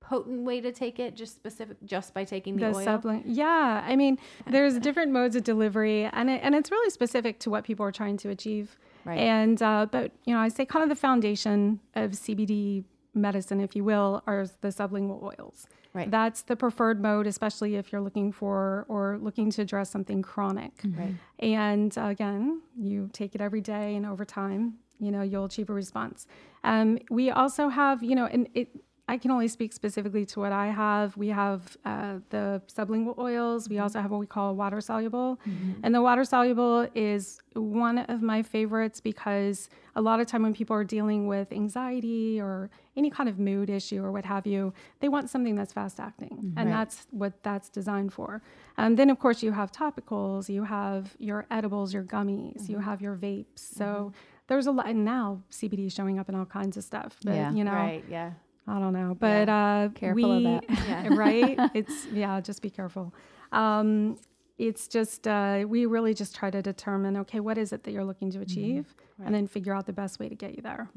potent 0.00 0.42
way 0.42 0.60
to 0.60 0.72
take 0.72 0.98
it? 0.98 1.14
Just 1.14 1.36
specific, 1.36 1.76
just 1.84 2.12
by 2.12 2.24
taking 2.24 2.56
the, 2.56 2.70
the 2.70 2.76
oil? 2.76 2.84
sublim- 2.86 3.22
yeah 3.24 3.84
i 3.86 3.94
mean 3.94 4.18
there's 4.50 4.78
different 4.80 5.12
modes 5.12 5.36
of 5.36 5.44
delivery 5.44 6.04
and 6.06 6.28
it, 6.28 6.40
and 6.42 6.56
it's 6.56 6.70
really 6.72 6.90
specific 6.90 7.38
to 7.38 7.50
what 7.50 7.62
people 7.62 7.86
are 7.86 7.92
trying 7.92 8.16
to 8.18 8.28
achieve 8.30 8.76
Right. 9.04 9.18
and 9.18 9.60
uh, 9.62 9.86
but 9.90 10.10
you 10.26 10.34
know 10.34 10.40
i 10.40 10.48
say 10.48 10.64
kind 10.64 10.82
of 10.82 10.88
the 10.88 10.96
foundation 10.96 11.78
of 11.94 12.12
cbd 12.12 12.84
medicine 13.14 13.60
if 13.60 13.74
you 13.76 13.84
will 13.84 14.22
are 14.26 14.46
the 14.60 14.68
sublingual 14.68 15.22
oils 15.22 15.66
Right. 15.94 16.10
that's 16.10 16.40
the 16.42 16.56
preferred 16.56 17.02
mode 17.02 17.26
especially 17.26 17.76
if 17.76 17.92
you're 17.92 18.00
looking 18.00 18.32
for 18.32 18.86
or 18.88 19.18
looking 19.20 19.50
to 19.50 19.62
address 19.62 19.90
something 19.90 20.22
chronic 20.22 20.72
Right. 20.98 21.14
and 21.38 21.96
uh, 21.98 22.04
again, 22.06 22.62
you 22.78 23.10
take 23.12 23.34
it 23.34 23.40
every 23.40 23.60
day, 23.60 23.94
and 23.96 24.06
over 24.06 24.24
time, 24.24 24.74
you 24.98 25.10
know, 25.10 25.22
you'll 25.22 25.44
achieve 25.46 25.68
a 25.68 25.72
response. 25.74 26.26
Um, 26.64 26.98
we 27.10 27.30
also 27.30 27.68
have, 27.68 28.02
you 28.02 28.14
know, 28.14 28.26
and 28.26 28.48
it. 28.54 28.68
I 29.12 29.18
can 29.18 29.30
only 29.30 29.48
speak 29.48 29.74
specifically 29.74 30.24
to 30.32 30.40
what 30.40 30.52
I 30.52 30.68
have. 30.68 31.14
We 31.18 31.28
have 31.28 31.76
uh, 31.84 32.20
the 32.30 32.62
sublingual 32.76 33.18
oils. 33.18 33.68
We 33.68 33.76
mm-hmm. 33.76 33.82
also 33.82 34.00
have 34.00 34.10
what 34.10 34.20
we 34.20 34.26
call 34.26 34.54
water 34.54 34.80
soluble, 34.80 35.38
mm-hmm. 35.46 35.80
and 35.82 35.94
the 35.94 36.00
water 36.00 36.24
soluble 36.24 36.88
is 36.94 37.38
one 37.52 37.98
of 37.98 38.22
my 38.22 38.42
favorites 38.42 39.00
because 39.00 39.68
a 39.96 40.00
lot 40.00 40.20
of 40.20 40.26
time 40.26 40.42
when 40.42 40.54
people 40.54 40.74
are 40.74 40.88
dealing 40.96 41.26
with 41.26 41.52
anxiety 41.52 42.40
or 42.40 42.70
any 42.96 43.10
kind 43.10 43.28
of 43.28 43.38
mood 43.38 43.68
issue 43.68 44.02
or 44.02 44.10
what 44.10 44.24
have 44.24 44.46
you, 44.46 44.72
they 45.00 45.10
want 45.10 45.28
something 45.28 45.54
that's 45.56 45.74
fast 45.74 46.00
acting, 46.00 46.30
mm-hmm. 46.30 46.58
and 46.58 46.70
Right. 46.70 46.76
that's 46.78 47.06
what 47.10 47.34
that's 47.42 47.68
designed 47.68 48.14
for. 48.14 48.40
And 48.78 48.98
then, 48.98 49.10
of 49.10 49.18
course, 49.18 49.42
you 49.42 49.52
have 49.52 49.70
topicals, 49.72 50.48
you 50.48 50.64
have 50.64 51.14
your 51.18 51.44
edibles, 51.50 51.92
your 51.92 52.04
gummies, 52.04 52.66
you 52.70 52.78
have 52.78 53.02
your 53.02 53.16
vapes. 53.16 53.58
So 53.58 54.14
there's 54.46 54.66
a 54.66 54.72
lot. 54.72 54.86
And 54.86 55.04
now 55.04 55.42
CBD 55.50 55.86
is 55.86 55.92
showing 55.92 56.18
up 56.18 56.30
in 56.30 56.34
all 56.34 56.46
kinds 56.46 56.78
of 56.78 56.84
stuff. 56.84 57.18
But, 57.22 57.34
Yeah. 57.34 57.52
you 57.52 57.64
know, 57.64 57.72
Right. 57.72 58.04
Yeah. 58.08 58.30
I 58.66 58.78
don't 58.78 58.92
know. 58.92 59.16
But 59.18 59.48
uh, 59.48 59.88
Careful 59.94 60.32
of 60.32 60.42
that. 60.44 60.64
Yeah. 60.86 61.08
right? 61.10 61.58
It's, 61.74 62.06
yeah, 62.12 62.40
just 62.40 62.62
be 62.62 62.70
careful. 62.70 63.12
Um, 63.50 64.18
it's 64.58 64.86
just, 64.86 65.26
uh, 65.26 65.64
we 65.66 65.86
really 65.86 66.14
just 66.14 66.34
try 66.36 66.50
to 66.50 66.62
determine, 66.62 67.16
okay, 67.18 67.40
what 67.40 67.58
is 67.58 67.72
it 67.72 67.82
that 67.84 67.90
you're 67.92 68.04
looking 68.04 68.30
to 68.32 68.40
achieve? 68.40 68.94
And 69.24 69.34
then 69.34 69.46
figure 69.46 69.74
out 69.74 69.86
the 69.86 69.92
best 69.92 70.18
way 70.20 70.28
to 70.28 70.34
get 70.34 70.54
you 70.56 70.62
there. 70.62 70.88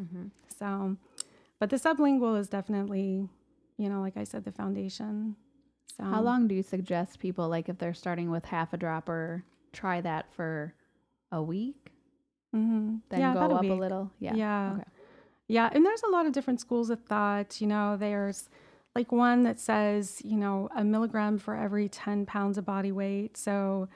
So, 0.59 0.95
but 1.59 1.69
the 1.69 1.77
sublingual 1.77 2.39
is 2.39 2.47
definitely, 2.49 3.27
you 3.77 3.89
know, 3.89 4.01
like 4.01 4.17
I 4.17 4.23
said, 4.23 4.45
the 4.45 4.51
foundation. 4.51 5.35
So, 5.97 6.03
How 6.03 6.21
long 6.21 6.47
do 6.47 6.55
you 6.55 6.63
suggest 6.63 7.19
people, 7.19 7.47
like 7.49 7.69
if 7.69 7.77
they're 7.77 7.93
starting 7.93 8.29
with 8.29 8.45
half 8.45 8.73
a 8.73 8.77
dropper, 8.77 9.43
try 9.73 10.01
that 10.01 10.31
for 10.33 10.73
a 11.31 11.41
week, 11.41 11.91
Mm-hmm. 12.55 12.95
then 13.09 13.19
yeah, 13.19 13.33
go 13.33 13.39
up 13.41 13.51
a 13.63 13.67
week. 13.69 13.79
little? 13.79 14.11
Yeah. 14.19 14.33
Yeah. 14.35 14.71
Okay. 14.75 14.83
Yeah. 15.47 15.69
And 15.71 15.85
there's 15.85 16.03
a 16.03 16.09
lot 16.09 16.25
of 16.25 16.31
different 16.33 16.59
schools 16.59 16.89
of 16.89 17.01
thought. 17.01 17.61
You 17.61 17.67
know, 17.67 17.97
there's 17.97 18.49
like 18.95 19.11
one 19.11 19.43
that 19.43 19.59
says, 19.59 20.21
you 20.23 20.37
know, 20.37 20.69
a 20.75 20.83
milligram 20.83 21.37
for 21.37 21.55
every 21.55 21.89
10 21.89 22.25
pounds 22.25 22.57
of 22.57 22.65
body 22.65 22.91
weight. 22.91 23.37
So 23.37 23.89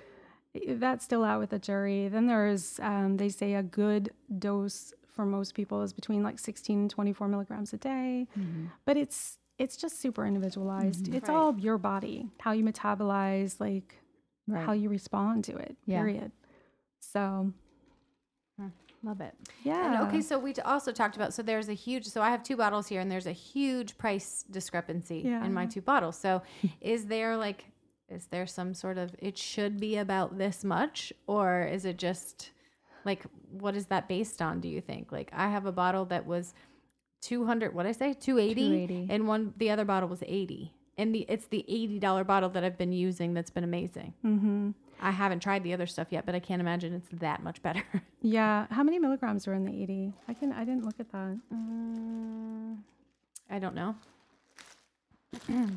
eh, 0.55 0.73
that's 0.77 1.05
still 1.05 1.23
out 1.23 1.39
with 1.39 1.49
the 1.51 1.59
jury. 1.59 2.07
Then 2.09 2.27
there's, 2.27 2.79
um, 2.81 3.17
they 3.17 3.29
say 3.29 3.53
a 3.55 3.63
good 3.63 4.11
dose 4.37 4.93
for 5.07 5.25
most 5.25 5.53
people 5.53 5.81
is 5.81 5.91
between 5.93 6.21
like 6.23 6.37
16 6.39 6.79
and 6.79 6.89
24 6.89 7.27
milligrams 7.27 7.73
a 7.73 7.77
day. 7.77 8.27
Mm-hmm. 8.37 8.65
But 8.85 8.97
it's, 8.97 9.37
it's 9.57 9.75
just 9.75 9.99
super 9.99 10.25
individualized. 10.25 11.05
Mm-hmm. 11.05 11.15
It's 11.15 11.29
Right. 11.29 11.35
all 11.35 11.57
your 11.57 11.77
body, 11.77 12.27
how 12.39 12.51
you 12.51 12.63
metabolize, 12.63 13.59
like 13.59 13.95
Right. 14.47 14.65
how 14.65 14.71
you 14.73 14.89
respond 14.89 15.43
to 15.45 15.55
it, 15.57 15.75
Yeah. 15.85 15.99
period. 15.99 16.31
So, 16.99 17.53
Love 19.03 19.21
it. 19.21 19.33
yeah. 19.63 19.99
And 19.99 20.07
okay, 20.07 20.21
so 20.21 20.37
we 20.37 20.53
also 20.65 20.91
talked 20.91 21.15
about 21.15 21.33
so 21.33 21.41
there's 21.41 21.69
a 21.69 21.73
huge 21.73 22.05
so 22.05 22.21
I 22.21 22.29
have 22.29 22.43
two 22.43 22.57
bottles 22.57 22.87
here 22.87 22.99
and 22.99 23.09
there's 23.09 23.27
a 23.27 23.31
huge 23.31 23.97
price 23.97 24.43
discrepancy 24.51 25.21
in 25.45 25.53
my 25.53 25.65
two 25.65 25.81
bottles. 25.81 26.17
So 26.17 26.41
is 26.81 27.05
there 27.05 27.37
like 27.37 27.65
is 28.09 28.25
there 28.27 28.45
some 28.45 28.73
sort 28.73 28.97
of 28.97 29.15
it 29.19 29.37
should 29.37 29.79
be 29.79 29.97
about 29.97 30.37
this 30.37 30.63
much 30.63 31.13
or 31.27 31.61
is 31.63 31.85
it 31.85 31.97
just 31.97 32.51
like 33.05 33.23
what 33.51 33.75
is 33.75 33.85
that 33.85 34.07
based 34.09 34.41
on 34.41 34.59
do 34.59 34.67
you 34.67 34.81
think? 34.81 35.11
Like 35.11 35.31
I 35.33 35.47
have 35.47 35.65
a 35.65 35.71
bottle 35.71 36.05
that 36.05 36.25
was 36.25 36.53
200 37.21 37.73
what 37.73 37.85
I 37.85 37.91
say? 37.93 38.13
280 38.13 38.61
280. 38.61 39.07
and 39.13 39.27
one 39.27 39.53
the 39.57 39.69
other 39.69 39.85
bottle 39.85 40.09
was 40.09 40.23
80. 40.27 40.73
And 40.97 41.15
the 41.15 41.25
it's 41.29 41.47
the 41.47 41.65
$80 41.69 42.27
bottle 42.27 42.49
that 42.49 42.65
I've 42.65 42.77
been 42.77 42.91
using 42.91 43.33
that's 43.33 43.49
been 43.51 43.63
amazing. 43.63 44.13
Mm-hmm. 44.25 44.71
I 45.01 45.11
haven't 45.11 45.39
tried 45.41 45.63
the 45.63 45.73
other 45.73 45.87
stuff 45.87 46.07
yet, 46.11 46.25
but 46.25 46.35
I 46.35 46.39
can't 46.39 46.61
imagine 46.61 46.93
it's 46.93 47.09
that 47.19 47.43
much 47.43 47.61
better. 47.61 47.83
Yeah. 48.21 48.67
How 48.69 48.83
many 48.83 48.99
milligrams 48.99 49.47
are 49.47 49.53
in 49.53 49.63
the 49.63 49.71
80? 49.83 50.13
I 50.27 50.33
can 50.33 50.51
I 50.51 50.65
didn't 50.65 50.83
look 50.83 50.99
at 50.99 51.09
that. 51.13 51.37
Mm, 51.53 52.77
I 53.49 53.59
don't 53.59 53.75
know. 53.75 53.95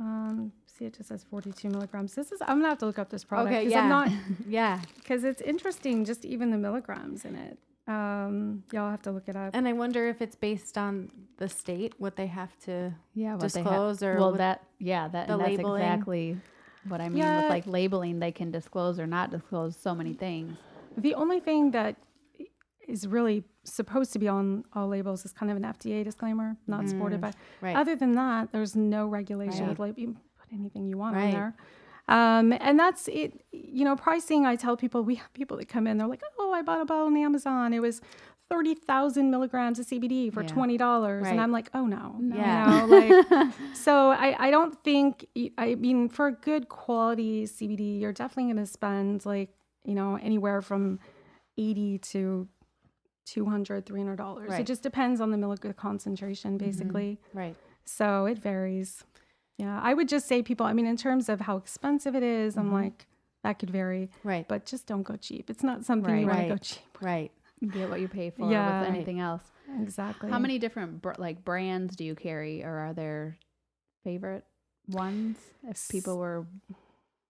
Um, 0.00 0.50
see, 0.66 0.86
it 0.86 0.96
just 0.96 1.10
says 1.10 1.22
42 1.30 1.68
milligrams. 1.68 2.14
This 2.14 2.32
is 2.32 2.40
I'm 2.40 2.56
gonna 2.58 2.70
have 2.70 2.78
to 2.78 2.86
look 2.86 2.98
up 2.98 3.08
this 3.10 3.22
product. 3.22 3.52
Okay, 3.54 3.64
'cause 3.64 3.72
yeah. 3.72 3.82
I'm 3.82 3.88
not 3.88 4.10
Yeah. 4.48 4.80
because 4.96 5.22
it's 5.22 5.40
interesting. 5.42 6.04
Just 6.04 6.24
even 6.24 6.50
the 6.50 6.58
milligrams 6.58 7.24
in 7.24 7.36
it. 7.36 7.58
Um, 7.86 8.64
y'all 8.72 8.90
have 8.90 9.02
to 9.02 9.12
look 9.12 9.28
it 9.28 9.36
up. 9.36 9.50
And 9.54 9.68
I 9.68 9.74
wonder 9.74 10.08
if 10.08 10.20
it's 10.20 10.34
based 10.34 10.76
on 10.78 11.10
the 11.36 11.48
state, 11.48 11.94
what 11.98 12.16
they 12.16 12.26
have 12.26 12.58
to 12.60 12.94
Yeah. 13.14 13.32
What 13.34 13.42
disclose 13.42 13.98
they 14.00 14.06
have. 14.06 14.16
or 14.16 14.18
well, 14.18 14.30
what- 14.30 14.38
that 14.38 14.64
yeah, 14.80 15.06
that 15.08 15.28
the 15.28 15.34
and 15.34 15.42
that's 15.42 15.50
labeling. 15.50 15.82
exactly 15.82 16.36
what 16.88 17.00
I 17.00 17.08
mean 17.08 17.18
Yeah. 17.18 17.42
with 17.42 17.50
like 17.50 17.66
labeling. 17.66 18.18
They 18.18 18.32
can 18.32 18.50
disclose 18.50 18.98
or 18.98 19.06
not 19.06 19.30
disclose 19.30 19.76
so 19.76 19.94
many 19.94 20.14
things. 20.14 20.56
The 20.96 21.14
only 21.14 21.40
thing 21.40 21.70
that 21.72 21.96
is 22.88 23.06
really 23.06 23.44
supposed 23.64 24.12
to 24.12 24.18
be 24.18 24.28
on 24.28 24.64
all 24.72 24.88
labels 24.88 25.24
is 25.24 25.32
kind 25.32 25.50
of 25.50 25.56
an 25.56 25.62
FDA 25.64 26.02
disclaimer, 26.04 26.56
not 26.66 26.88
supported 26.88 27.20
by. 27.20 27.32
Right. 27.60 27.76
Other 27.76 27.94
than 27.94 28.12
that, 28.12 28.50
there's 28.52 28.74
no 28.74 29.06
regulation 29.06 29.62
Right. 29.62 29.70
of 29.72 29.78
label. 29.78 30.00
You 30.00 30.16
put 30.38 30.52
anything 30.52 30.86
you 30.86 30.98
want 30.98 31.14
Right. 31.16 31.26
on 31.26 31.30
there. 31.30 31.54
Um, 32.08 32.52
and 32.60 32.78
that's 32.78 33.06
it. 33.08 33.44
You 33.52 33.84
know, 33.84 33.94
pricing. 33.94 34.44
I 34.44 34.56
tell 34.56 34.76
people 34.76 35.04
we 35.04 35.14
have 35.14 35.32
people 35.32 35.56
that 35.58 35.68
come 35.68 35.86
in. 35.86 35.98
They're 35.98 36.08
like, 36.08 36.22
"Oh, 36.38 36.52
I 36.52 36.60
bought 36.60 36.80
a 36.80 36.84
bottle 36.84 37.06
on 37.06 37.16
Amazon. 37.16 37.72
It 37.72 37.80
was 37.80 38.02
thirty 38.52 38.74
thousand 38.74 39.30
milligrams 39.30 39.78
of 39.78 39.86
CBD 39.86 40.32
for 40.32 40.42
Yeah. 40.42 40.48
twenty 40.48 40.76
dollars." 40.76 41.24
Right. 41.24 41.32
And 41.32 41.40
I'm 41.40 41.52
like, 41.52 41.70
"Oh 41.74 41.86
no, 41.86 42.16
Yeah. 42.20 42.84
You 42.84 42.86
know, 42.86 42.96
like, 42.96 43.52
so 43.74 44.10
I, 44.10 44.36
I 44.46 44.50
don't 44.50 44.74
think. 44.84 45.26
I 45.58 45.74
mean, 45.76 46.08
for 46.08 46.26
a 46.28 46.32
good 46.32 46.68
quality 46.68 47.44
CBD, 47.46 48.00
you're 48.00 48.12
definitely 48.12 48.52
going 48.52 48.64
to 48.64 48.70
spend 48.70 49.24
like 49.26 49.50
you 49.84 49.94
know 49.94 50.16
anywhere 50.16 50.60
from 50.62 50.98
eighty 51.58 51.98
to 51.98 52.48
200 53.26 53.86
300 53.86 54.16
dollars 54.16 54.50
Right. 54.50 54.60
it 54.60 54.66
just 54.66 54.82
depends 54.82 55.20
on 55.20 55.30
the 55.30 55.38
milligram 55.38 55.74
concentration 55.74 56.58
mm-hmm. 56.58 56.66
basically 56.66 57.18
Right. 57.32 57.56
so 57.84 58.26
it 58.26 58.38
varies. 58.38 59.04
Yeah, 59.58 59.78
I 59.80 59.94
would 59.94 60.08
just 60.08 60.26
say 60.26 60.42
people, 60.42 60.66
I 60.66 60.72
mean, 60.72 60.86
in 60.86 60.96
terms 60.96 61.28
of 61.28 61.42
how 61.42 61.56
expensive 61.56 62.16
it 62.16 62.22
is, 62.24 62.56
I'm 62.56 62.64
mm-hmm. 62.66 62.74
like, 62.74 63.06
that 63.44 63.58
could 63.60 63.70
vary, 63.70 64.10
Right. 64.24 64.48
but 64.48 64.64
just 64.64 64.86
don't 64.86 65.02
go 65.02 65.14
cheap. 65.16 65.50
It's 65.50 65.62
not 65.62 65.84
something 65.84 66.18
you 66.18 66.26
Right. 66.26 66.34
want 66.34 66.40
to 66.40 66.48
go 66.48 66.54
Right. 66.54 66.62
cheap. 66.62 66.98
Right. 67.02 67.32
Get 67.70 67.88
what 67.90 68.00
you 68.00 68.08
pay 68.08 68.30
for 68.30 68.50
Yeah. 68.50 68.80
with 68.80 68.88
anything 68.90 69.20
else. 69.20 69.42
Exactly. 69.80 70.30
How 70.30 70.38
many 70.38 70.58
different 70.58 71.00
br- 71.00 71.12
like 71.18 71.44
brands 71.44 71.94
do 71.96 72.04
you 72.04 72.14
carry, 72.14 72.64
or 72.64 72.70
are 72.72 72.92
there 72.92 73.38
favorite 74.04 74.44
ones? 74.88 75.38
If 75.62 75.88
people 75.88 76.18
were 76.18 76.46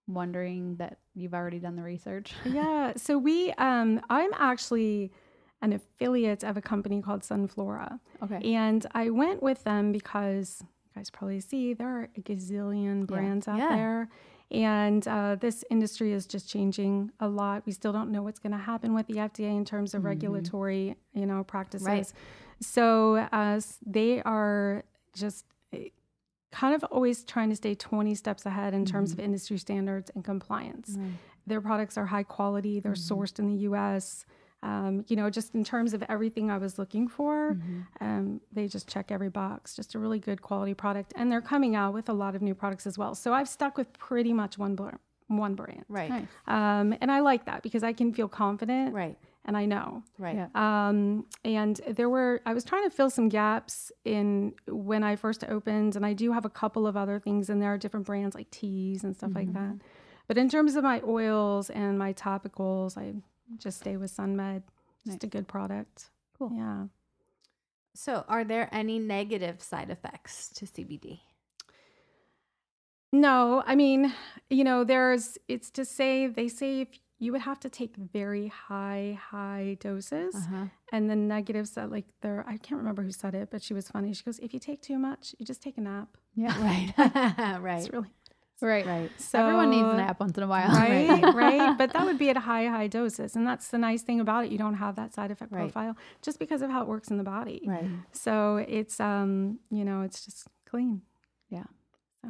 wondering 0.09 0.77
that 0.77 0.99
you've 1.15 1.35
already 1.35 1.59
done 1.59 1.77
the 1.77 1.83
research. 1.83 2.33
yeah. 2.45 2.93
So 2.97 3.19
we, 3.19 3.53
um, 3.53 4.01
I'm 4.11 4.31
actually 4.35 5.13
an 5.61 5.73
affiliate 5.73 6.43
of 6.43 6.57
a 6.57 6.61
company 6.63 7.01
called 7.03 7.21
Sunflora. 7.23 8.01
Okay. 8.23 8.55
And 8.55 8.85
I 8.95 9.11
went 9.11 9.43
with 9.43 9.63
them 9.65 9.93
because 9.93 10.59
you 10.61 10.69
guys 10.97 11.09
probably 11.11 11.41
see 11.41 11.73
there 11.73 11.89
are 11.89 12.09
a 12.17 12.21
gazillion 12.21 13.07
brands 13.07 13.47
out 13.47 13.59
Yeah. 13.59 13.77
there. 13.77 14.09
And 14.53 15.07
uh, 15.09 15.37
this 15.37 15.65
industry 15.71 16.13
is 16.13 16.27
just 16.27 16.49
changing 16.49 17.11
a 17.21 17.27
lot. 17.27 17.63
We 17.65 17.73
still 17.73 17.93
don't 17.93 18.13
know 18.13 18.23
what's 18.23 18.39
going 18.39 18.53
to 18.53 18.59
happen 18.59 18.93
with 18.93 19.07
the 19.07 19.15
FDA 19.15 19.57
in 19.57 19.65
terms 19.65 19.95
of 19.95 20.05
regulatory, 20.05 20.95
you 21.15 21.25
know, 21.25 21.43
practices. 21.43 21.87
Right. 21.87 22.13
So 22.61 23.17
uh, 23.33 23.61
they 23.85 24.21
are 24.23 24.85
just 25.15 25.47
eh, 25.73 25.89
kind 26.51 26.75
of 26.75 26.85
always 26.85 27.25
trying 27.25 27.49
to 27.49 27.57
stay 27.57 27.75
20 27.75 28.15
steps 28.15 28.45
ahead 28.45 28.75
in 28.75 28.85
terms 28.85 29.13
of 29.13 29.21
industry 29.21 29.57
standards 29.57 30.11
and 30.15 30.23
compliance. 30.23 30.99
Their 31.47 31.63
products 31.63 31.97
are 31.97 32.07
high 32.07 32.23
quality. 32.23 32.79
They're 32.79 32.93
sourced 32.93 33.39
in 33.39 33.49
the 33.49 33.63
U.S. 33.63 34.27
Um, 34.63 35.05
you 35.09 35.17
know, 35.17 35.29
just 35.29 35.55
in 35.55 35.65
terms 35.65 35.93
of 35.93 36.03
everything 36.09 36.51
I 36.51 36.59
was 36.59 36.79
looking 36.79 37.09
for, 37.09 37.57
um, 38.01 38.41
they 38.53 38.69
just 38.69 38.89
check 38.89 39.11
every 39.11 39.29
box. 39.29 39.75
Just 39.75 39.95
a 39.95 39.99
really 39.99 40.21
good 40.21 40.41
quality 40.41 40.73
product, 40.75 41.13
and 41.17 41.31
they're 41.33 41.41
coming 41.41 41.75
out 41.75 41.95
with 41.95 42.09
a 42.09 42.13
lot 42.13 42.35
of 42.37 42.43
new 42.43 42.55
products 42.55 42.87
as 42.87 42.97
well. 42.97 43.15
So 43.15 43.33
I've 43.35 43.49
stuck 43.49 43.77
with 43.77 43.93
pretty 43.95 44.33
much 44.33 44.59
one 44.59 44.77
bl- 44.77 44.89
one 45.29 45.55
brand, 45.55 45.85
Right. 45.89 46.11
Nice. 46.11 46.27
um, 46.47 46.95
and 47.01 47.11
I 47.11 47.21
like 47.21 47.47
that 47.47 47.63
because 47.63 47.83
I 47.83 47.93
can 47.95 48.13
feel 48.13 48.29
confident, 48.29 48.93
Right. 48.95 49.17
and 49.47 49.57
I 49.57 49.65
know. 49.65 50.03
Right. 50.19 50.37
Yeah. 50.37 50.49
Um, 50.55 51.25
and 51.45 51.81
there 51.89 52.11
were, 52.11 52.43
I 52.45 52.53
was 52.53 52.65
trying 52.65 52.85
to 52.85 52.91
fill 52.95 53.09
some 53.09 53.29
gaps 53.31 53.91
in 54.05 54.53
when 54.69 55.03
I 55.03 55.17
first 55.17 55.43
opened, 55.49 55.97
and 55.97 56.05
I 56.05 56.13
do 56.13 56.33
have 56.33 56.45
a 56.45 56.51
couple 56.51 56.87
of 56.87 56.97
other 56.99 57.19
things 57.19 57.49
in 57.49 57.61
there, 57.61 57.73
are 57.75 57.79
different 57.79 58.05
brands 58.07 58.35
like 58.37 58.51
teas 58.51 59.05
and 59.05 59.17
stuff 59.17 59.33
like 59.35 59.53
that. 59.55 59.77
But 60.29 60.37
in 60.39 60.49
terms 60.51 60.77
of 60.77 60.85
my 60.85 61.01
oils 61.07 61.71
and 61.71 61.99
my 61.99 62.13
topicals, 62.13 62.97
I 62.99 63.15
just 63.59 63.81
stay 63.81 63.97
with 63.97 64.17
SunMed. 64.17 64.63
Just 65.07 65.25
a 65.25 65.27
good 65.27 65.49
product. 65.49 66.11
Cool. 66.39 66.53
Yeah. 66.55 66.85
So, 67.95 68.25
are 68.29 68.45
there 68.45 68.69
any 68.73 68.99
negative 68.99 69.63
side 69.63 69.91
effects 69.91 70.49
to 70.51 70.65
CBD? 70.65 71.21
No, 73.13 73.63
I 73.67 73.75
mean, 73.75 74.15
you 74.49 74.65
know, 74.65 74.85
there's, 74.85 75.37
it's 75.47 75.71
to 75.73 75.85
say, 75.85 76.27
they 76.27 76.49
say 76.49 76.81
if 76.81 76.89
you 77.19 77.31
would 77.31 77.43
have 77.43 77.61
to 77.61 77.69
take 77.69 77.95
very 77.97 78.49
high, 78.49 79.19
high 79.31 79.77
doses. 79.81 80.35
Uh-huh. 80.35 80.65
And 80.91 81.09
the 81.09 81.15
negatives 81.15 81.71
that, 81.73 81.91
like, 81.91 82.07
there, 82.21 82.45
I 82.49 82.57
can't 82.57 82.79
remember 82.81 83.03
who 83.03 83.13
said 83.13 83.35
it, 83.35 83.49
but 83.51 83.63
she 83.63 83.75
was 83.75 83.89
funny. 83.89 84.13
She 84.13 84.25
goes, 84.25 84.39
if 84.41 84.53
you 84.53 84.59
take 84.59 84.83
too 84.83 84.99
much, 84.99 85.35
you 85.39 85.45
just 85.47 85.63
take 85.63 85.79
a 85.79 85.83
nap. 85.83 86.17
Yeah. 86.35 86.53
Right. 86.63 86.93
right. 87.61 87.81
It's 87.81 87.93
really 87.93 88.09
Right. 88.63 88.87
Right. 88.87 89.11
so. 89.21 89.41
Everyone 89.41 89.71
needs 89.71 89.89
a 89.89 89.97
nap 89.97 90.21
once 90.21 90.37
in 90.37 90.43
a 90.45 90.47
while. 90.47 90.69
Right, 90.71 91.23
right. 91.35 91.77
But 91.77 91.93
that 91.93 92.05
would 92.07 92.19
be 92.19 92.31
at 92.31 92.37
high, 92.37 92.67
high 92.69 92.87
doses. 92.87 93.37
And 93.37 93.47
that's 93.47 93.69
the 93.69 93.79
nice 93.79 94.03
thing 94.03 94.21
about 94.21 94.45
it. 94.47 94.53
You 94.53 94.59
don't 94.59 94.75
have 94.75 94.97
that 94.97 95.13
side 95.13 95.31
effect 95.31 95.53
Right. 95.53 95.63
profile 95.73 95.97
just 96.23 96.39
because 96.39 96.63
of 96.63 96.71
how 96.71 96.83
it 96.83 96.89
works 96.89 97.09
in 97.09 97.19
the 97.19 97.25
body. 97.25 97.63
Right. 97.67 97.85
So 98.13 98.57
it's, 98.57 99.01
um, 99.01 99.59
you 99.71 99.85
know, 99.85 100.03
it's 100.03 100.25
just 100.25 100.47
clean. 100.65 101.03
Yeah. 101.51 101.65
So, 102.25 102.29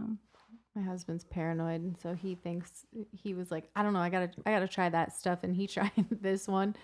My 0.75 0.83
husband's 0.83 1.25
paranoid, 1.25 1.83
and 1.83 1.97
so 2.01 2.15
he 2.15 2.35
thinks 2.35 2.87
he 3.13 3.35
was 3.35 3.51
like, 3.51 3.69
I 3.77 3.83
don't 3.83 3.93
know, 3.93 3.99
I 4.01 4.09
gotta, 4.09 4.31
I 4.47 4.51
gotta 4.53 4.67
try 4.67 4.89
that 4.89 5.13
stuff, 5.13 5.41
and 5.43 5.55
he 5.55 5.67
tried 5.77 5.93
this 6.11 6.49
one, 6.49 6.75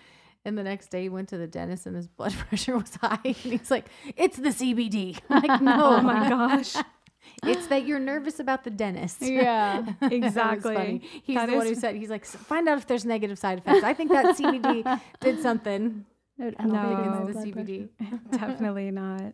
and 0.45 0.55
the 0.55 0.61
next 0.63 0.91
day 0.91 1.01
he 1.03 1.09
went 1.09 1.27
to 1.29 1.37
the 1.39 1.47
dentist, 1.47 1.87
and 1.87 1.95
his 1.95 2.07
blood 2.07 2.33
pressure 2.47 2.77
was 2.77 2.95
high, 3.01 3.17
and 3.25 3.35
he's 3.35 3.71
like, 3.71 3.85
it's 4.15 4.37
the 4.37 4.49
CBD. 4.49 5.19
I'm 5.29 5.41
like, 5.41 5.59
no, 5.61 5.97
oh 5.97 6.01
my 6.01 6.29
gosh. 6.29 6.75
It's 7.43 7.67
that 7.67 7.85
you're 7.85 7.99
nervous 8.13 8.39
about 8.39 8.63
the 8.63 8.69
dentist. 8.71 9.21
Yeah. 9.21 9.85
Exactly. 10.01 11.01
He's 11.23 11.35
That 11.35 11.49
the 11.49 11.55
one 11.55 11.65
who 11.67 11.75
said, 11.75 11.95
he's 11.95 12.09
like, 12.09 12.25
find 12.25 12.67
out 12.69 12.77
if 12.77 12.87
there's 12.87 13.05
negative 13.05 13.37
side 13.39 13.57
effects. 13.59 13.83
I 13.83 13.93
think 13.93 14.11
that 14.11 14.35
CBD 14.37 15.01
did 15.21 15.41
something. 15.41 16.05
No. 16.37 16.51
think 16.51 17.29
It's 17.29 17.45
it's 17.45 17.55
the 17.55 17.63
CBD. 17.63 17.89
Definitely 18.31 18.91
not. 18.91 19.33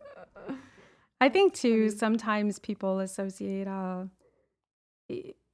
I 1.21 1.29
think 1.29 1.53
too, 1.53 1.89
sometimes 1.89 2.59
people 2.59 2.99
associate, 2.99 3.67
uh, 3.67 4.05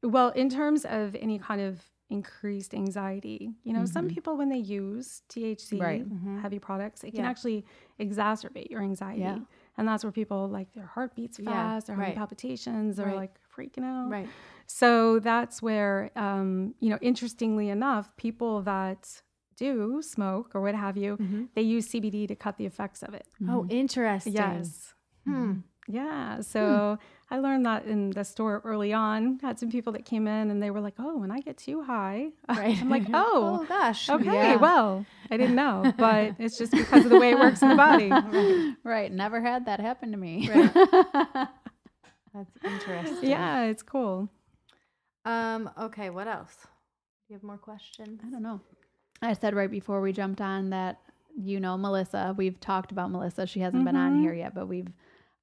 well, 0.03 0.29
in 0.29 0.49
terms 0.49 0.85
of 0.85 1.15
any 1.15 1.37
kind 1.39 1.61
of 1.61 1.81
increased 2.09 2.73
anxiety, 2.73 3.53
you 3.63 3.71
know, 3.73 3.85
some 3.85 4.07
Mhm. 4.07 4.13
people, 4.13 4.35
when 4.37 4.49
they 4.49 4.57
use 4.57 5.21
THC, 5.29 5.79
Right. 5.79 6.03
Mhm. 6.09 6.41
heavy 6.41 6.59
products, 6.59 7.03
it 7.03 7.11
can 7.13 7.23
actually 7.25 7.65
exacerbate 7.99 8.69
your 8.69 8.81
anxiety. 8.81 9.21
Yeah. 9.21 9.39
And 9.77 9.87
that's 9.87 10.03
where 10.03 10.11
people 10.11 10.47
like 10.49 10.73
their 10.73 10.85
heart 10.85 11.15
beats 11.15 11.39
Yeah, 11.39 11.45
fast, 11.45 11.87
they're 11.87 11.95
having 11.95 12.09
right. 12.09 12.17
palpitations, 12.17 12.97
they're 12.97 13.07
Right. 13.07 13.15
like 13.15 13.39
freaking 13.55 13.83
out. 13.83 14.09
Right. 14.09 14.29
So 14.67 15.19
that's 15.19 15.61
where, 15.61 16.11
um, 16.15 16.75
you 16.79 16.89
know, 16.89 16.97
interestingly 17.01 17.69
enough, 17.69 18.15
people 18.17 18.61
that 18.63 19.21
do 19.55 20.01
smoke 20.01 20.53
or 20.55 20.61
what 20.61 20.75
have 20.75 20.97
you, 20.97 21.17
Mhm. 21.17 21.49
they 21.53 21.61
use 21.61 21.87
CBD 21.87 22.27
to 22.27 22.35
cut 22.35 22.57
the 22.57 22.65
effects 22.65 23.01
of 23.03 23.13
it. 23.13 23.27
Oh, 23.47 23.65
interesting. 23.69 24.33
Yes. 24.33 24.93
Hmm. 25.25 25.59
Yeah. 25.91 26.41
So 26.41 26.97
I 27.29 27.39
learned 27.39 27.65
that 27.65 27.85
in 27.85 28.09
the 28.11 28.23
store 28.23 28.61
early 28.63 28.93
on. 28.93 29.39
Had 29.41 29.59
some 29.59 29.69
people 29.71 29.93
that 29.93 30.05
came 30.05 30.27
in 30.27 30.51
and 30.51 30.61
they 30.61 30.69
were 30.71 30.81
like, 30.81 30.95
oh, 30.99 31.17
when 31.17 31.31
I 31.31 31.39
get 31.39 31.57
too 31.57 31.81
high, 31.83 32.29
Right. 32.49 32.77
I'm 32.81 32.89
like, 32.89 33.03
oh, 33.13 33.65
gosh. 33.67 34.09
okay, 34.09 34.25
Yeah. 34.25 34.55
well, 34.57 35.05
I 35.29 35.37
didn't 35.37 35.55
know, 35.55 35.93
but 35.97 36.35
it's 36.39 36.57
just 36.57 36.71
because 36.71 37.05
of 37.05 37.11
the 37.11 37.19
way 37.19 37.31
it 37.31 37.39
works 37.39 37.61
in 37.61 37.69
the 37.69 37.75
body. 37.75 38.09
Right. 38.83 39.11
Never 39.11 39.41
had 39.41 39.65
that 39.65 39.79
happen 39.79 40.11
to 40.11 40.17
me. 40.17 40.49
That's 42.33 42.51
interesting. 42.63 43.29
Yeah, 43.29 43.63
it's 43.65 43.83
cool. 43.83 44.29
Um. 45.25 45.69
Okay. 45.79 46.09
What 46.09 46.27
else? 46.27 46.55
Do 46.63 46.67
you 47.29 47.35
have 47.35 47.43
more 47.43 47.57
questions? 47.57 48.21
I 48.25 48.29
don't 48.29 48.41
know. 48.41 48.61
I 49.21 49.33
said 49.33 49.53
right 49.53 49.69
before 49.69 50.01
we 50.01 50.11
jumped 50.13 50.41
on 50.41 50.69
that 50.71 50.99
you 51.37 51.59
know 51.59 51.77
Melissa. 51.77 52.33
We've 52.37 52.59
talked 52.59 52.91
about 52.91 53.11
Melissa. 53.11 53.45
She 53.45 53.59
hasn't 53.59 53.85
been 53.85 53.95
on 53.95 54.15
Mhm. 54.17 54.21
here 54.21 54.33
yet, 54.33 54.55
but 54.55 54.67
we've 54.67 54.87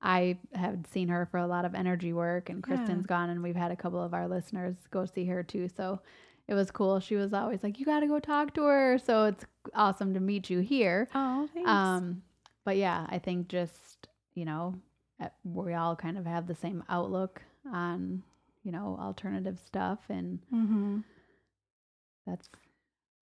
I 0.01 0.39
have 0.55 0.87
seen 0.93 1.09
her 1.09 1.27
for 1.31 1.39
a 1.39 1.47
lot 1.47 1.65
of 1.65 1.75
energy 1.75 2.13
work 2.13 2.49
and 2.51 2.59
Yeah. 2.59 2.77
Kristen's 2.77 3.07
gone 3.07 3.31
and 3.31 3.43
we've 3.43 3.57
had 3.57 3.73
a 3.73 3.77
couple 3.77 4.03
of 4.03 4.15
our 4.15 4.29
listeners 4.29 4.77
go 4.91 5.05
see 5.07 5.25
her 5.27 5.43
too. 5.43 5.69
So 5.69 6.01
it 6.47 6.55
was 6.55 6.71
cool. 6.71 7.01
She 7.01 7.17
was 7.17 7.33
always 7.33 7.63
like, 7.63 7.79
You 7.81 7.87
gotta 7.87 8.07
go 8.07 8.21
talk 8.21 8.55
to 8.55 8.65
her. 8.65 8.99
So 8.99 9.25
it's 9.25 9.45
awesome 9.75 10.15
to 10.15 10.21
meet 10.21 10.49
you 10.51 10.61
here. 10.61 11.09
Oh, 11.15 11.49
thanks. 11.53 11.69
Um, 11.69 12.23
but 12.65 12.77
yeah, 12.77 13.07
I 13.09 13.19
think 13.19 13.49
just, 13.49 14.09
you 14.35 14.45
know, 14.45 14.75
uh, 15.21 15.29
we 15.43 15.75
all 15.75 15.97
kind 15.97 16.17
of 16.17 16.27
have 16.27 16.47
the 16.47 16.55
same 16.55 16.85
outlook 16.89 17.43
on, 17.73 18.23
you 18.63 18.71
know, 18.73 18.97
alternative 19.01 19.59
stuff 19.59 19.99
and 20.09 20.39
hmm 20.51 21.01
that's 22.27 22.49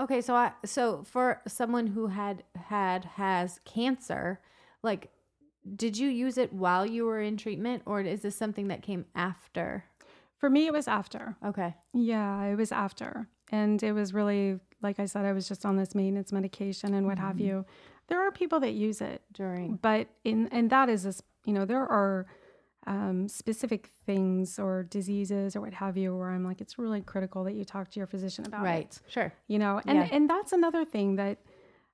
Okay. 0.00 0.20
So 0.20 0.34
I 0.34 0.52
so 0.64 1.04
for 1.04 1.40
someone 1.46 1.86
who 1.86 2.08
had 2.08 2.42
had 2.54 3.04
has 3.04 3.60
cancer, 3.64 4.40
like, 4.82 5.10
did 5.74 5.96
you 5.98 6.08
use 6.08 6.38
it 6.38 6.52
while 6.52 6.86
you 6.86 7.04
were 7.06 7.20
in 7.20 7.36
treatment, 7.36 7.82
or 7.86 8.00
is 8.00 8.22
this 8.22 8.36
something 8.36 8.68
that 8.68 8.82
came 8.82 9.06
after? 9.14 9.84
For 10.38 10.48
me, 10.50 10.66
it 10.66 10.72
was 10.72 10.86
after. 10.86 11.36
Okay. 11.44 11.74
Yeah, 11.92 12.42
it 12.44 12.56
was 12.56 12.70
after. 12.70 13.28
And 13.50 13.82
it 13.82 13.92
was 13.92 14.12
really, 14.12 14.60
like 14.82 15.00
I 15.00 15.06
said, 15.06 15.24
I 15.24 15.32
was 15.32 15.48
just 15.48 15.64
on 15.64 15.76
this 15.76 15.94
maintenance 15.94 16.30
medication 16.32 16.94
and 16.94 17.06
what 17.06 17.16
Mm-hmm. 17.18 17.26
have 17.26 17.40
you. 17.40 17.64
There 18.08 18.20
are 18.24 18.30
people 18.30 18.60
that 18.60 18.72
use 18.72 19.00
it, 19.00 19.22
During. 19.32 19.78
but 19.82 20.08
in, 20.24 20.48
and 20.52 20.70
that 20.70 20.88
is, 20.88 21.02
this, 21.04 21.22
you 21.44 21.52
know, 21.52 21.64
there 21.64 21.82
are 21.86 22.26
um, 22.86 23.26
specific 23.28 23.90
things 24.04 24.58
or 24.60 24.84
diseases 24.84 25.56
or 25.56 25.60
what 25.60 25.74
have 25.74 25.96
you 25.96 26.16
where 26.16 26.30
I'm 26.30 26.44
like, 26.44 26.60
it's 26.60 26.78
really 26.78 27.00
critical 27.00 27.42
that 27.44 27.54
you 27.54 27.64
talk 27.64 27.90
to 27.90 27.98
your 28.00 28.06
physician 28.06 28.46
about 28.46 28.62
Right. 28.62 28.84
it, 28.84 29.00
Sure. 29.10 29.32
you 29.48 29.58
know? 29.58 29.80
And, 29.86 29.98
Yeah. 29.98 30.08
and 30.12 30.30
that's 30.30 30.52
another 30.52 30.84
thing 30.84 31.16
that 31.16 31.38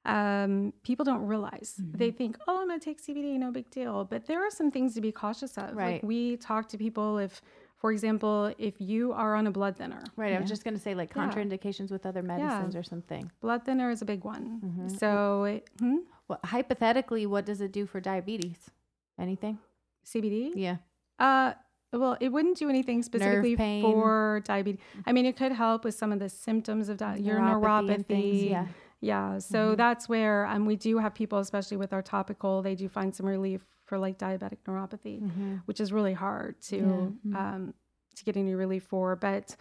um, 0.04 0.72
people 0.82 1.04
don't 1.04 1.26
realize. 1.26 1.74
They 1.78 2.10
think, 2.10 2.36
oh, 2.48 2.60
I'm 2.60 2.68
going 2.68 2.80
to 2.80 2.84
take 2.84 3.02
CBD, 3.02 3.38
no 3.38 3.50
big 3.52 3.70
deal. 3.70 4.04
But 4.04 4.26
there 4.26 4.44
are 4.44 4.50
some 4.50 4.70
things 4.70 4.94
to 4.94 5.00
be 5.00 5.12
cautious 5.12 5.56
of. 5.56 5.74
Right. 5.76 5.94
Like 5.94 6.02
we 6.02 6.36
talk 6.38 6.68
to 6.70 6.78
people 6.78 7.18
if, 7.18 7.40
for 7.78 7.92
example, 7.92 8.52
if 8.58 8.74
you 8.80 9.12
are 9.12 9.34
on 9.34 9.46
a 9.46 9.50
blood 9.50 9.76
thinner, 9.76 10.02
Right. 10.16 10.34
I 10.34 10.40
was 10.40 10.48
just 10.50 10.64
going 10.64 10.74
to 10.74 10.80
say 10.80 10.94
like 10.94 11.12
Yeah. 11.14 11.28
contraindications 11.30 11.90
with 11.90 12.04
other 12.06 12.22
medicines 12.22 12.74
or 12.76 12.82
something. 12.82 13.30
blood 13.40 13.64
thinner 13.64 13.90
is 13.90 14.02
a 14.02 14.04
big 14.04 14.24
one. 14.24 14.60
Mm-hmm. 14.64 14.88
So, 14.88 15.44
it, 15.44 15.68
hmm? 15.78 15.98
Well, 16.28 16.40
hypothetically, 16.44 17.26
what 17.26 17.44
does 17.46 17.60
it 17.60 17.72
do 17.72 17.86
for 17.86 18.00
diabetes? 18.00 18.70
Anything? 19.18 19.58
CBD? 20.06 20.52
Yeah. 20.56 20.76
Uh, 21.18 21.52
well, 21.92 22.16
it 22.20 22.30
wouldn't 22.30 22.56
do 22.56 22.68
anything 22.70 23.02
specifically 23.02 23.54
pain. 23.54 23.82
for 23.82 24.40
diabetes. 24.44 24.80
I 25.06 25.12
mean, 25.12 25.26
it 25.26 25.36
could 25.36 25.52
help 25.52 25.84
with 25.84 25.94
some 25.94 26.10
of 26.10 26.18
the 26.20 26.28
symptoms 26.28 26.88
of 26.88 26.96
di- 26.96 27.18
your 27.18 27.38
Neuropathy 27.38 27.94
and 27.94 28.06
things, 28.08 28.42
yeah. 28.44 28.66
Yeah. 29.02 29.38
So 29.38 29.74
that's 29.74 30.08
where 30.08 30.46
um, 30.46 30.64
we 30.64 30.76
do 30.76 30.96
have 30.98 31.12
people, 31.12 31.38
especially 31.40 31.76
with 31.76 31.92
our 31.92 32.02
topical, 32.02 32.62
they 32.62 32.74
do 32.74 32.88
find 32.88 33.14
some 33.14 33.26
relief 33.26 33.60
for 33.84 33.98
like 33.98 34.16
diabetic 34.16 34.58
neuropathy, 34.66 35.20
Mm-hmm. 35.20 35.56
which 35.66 35.80
is 35.80 35.92
really 35.92 36.14
hard 36.14 36.60
to 36.70 37.14
um, 37.34 37.74
to 38.16 38.24
get 38.24 38.36
any 38.36 38.54
relief 38.54 38.84
for. 38.84 39.16
But 39.16 39.56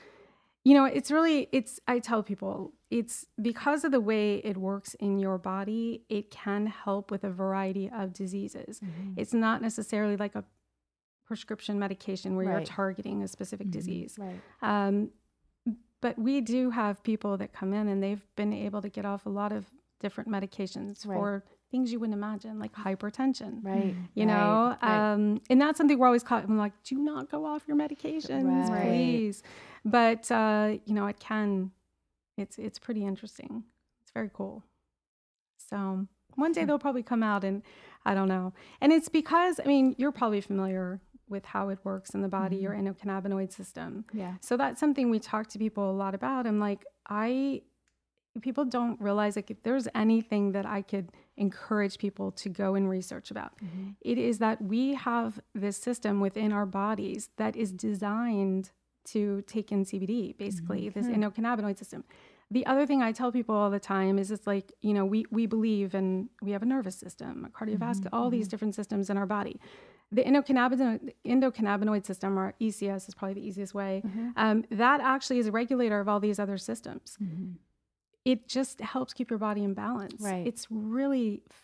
you 0.63 0.73
know, 0.75 0.85
it's 0.85 1.09
really 1.09 1.49
it's. 1.51 1.79
I 1.87 1.97
tell 1.99 2.21
people 2.21 2.73
it's 2.91 3.25
because 3.41 3.83
of 3.83 3.91
the 3.91 3.99
way 3.99 4.35
it 4.35 4.57
works 4.57 4.93
in 4.99 5.17
your 5.17 5.37
body. 5.39 6.03
It 6.07 6.29
can 6.29 6.67
help 6.67 7.09
with 7.09 7.23
a 7.23 7.31
variety 7.31 7.89
of 7.89 8.13
diseases. 8.13 8.79
Mm-hmm. 8.79 9.13
It's 9.17 9.33
not 9.33 9.61
necessarily 9.63 10.17
like 10.17 10.35
a 10.35 10.43
prescription 11.25 11.79
medication 11.79 12.35
where 12.35 12.45
you're 12.45 12.61
targeting 12.63 13.23
a 13.23 13.27
specific 13.27 13.71
disease. 13.71 14.17
Right. 14.19 14.39
Um, 14.61 15.09
but 16.01 16.17
we 16.19 16.41
do 16.41 16.69
have 16.71 17.01
people 17.03 17.37
that 17.37 17.53
come 17.53 17.73
in 17.73 17.87
and 17.87 18.01
they've 18.03 18.25
been 18.35 18.53
able 18.53 18.81
to 18.81 18.89
get 18.89 19.05
off 19.05 19.25
a 19.25 19.29
lot 19.29 19.51
of 19.51 19.65
different 19.99 20.29
medications 20.29 21.05
Right. 21.05 21.15
for 21.15 21.43
things 21.69 21.91
you 21.91 21.99
wouldn't 21.99 22.17
imagine, 22.17 22.59
like 22.59 22.73
hypertension. 22.73 23.63
Right. 23.63 23.95
You 24.15 24.25
right, 24.25 24.33
know, 24.33 24.77
right. 24.83 25.13
um, 25.13 25.41
and 25.49 25.61
that's 25.61 25.77
something 25.77 25.97
we're 25.97 26.07
always 26.07 26.23
caught. 26.23 26.43
I'm 26.43 26.57
like, 26.57 26.73
do 26.83 26.97
not 26.97 27.29
go 27.31 27.45
off 27.45 27.63
your 27.67 27.77
medications, 27.77 28.69
Right. 28.69 28.83
please. 28.87 29.43
But 29.85 30.29
uh, 30.31 30.77
you 30.85 30.93
know, 30.93 31.05
it 31.07 31.19
can. 31.19 31.71
It's 32.37 32.57
it's 32.57 32.79
pretty 32.79 33.05
interesting. 33.05 33.63
It's 34.01 34.11
very 34.11 34.29
cool. 34.33 34.63
So 35.69 36.07
one 36.35 36.51
day 36.51 36.65
they'll 36.65 36.79
probably 36.79 37.03
come 37.03 37.23
out, 37.23 37.43
and 37.43 37.61
I 38.05 38.13
don't 38.13 38.27
know. 38.27 38.53
And 38.81 38.91
it's 38.91 39.09
because 39.09 39.59
I 39.59 39.67
mean, 39.67 39.95
you're 39.97 40.11
probably 40.11 40.41
familiar 40.41 40.99
with 41.31 41.45
how 41.45 41.69
it 41.69 41.79
works 41.83 42.11
in 42.11 42.21
the 42.21 42.27
body, 42.27 42.57
your 42.57 42.73
endocannabinoid 42.73 43.49
mm-hmm. 43.49 43.63
system. 43.63 44.05
yeah. 44.13 44.35
So 44.41 44.57
that's 44.57 44.79
something 44.79 45.09
we 45.09 45.19
talk 45.19 45.47
to 45.47 45.57
people 45.57 45.89
a 45.89 45.93
lot 45.93 46.13
about. 46.13 46.45
I'm 46.45 46.59
like, 46.59 46.85
I 47.07 47.61
people 48.41 48.63
don't 48.63 48.99
realize 49.01 49.35
like 49.35 49.51
if 49.51 49.61
there's 49.63 49.87
anything 49.93 50.53
that 50.53 50.65
I 50.65 50.81
could 50.81 51.11
encourage 51.35 51.97
people 51.97 52.31
to 52.33 52.49
go 52.49 52.75
and 52.75 52.89
research 52.89 53.31
about, 53.31 53.57
mm-hmm. 53.57 53.91
it 54.01 54.17
is 54.17 54.37
that 54.39 54.61
we 54.61 54.93
have 54.93 55.39
this 55.53 55.77
system 55.77 56.19
within 56.19 56.51
our 56.53 56.65
bodies 56.65 57.29
that 57.37 57.55
is 57.55 57.71
designed 57.71 58.71
to 59.03 59.41
take 59.47 59.71
in 59.71 59.83
CBD, 59.83 60.37
basically, 60.37 60.81
mm-hmm. 60.81 60.99
this 60.99 61.07
hmm. 61.07 61.15
endocannabinoid 61.15 61.77
system. 61.77 62.03
The 62.51 62.65
other 62.65 62.85
thing 62.85 63.01
I 63.01 63.13
tell 63.13 63.31
people 63.31 63.55
all 63.55 63.69
the 63.69 63.79
time 63.79 64.19
is 64.19 64.29
it's 64.29 64.45
like, 64.45 64.73
you 64.81 64.93
know, 64.93 65.05
we 65.05 65.25
we 65.31 65.45
believe 65.45 65.95
and 65.95 66.29
we 66.41 66.51
have 66.51 66.61
a 66.61 66.65
nervous 66.65 66.95
system, 66.95 67.45
a 67.45 67.49
cardiovascular, 67.49 68.09
all 68.11 68.29
these 68.29 68.47
different 68.47 68.75
systems 68.75 69.09
in 69.09 69.17
our 69.17 69.25
body. 69.25 69.59
The 70.11 70.23
endocannabinoid, 70.23 71.13
endocannabinoid 71.25 72.05
system, 72.05 72.37
or 72.37 72.53
ECS 72.59 73.07
is 73.07 73.15
probably 73.15 73.35
the 73.35 73.47
easiest 73.47 73.73
way, 73.73 74.01
mm-hmm. 74.05 74.29
um, 74.35 74.65
that 74.69 74.99
actually 75.01 75.39
is 75.39 75.47
a 75.47 75.51
regulator 75.51 75.99
of 75.99 76.09
all 76.09 76.19
these 76.19 76.39
other 76.39 76.57
systems. 76.57 77.17
Mm-hmm. 77.21 77.53
It 78.25 78.47
just 78.47 78.81
helps 78.81 79.13
keep 79.13 79.29
your 79.29 79.39
body 79.39 79.63
in 79.63 79.73
balance. 79.73 80.21
Right. 80.21 80.45
It's 80.45 80.67
really 80.69 81.43
f- 81.49 81.55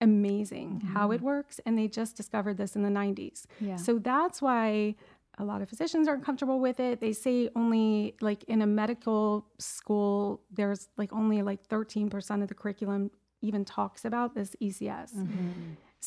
amazing 0.00 0.80
mm-hmm. 0.80 0.94
how 0.94 1.10
it 1.10 1.20
works. 1.20 1.60
And 1.66 1.76
they 1.76 1.88
just 1.88 2.16
discovered 2.16 2.56
this 2.56 2.76
in 2.76 2.82
the 2.82 2.88
90s. 2.88 3.44
Yeah. 3.60 3.76
So 3.76 3.98
that's 3.98 4.40
why 4.40 4.94
a 5.38 5.44
lot 5.44 5.60
of 5.60 5.68
physicians 5.68 6.08
aren't 6.08 6.24
comfortable 6.24 6.60
with 6.60 6.80
it. 6.80 7.00
They 7.00 7.12
say 7.12 7.50
only 7.54 8.14
like 8.20 8.44
in 8.44 8.62
a 8.62 8.66
medical 8.66 9.46
school, 9.58 10.40
there's 10.50 10.88
like 10.96 11.12
only 11.12 11.42
like 11.42 11.66
13% 11.68 12.42
of 12.42 12.48
the 12.48 12.54
curriculum 12.54 13.10
even 13.42 13.64
talks 13.64 14.04
about 14.04 14.34
this 14.34 14.56
ECS. 14.62 15.12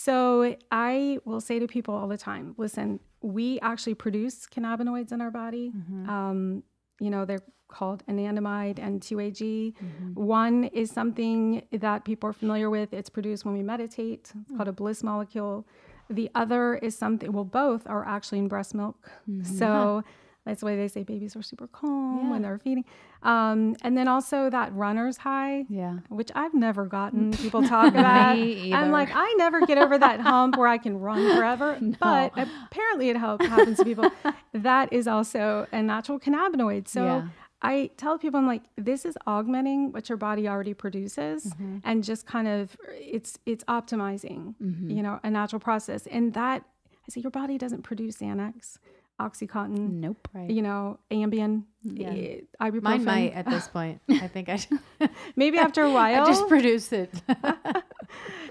So 0.02 0.56
I 0.72 1.20
will 1.26 1.42
say 1.42 1.60
to 1.60 1.68
people 1.68 1.94
all 1.94 2.08
the 2.08 2.18
time, 2.18 2.56
listen, 2.58 3.02
we 3.22 3.60
actually 3.60 3.96
produce 3.96 4.48
cannabinoids 4.48 5.12
in 5.12 5.20
our 5.20 5.30
body. 5.30 5.74
Mm-hmm. 5.76 6.10
Um, 6.10 6.64
you 7.02 7.10
know, 7.10 7.26
they're 7.26 7.44
called 7.68 8.06
anandamide 8.08 8.80
and 8.80 9.02
2AG. 9.02 9.74
Mm-hmm. 9.74 10.14
One 10.14 10.64
is 10.64 10.90
something 10.90 11.64
that 11.74 12.06
people 12.06 12.30
are 12.30 12.34
familiar 12.34 12.70
with. 12.70 12.94
It's 12.94 13.10
produced 13.10 13.44
when 13.44 13.54
we 13.54 13.62
meditate. 13.62 14.32
It's 14.32 14.32
mm. 14.32 14.56
called 14.56 14.70
a 14.70 14.72
bliss 14.72 15.04
molecule. 15.04 15.68
The 16.10 16.32
other 16.34 16.76
is 16.76 16.98
something, 16.98 17.34
well, 17.34 17.44
both 17.44 17.86
are 17.86 18.08
actually 18.08 18.40
in 18.40 18.48
breast 18.48 18.74
milk. 18.74 19.12
Mm-hmm. 19.30 19.58
So 19.58 20.06
that's 20.50 20.64
why 20.64 20.76
they 20.76 20.88
say 20.88 21.04
babies 21.04 21.36
are 21.36 21.42
super 21.42 21.68
calm 21.68 22.30
when 22.30 22.42
they're 22.42 22.58
feeding. 22.60 22.86
Um, 23.24 23.76
and 23.84 23.98
then 23.98 24.08
also 24.08 24.50
that 24.50 24.74
runner's 24.74 25.18
high 25.18 25.66
Yeah. 25.70 26.00
which 26.10 26.32
I've 26.36 26.54
never 26.54 26.86
gotten 26.86 27.32
people 27.34 27.62
talk 27.64 27.94
about. 28.02 28.38
I'm 28.38 28.92
like, 28.92 29.10
I 29.14 29.34
never 29.38 29.66
get 29.66 29.78
over 29.78 29.98
that 29.98 30.20
hump 30.22 30.58
where 30.58 30.68
I 30.68 30.78
can 30.78 31.00
run 31.00 31.36
forever. 31.38 31.78
But 32.00 32.34
apparently 32.38 33.10
it 33.10 33.18
help, 33.18 33.42
happens 33.42 33.78
to 33.78 33.84
people. 33.86 34.10
that 34.54 34.92
is 34.92 35.08
also 35.08 35.68
a 35.72 35.82
natural 35.82 36.20
cannabinoid. 36.20 36.88
So 36.88 37.04
Yeah. 37.06 37.28
I 37.62 37.90
tell 37.98 38.18
people, 38.18 38.40
I'm 38.40 38.48
like, 38.48 38.64
this 38.78 39.04
is 39.04 39.18
augmenting 39.28 39.92
what 39.92 40.08
your 40.08 40.18
body 40.18 40.48
already 40.48 40.74
produces 40.74 41.44
Mm-hmm. 41.46 41.78
and 41.84 42.04
just 42.06 42.26
kind 42.26 42.48
of 42.48 42.78
it's 43.18 43.38
it's 43.46 43.64
optimizing, 43.66 44.56
you 44.96 45.04
know, 45.04 45.20
a 45.24 45.30
natural 45.30 45.60
process. 45.60 46.08
And 46.08 46.34
that 46.36 46.64
I 47.06 47.12
say 47.12 47.20
your 47.22 47.32
body 47.32 47.58
doesn't 47.58 47.84
produce 47.84 48.18
Xanax, 48.18 48.78
Oxycontin, 49.20 49.92
Nope. 50.00 50.28
Right. 50.34 50.50
you 50.50 50.62
know, 50.62 51.00
Ambien, 51.12 51.64
Yeah. 51.84 52.10
eh, 52.10 52.42
ibuprofen. 52.62 52.82
Mine 52.84 53.04
might 53.06 53.34
at 53.34 53.46
this 53.50 53.68
point. 53.76 54.02
I 54.10 54.28
think 54.28 54.50
I 54.50 54.56
should. 54.58 54.80
Maybe 55.36 55.58
after 55.58 55.84
a 55.84 55.92
while. 55.92 56.24
I 56.26 56.26
just 56.28 56.48
produce 56.48 56.92
it. 56.94 57.12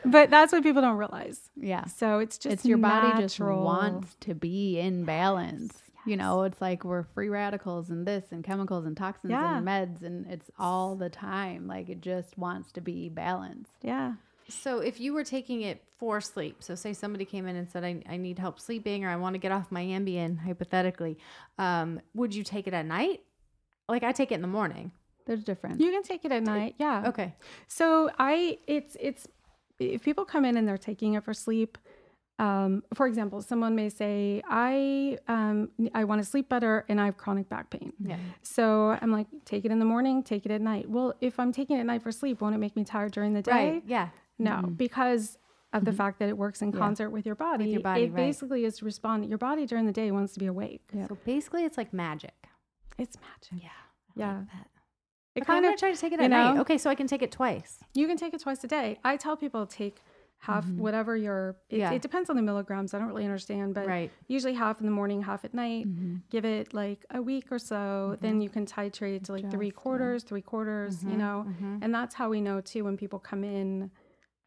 but 0.04 0.30
that's 0.30 0.52
what 0.52 0.62
people 0.62 0.82
don't 0.82 0.96
realize. 0.98 1.50
Yeah. 1.56 1.84
So 1.86 2.18
it's 2.18 2.38
just 2.38 2.52
it's 2.52 2.64
your 2.64 2.78
body 2.78 3.20
just 3.22 3.40
wants 3.40 4.16
to 4.20 4.34
be 4.34 4.78
in 4.78 5.04
balance. 5.04 5.82
You 6.06 6.16
know, 6.16 6.44
it's 6.44 6.60
like 6.60 6.84
we're 6.84 7.02
free 7.02 7.28
radicals 7.28 7.90
and 7.90 8.06
this 8.06 8.26
and 8.30 8.42
chemicals 8.42 8.86
and 8.86 8.96
toxins 8.96 9.30
Yeah. 9.32 9.58
and 9.58 9.66
meds 9.66 10.02
and 10.02 10.26
it's 10.30 10.50
all 10.58 10.94
the 10.96 11.10
time. 11.10 11.66
Like 11.66 11.88
it 11.90 12.00
just 12.00 12.38
wants 12.38 12.72
to 12.72 12.80
be 12.80 13.08
balanced. 13.08 13.72
Yeah. 13.82 14.14
So 14.48 14.78
if 14.78 14.98
you 15.00 15.12
were 15.12 15.24
taking 15.24 15.62
it 15.62 15.82
for 15.98 16.20
sleep, 16.20 16.62
so 16.62 16.74
say 16.74 16.92
somebody 16.92 17.24
came 17.24 17.46
in 17.46 17.56
and 17.56 17.68
said, 17.68 17.84
I, 17.84 18.02
I 18.08 18.16
need 18.16 18.38
help 18.38 18.58
sleeping 18.58 19.04
or 19.04 19.10
I 19.10 19.16
want 19.16 19.34
to 19.34 19.38
get 19.38 19.52
off 19.52 19.70
my 19.70 19.82
Ambien, 19.82 20.38
hypothetically, 20.38 21.18
um, 21.58 22.00
would 22.14 22.34
you 22.34 22.42
take 22.42 22.66
it 22.66 22.74
at 22.74 22.86
night? 22.86 23.20
Like 23.88 24.02
I 24.02 24.12
take 24.12 24.32
it 24.32 24.36
in 24.36 24.42
the 24.42 24.48
morning. 24.48 24.92
There's 25.26 25.44
different. 25.44 25.80
You 25.80 25.90
can 25.90 26.02
take 26.02 26.24
it 26.24 26.32
at 26.32 26.42
night. 26.42 26.74
Yeah. 26.78 27.08
Okay. 27.08 27.34
So 27.66 28.10
I 28.18 28.58
it's 28.66 28.96
it's 28.98 29.28
if 29.78 30.02
people 30.02 30.24
come 30.24 30.44
in 30.44 30.56
and 30.56 30.66
they're 30.66 30.78
taking 30.78 31.14
it 31.14 31.24
for 31.24 31.34
sleep, 31.34 31.76
um, 32.38 32.82
for 32.94 33.06
example, 33.06 33.42
someone 33.42 33.74
may 33.74 33.88
say, 33.90 34.42
I 34.48 35.18
um, 35.28 35.70
I 35.94 36.04
want 36.04 36.22
to 36.22 36.28
sleep 36.28 36.48
better 36.48 36.84
and 36.88 37.00
I 37.00 37.06
have 37.06 37.16
chronic 37.16 37.48
back 37.48 37.68
pain. 37.68 37.92
Yeah. 38.02 38.16
So 38.42 38.96
I'm 39.02 39.10
like, 39.10 39.26
take 39.44 39.64
it 39.64 39.70
in 39.70 39.78
the 39.78 39.84
morning, 39.84 40.22
take 40.22 40.46
it 40.46 40.52
at 40.52 40.60
night. 40.60 40.88
Well, 40.88 41.14
if 41.20 41.38
I'm 41.38 41.52
taking 41.52 41.76
it 41.76 41.80
at 41.80 41.86
night 41.86 42.02
for 42.02 42.12
sleep, 42.12 42.40
won't 42.40 42.54
it 42.54 42.58
make 42.58 42.76
me 42.76 42.84
tired 42.84 43.12
during 43.12 43.34
the 43.34 43.42
day? 43.42 43.52
Right. 43.52 43.82
Yeah. 43.86 44.08
No, 44.38 44.52
mm-hmm. 44.52 44.72
because 44.72 45.38
of 45.72 45.84
the 45.84 45.90
mm-hmm. 45.90 45.98
fact 45.98 46.18
that 46.20 46.28
it 46.28 46.38
works 46.38 46.62
in 46.62 46.72
concert 46.72 47.10
with 47.10 47.26
your 47.26 47.34
body. 47.34 47.64
With 47.64 47.72
your 47.72 47.82
body, 47.82 48.04
it 48.04 48.06
right. 48.06 48.16
basically 48.16 48.64
is 48.64 48.82
responding. 48.82 49.28
Your 49.28 49.38
body 49.38 49.66
during 49.66 49.86
the 49.86 49.92
day 49.92 50.10
wants 50.10 50.32
to 50.34 50.40
be 50.40 50.46
awake. 50.46 50.82
So 51.08 51.18
basically 51.24 51.64
it's 51.64 51.76
like 51.76 51.92
magic. 51.92 52.46
It's 52.96 53.16
magic. 53.16 53.64
Yeah. 53.64 53.70
Yeah. 54.16 54.40
That. 54.52 54.66
It 55.34 55.42
Okay, 55.42 55.52
I'm 55.52 55.62
kind 55.62 55.72
of 55.72 55.78
try 55.78 55.92
to 55.92 56.00
take 56.00 56.12
it 56.12 56.20
at 56.20 56.30
night. 56.30 56.58
Okay, 56.60 56.78
so 56.78 56.90
I 56.90 56.94
can 56.94 57.06
take 57.06 57.22
it 57.22 57.30
twice. 57.30 57.78
you 57.94 58.06
can 58.06 58.16
take 58.16 58.34
it 58.34 58.40
twice 58.40 58.64
a 58.64 58.66
day. 58.66 58.98
I 59.04 59.16
tell 59.16 59.36
people 59.36 59.66
take 59.66 60.02
half 60.40 60.64
mm-hmm. 60.64 60.78
whatever 60.78 61.16
your 61.16 61.56
it, 61.68 61.78
Yeah. 61.78 61.92
it 61.92 62.00
depends 62.00 62.30
on 62.30 62.36
the 62.36 62.42
milligrams. 62.42 62.94
I 62.94 62.98
don't 62.98 63.08
really 63.08 63.24
understand, 63.24 63.74
but 63.74 63.86
Right. 63.86 64.10
usually 64.26 64.54
half 64.54 64.80
in 64.80 64.86
the 64.86 64.92
morning, 64.92 65.22
half 65.22 65.44
at 65.44 65.52
night. 65.52 65.86
Give 66.30 66.44
it 66.44 66.72
like 66.72 67.04
a 67.10 67.20
week 67.20 67.52
or 67.52 67.58
so. 67.58 68.16
Then 68.20 68.40
you 68.40 68.48
can 68.48 68.64
titrate 68.64 69.24
to 69.24 69.32
like 69.32 69.50
three 69.50 69.70
quarters, 69.70 70.22
three 70.22 70.42
quarters, 70.42 71.04
you 71.04 71.16
know. 71.16 71.46
And 71.82 71.94
that's 71.94 72.14
how 72.14 72.30
we 72.30 72.40
know 72.40 72.60
too 72.60 72.84
when 72.84 72.96
people 72.96 73.18
come 73.18 73.44
in 73.44 73.90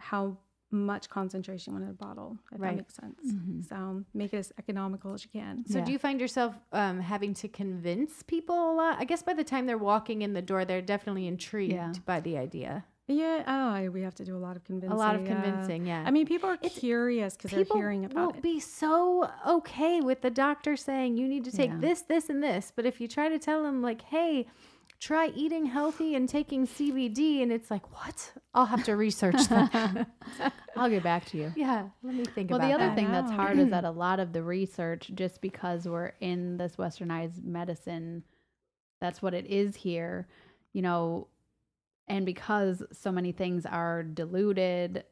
how 0.02 0.38
much 0.74 1.10
concentration 1.10 1.76
in 1.76 1.84
a 1.90 1.94
bottle, 1.94 2.38
if 2.54 2.60
Right. 2.62 2.70
that 2.70 2.76
makes 2.78 2.96
sense. 2.96 3.68
So 3.68 4.04
make 4.14 4.34
it 4.34 4.38
as 4.38 4.54
economical 4.58 5.14
as 5.14 5.24
you 5.26 5.30
can. 5.30 5.66
So 5.68 5.82
do 5.84 5.92
you 5.92 6.00
find 6.00 6.20
yourself 6.22 6.56
um, 6.72 7.02
having 7.02 7.34
to 7.36 7.50
convince 7.50 8.24
people 8.24 8.72
a 8.72 8.74
lot? 8.74 8.98
I 8.98 9.04
guess 9.04 9.22
by 9.22 9.34
the 9.34 9.44
time 9.44 9.66
they're 9.66 9.78
walking 9.78 10.22
in 10.22 10.32
the 10.34 10.42
door, 10.42 10.64
they're 10.64 10.82
definitely 10.82 11.28
intrigued 11.28 11.74
Yeah. 11.74 11.92
by 12.06 12.22
the 12.22 12.38
idea. 12.38 12.86
Yeah. 13.08 13.44
Oh, 13.46 13.70
I, 13.80 13.90
we 13.90 14.02
have 14.04 14.16
to 14.16 14.24
do 14.24 14.38
a 14.38 14.40
lot 14.40 14.56
of 14.56 14.64
convincing. 14.64 14.94
A 14.94 14.98
lot 14.98 15.16
of 15.16 15.24
yeah. 15.24 15.28
convincing, 15.34 15.86
yeah. 15.86 16.04
I 16.08 16.12
mean, 16.12 16.26
people 16.26 16.50
are 16.50 16.56
curious 16.56 17.36
because 17.36 17.52
they're 17.52 17.66
People 17.66 17.76
hearing 17.76 18.04
will 18.04 18.12
about 18.12 18.30
it. 18.30 18.36
I'll 18.38 18.42
be 18.42 18.62
so 18.62 19.30
okay 19.46 20.00
with 20.00 20.22
the 20.22 20.30
doctor 20.30 20.78
saying 20.78 21.18
you 21.18 21.28
need 21.28 21.44
to 21.44 21.52
take 21.52 21.72
Yeah. 21.72 21.80
this, 21.80 22.04
this, 22.04 22.30
and 22.30 22.42
this. 22.42 22.72
But 22.74 22.86
if 22.86 23.02
you 23.02 23.10
try 23.10 23.28
to 23.28 23.38
tell 23.38 23.64
them 23.64 23.82
like, 23.82 24.04
hey, 24.04 24.48
try 25.02 25.32
eating 25.36 25.66
healthy 25.66 26.16
and 26.16 26.30
taking 26.30 26.66
CBD. 26.68 27.42
And 27.42 27.52
it's 27.52 27.70
like, 27.72 27.92
what? 27.92 28.32
I'll 28.54 28.68
have 28.68 28.84
to 28.86 28.96
research 28.96 29.48
that. 29.50 30.08
I'll 30.78 30.90
get 30.90 31.04
back 31.04 31.26
to 31.26 31.38
you. 31.38 31.52
yeah, 31.58 31.90
let 32.04 32.14
me 32.16 32.24
think 32.24 32.50
Well, 32.52 32.60
about 32.60 32.70
Well, 32.70 32.78
the 32.78 32.84
other 32.86 32.90
that. 32.92 32.96
thing 32.96 33.12
that's 33.12 33.32
hard 33.32 33.58
is 33.60 33.70
that 33.72 33.84
a 33.84 33.92
lot 33.92 34.20
of 34.20 34.32
the 34.32 34.44
research, 34.44 35.12
just 35.16 35.42
because 35.42 35.88
we're 35.88 36.14
in 36.22 36.58
this 36.58 36.76
westernized 36.78 37.44
medicine, 37.44 38.24
that's 39.02 39.22
what 39.22 39.34
it 39.34 39.48
is 39.48 39.76
here, 39.76 40.28
you 40.72 40.84
know, 40.84 41.28
and 42.08 42.26
because 42.26 42.84
so 42.92 43.12
many 43.12 43.32
things 43.32 43.66
are 43.66 44.04
diluted 44.04 45.04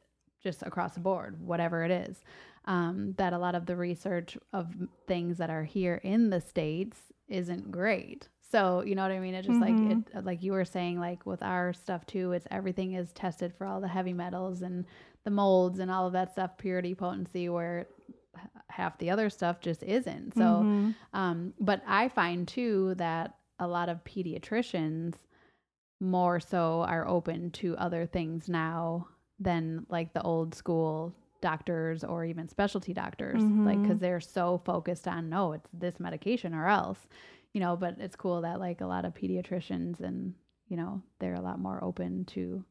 just 0.44 0.62
across 0.62 0.94
the 0.94 1.00
board, 1.00 1.42
whatever 1.42 1.84
it 1.84 1.92
is, 1.92 2.22
um, 2.66 3.14
that 3.18 3.34
a 3.34 3.38
lot 3.40 3.56
of 3.56 3.66
the 3.66 3.76
research 3.76 4.38
of 4.54 4.68
things 5.08 5.38
that 5.40 5.50
are 5.50 5.64
here 5.64 5.96
in 6.04 6.30
the 6.30 6.40
States 6.40 6.98
isn't 7.28 7.72
great. 7.72 8.28
So, 8.52 8.82
you 8.82 8.96
know 8.96 9.04
what 9.04 9.12
I 9.12 9.20
mean? 9.20 9.36
It's 9.36 9.46
just 9.48 9.62
like 9.62 9.80
Mhm. 9.80 10.06
it, 10.16 10.26
like 10.26 10.42
you 10.42 10.54
were 10.54 10.66
saying, 10.66 11.00
like 11.00 11.26
with 11.26 11.44
our 11.44 11.72
stuff 11.72 12.06
too, 12.08 12.32
it's 12.32 12.48
everything 12.50 12.94
is 12.94 13.12
tested 13.14 13.54
for 13.54 13.66
all 13.68 13.80
the 13.80 13.88
heavy 13.88 14.14
metals 14.14 14.62
and 14.64 14.86
the 15.24 15.30
molds 15.32 15.80
and 15.80 15.92
all 15.92 16.08
of 16.08 16.14
that 16.14 16.32
stuff, 16.32 16.58
purity, 16.58 16.96
potency, 16.96 17.48
where 17.50 17.88
half 18.70 18.98
the 18.98 19.10
other 19.12 19.30
stuff 19.30 19.60
just 19.60 19.84
isn't. 19.84 20.34
So, 20.36 20.68
Mhm. 20.72 20.96
um, 21.14 21.54
but 21.60 21.84
I 21.86 22.10
find 22.10 22.48
too 22.48 22.96
that 22.96 23.36
a 23.60 23.68
lot 23.68 23.90
of 23.90 24.04
pediatricians 24.04 25.16
more 26.00 26.40
so 26.40 26.82
are 26.88 27.08
open 27.08 27.52
to 27.52 27.76
other 27.78 28.06
things 28.06 28.48
now 28.50 29.08
than 29.40 29.86
like 29.90 30.14
the 30.14 30.22
old 30.22 30.56
school 30.56 31.14
doctors 31.42 32.04
or 32.04 32.26
even 32.26 32.48
specialty 32.48 32.94
doctors 32.94 33.42
like 33.64 33.82
Mhm. 33.82 33.82
because 33.82 34.00
they're 34.00 34.20
so 34.20 34.58
focused 34.66 35.08
on 35.08 35.30
no 35.30 35.54
it's 35.54 35.70
this 35.74 36.00
medication 36.00 36.54
or 36.54 36.68
else 36.68 37.08
you 37.54 37.60
know 37.62 37.76
but 37.76 37.96
it's 38.00 38.16
cool 38.16 38.42
that 38.42 38.60
like 38.60 38.82
a 38.82 38.86
lot 38.86 39.06
of 39.06 39.14
pediatricians 39.14 40.00
and 40.02 40.34
you 40.68 40.78
know 40.78 41.02
they're 41.20 41.34
a 41.36 41.42
lot 41.42 41.60
more 41.60 41.84
open 41.84 42.26
to 42.26 42.64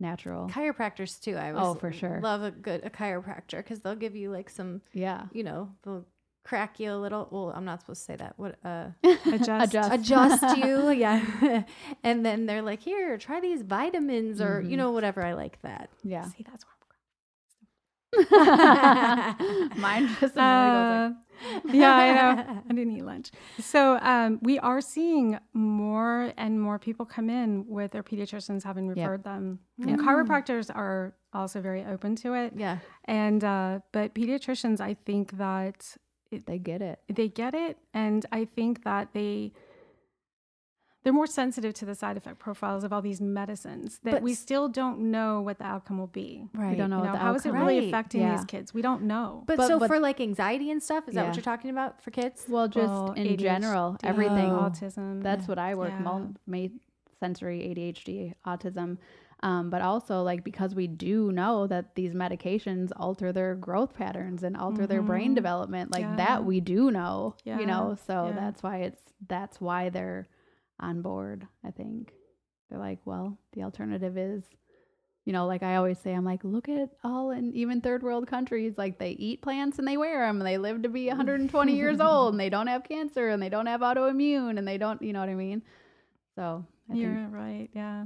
natural 0.00 0.48
chiropractors 0.48 1.20
too. 1.20 1.36
I 1.36 1.52
was, 1.52 1.62
Oh, 1.64 1.74
for 1.74 1.92
sure. 1.92 2.20
love 2.22 2.42
a 2.42 2.50
good 2.50 2.84
a 2.84 2.90
chiropractor 2.90 3.58
because 3.58 3.80
they'll 3.80 3.94
give 3.94 4.16
you 4.16 4.30
like 4.32 4.50
some, 4.50 4.82
yeah 4.92 5.26
you 5.32 5.44
know, 5.44 5.70
they'll 5.84 6.04
crack 6.44 6.80
you 6.80 6.90
a 6.92 6.96
little. 6.98 7.28
Well, 7.30 7.52
I'm 7.54 7.64
not 7.64 7.80
supposed 7.80 8.00
to 8.00 8.04
say 8.06 8.16
that. 8.16 8.34
What 8.36 8.58
uh 8.64 8.88
Adjust. 9.26 9.68
Adjust. 9.74 9.92
adjust 9.94 10.56
you, 10.58 10.90
yeah. 10.90 11.62
and 12.02 12.26
then 12.26 12.46
they're 12.46 12.62
like, 12.62 12.80
here, 12.82 13.16
try 13.16 13.40
these 13.40 13.62
vitamins 13.62 14.40
or 14.40 14.60
you 14.60 14.70
Mhm. 14.74 14.78
know 14.78 14.90
whatever. 14.90 15.22
I 15.22 15.34
like 15.34 15.62
that. 15.62 15.88
yeah 16.02 16.24
See, 16.24 16.42
that's 16.44 16.64
where 16.64 16.71
mine 19.76 20.08
just 20.20 20.36
Uh, 20.36 21.10
like, 21.64 21.74
yeah, 21.74 21.94
I 21.94 22.12
know. 22.12 22.62
I 22.70 22.72
didn't 22.74 22.96
eat 22.96 23.04
lunch. 23.04 23.30
So 23.58 23.98
um, 24.00 24.38
we 24.42 24.58
are 24.58 24.80
seeing 24.80 25.38
more 25.52 26.32
and 26.36 26.60
more 26.60 26.78
people 26.78 27.04
come 27.06 27.28
in 27.30 27.66
with 27.66 27.90
their 27.92 28.02
pediatricians 28.02 28.62
having 28.64 28.86
referred 28.88 29.24
them. 29.24 29.58
And 29.80 29.98
Mm. 29.98 30.04
chiropractors 30.04 30.70
are 30.74 31.14
also 31.32 31.60
very 31.60 31.84
open 31.84 32.14
to 32.16 32.34
it. 32.34 32.52
Yeah. 32.56 32.78
And 33.06 33.42
uh, 33.42 33.80
but 33.92 34.14
pediatricians, 34.14 34.80
I 34.80 34.94
think 34.94 35.38
that 35.38 35.96
they 36.46 36.58
get 36.58 36.80
it 36.80 37.00
they 37.12 37.28
get 37.28 37.54
it, 37.54 37.76
and 37.92 38.24
I 38.32 38.44
think 38.46 38.84
that 38.84 39.12
they 39.12 39.52
they're 41.02 41.12
more 41.12 41.26
sensitive 41.26 41.74
to 41.74 41.84
the 41.84 41.94
side 41.94 42.16
effect 42.16 42.38
profiles 42.38 42.84
of 42.84 42.92
all 42.92 43.02
these 43.02 43.20
medicines 43.20 43.98
that 44.04 44.12
But 44.12 44.22
we 44.22 44.34
still 44.34 44.68
don't 44.68 45.10
know 45.10 45.40
what 45.40 45.58
the 45.58 45.64
outcome 45.64 45.98
will 45.98 46.06
be. 46.06 46.46
Right. 46.54 46.70
we 46.70 46.76
don't 46.76 46.90
know 46.90 46.98
You 46.98 47.04
know, 47.06 47.12
the 47.12 47.18
how 47.18 47.34
is 47.34 47.44
it 47.44 47.52
really 47.52 47.78
Right. 47.80 47.88
affecting 47.88 48.20
Yeah. 48.20 48.36
these 48.36 48.44
kids? 48.44 48.72
We 48.72 48.82
don't 48.82 49.02
know. 49.02 49.42
But, 49.46 49.56
But- 49.56 49.66
so 49.68 49.78
but- 49.78 49.88
for 49.88 49.98
like 49.98 50.20
anxiety 50.20 50.70
and 50.70 50.82
stuff, 50.82 51.08
is 51.08 51.14
that 51.14 51.26
what 51.26 51.34
you're 51.36 51.42
talking 51.42 51.70
about 51.70 52.00
for 52.02 52.10
kids? 52.10 52.46
well 52.48 52.68
just 52.68 52.88
Well, 52.88 53.12
in 53.12 53.26
ADHD, 53.26 53.36
general 53.42 53.96
everything 54.04 54.50
Oh. 54.50 54.60
autism. 54.70 55.22
that's 55.22 55.42
yeah. 55.42 55.48
what 55.48 55.58
I 55.58 55.74
work 55.74 55.90
Yeah. 55.90 56.00
mul- 56.46 56.70
sensory 57.18 57.60
ADHD, 57.70 58.34
autism. 58.46 58.98
Um, 59.44 59.70
but 59.70 59.82
also 59.82 60.22
like 60.22 60.44
because 60.44 60.72
we 60.74 60.86
do 60.86 61.32
know 61.32 61.66
that 61.66 61.96
these 61.96 62.14
medications 62.14 62.90
alter 62.96 63.32
their 63.32 63.56
growth 63.56 63.92
patterns 63.94 64.44
and 64.44 64.56
alter 64.56 64.86
their 64.86 65.02
brain 65.02 65.32
Mhm. 65.32 65.36
development, 65.36 65.90
like 65.90 66.02
Yeah. 66.02 66.16
that 66.16 66.44
we 66.44 66.60
do 66.60 66.90
know, 66.92 67.34
Yeah. 67.44 67.58
you 67.58 67.66
know. 67.66 67.96
So 68.06 68.26
Yeah. 68.28 68.32
that's 68.34 68.62
why 68.62 68.76
it's 68.78 69.02
that's 69.28 69.60
why 69.60 69.88
they're 69.88 70.26
on 70.82 71.02
board. 71.02 71.46
I 71.64 71.70
think 71.70 72.12
they're 72.68 72.78
like, 72.78 72.98
well, 73.04 73.38
the 73.52 73.62
alternative 73.62 74.18
is, 74.18 74.44
you 75.24 75.32
know, 75.32 75.46
like 75.46 75.62
I 75.62 75.76
always 75.76 75.98
say, 75.98 76.12
I'm 76.12 76.24
like, 76.24 76.42
look 76.42 76.68
at 76.68 76.90
all 77.04 77.30
in 77.30 77.52
even 77.54 77.80
third 77.80 78.02
world 78.02 78.26
countries, 78.26 78.74
like 78.76 78.98
they 78.98 79.10
eat 79.10 79.40
plants 79.42 79.78
and 79.78 79.86
they 79.86 79.96
wear 79.96 80.26
them, 80.26 80.40
and 80.40 80.46
they 80.46 80.58
live 80.58 80.82
to 80.82 80.88
be 80.88 81.06
120 81.06 81.74
years 81.74 82.00
old, 82.00 82.34
and 82.34 82.40
they 82.40 82.50
don't 82.50 82.66
have 82.66 82.84
cancer, 82.84 83.28
and 83.28 83.42
they 83.42 83.48
don't 83.48 83.66
have 83.66 83.80
autoimmune, 83.80 84.58
and 84.58 84.66
they 84.66 84.78
don't, 84.78 85.00
you 85.00 85.12
know 85.12 85.20
what 85.20 85.28
I 85.28 85.34
mean? 85.34 85.62
So 86.34 86.64
I 86.90 86.94
you're 86.94 87.14
think 87.14 87.34
right. 87.34 87.68
Yeah. 87.74 88.04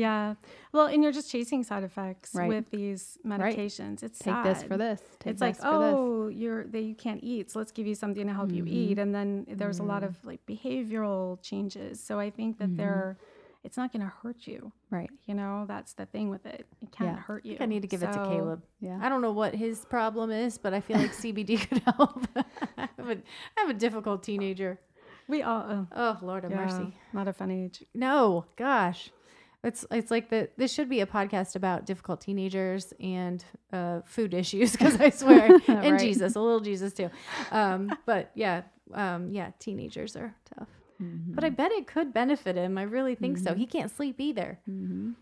Yeah. 0.00 0.34
Well, 0.72 0.86
and 0.92 1.02
you're 1.02 1.12
just 1.20 1.30
chasing 1.30 1.62
side 1.70 1.84
effects 1.90 2.34
Right. 2.34 2.48
with 2.48 2.70
these 2.70 3.18
medications. 3.32 3.96
Right. 4.02 4.08
It's 4.08 4.18
take 4.18 4.42
this 4.48 4.62
for 4.62 4.76
this. 4.76 5.00
Take 5.20 5.32
it's 5.32 5.40
like, 5.40 5.56
this 5.56 5.64
for 5.64 5.78
this. 5.84 5.94
oh, 5.96 6.28
you're 6.28 6.64
they 6.74 6.80
you 6.90 6.94
can't 7.06 7.22
eat, 7.22 7.50
so 7.50 7.58
let's 7.60 7.72
give 7.78 7.86
you 7.86 7.94
something 7.94 8.26
to 8.26 8.32
help 8.40 8.50
you 8.58 8.64
Mhm. 8.64 8.68
eat. 8.80 8.98
And 8.98 9.10
then 9.14 9.28
there's 9.60 9.78
a 9.78 9.82
lot 9.92 10.02
Mhm. 10.02 10.08
of 10.08 10.24
like 10.30 10.40
behavioral 10.46 11.40
changes. 11.42 12.02
So 12.02 12.18
I 12.18 12.30
think 12.30 12.58
that 12.58 12.70
Mhm. 12.70 12.76
they're 12.78 13.16
it's 13.62 13.76
not 13.76 13.92
going 13.92 14.00
to 14.00 14.12
hurt 14.22 14.46
you. 14.46 14.72
Right. 14.88 15.10
You 15.26 15.34
know, 15.34 15.66
that's 15.68 15.92
the 15.92 16.06
thing 16.06 16.30
with 16.30 16.46
it. 16.46 16.66
It 16.80 16.90
can't 16.92 17.10
Yeah. 17.16 17.22
hurt 17.28 17.44
you. 17.44 17.58
I 17.60 17.64
I 17.64 17.66
need 17.66 17.82
to 17.82 17.88
give 17.88 18.02
it 18.02 18.10
to 18.10 18.24
Caleb. 18.30 18.62
Yeah. 18.80 18.98
I 19.02 19.10
don't 19.10 19.20
know 19.20 19.32
what 19.42 19.52
his 19.54 19.84
problem 19.84 20.30
is, 20.30 20.56
but 20.56 20.72
I 20.72 20.80
feel 20.80 20.96
like 20.96 21.12
CBD 21.22 21.58
could 21.68 21.80
help. 21.80 22.24
I, 22.78 22.88
have 22.96 23.08
a, 23.10 23.16
I 23.56 23.60
have 23.60 23.68
a 23.68 23.74
difficult 23.86 24.22
teenager. 24.22 24.80
We 25.28 25.42
all 25.42 25.60
uh, 25.60 25.84
Oh, 26.04 26.18
Lord 26.22 26.44
have 26.44 26.52
yeah, 26.52 26.64
mercy. 26.64 26.96
not 27.12 27.28
a 27.28 27.34
fun 27.34 27.50
age. 27.50 27.84
No, 27.94 28.46
gosh. 28.56 29.10
It's 29.62 29.84
it's 29.90 30.10
like 30.10 30.30
the 30.30 30.48
this 30.56 30.72
should 30.72 30.88
be 30.88 31.00
a 31.00 31.06
podcast 31.06 31.54
about 31.54 31.84
difficult 31.84 32.20
teenagers 32.22 32.94
and 32.98 33.44
uh, 33.72 34.00
food 34.06 34.32
issues 34.42 34.72
because 34.72 34.98
I 35.00 35.10
swear 35.10 35.50
and 35.68 35.92
Right. 35.92 36.00
Jesus 36.00 36.34
a 36.34 36.40
little 36.40 36.60
Jesus 36.60 36.92
too, 36.94 37.10
um, 37.52 37.90
but 38.06 38.30
yeah 38.34 38.62
um, 38.94 39.30
yeah 39.32 39.50
teenagers 39.58 40.16
are 40.16 40.34
tough. 40.56 40.68
Mm-hmm. 41.02 41.32
But 41.34 41.44
I 41.44 41.50
bet 41.50 41.72
it 41.72 41.86
could 41.86 42.12
benefit 42.12 42.56
him. 42.56 42.76
I 42.78 42.82
really 42.82 43.14
think 43.14 43.38
so. 43.38 43.52
Mhm. 43.52 43.56
He 43.56 43.66
can't 43.66 43.90
sleep 43.90 44.20
either. 44.20 44.58
hmm 44.66 45.12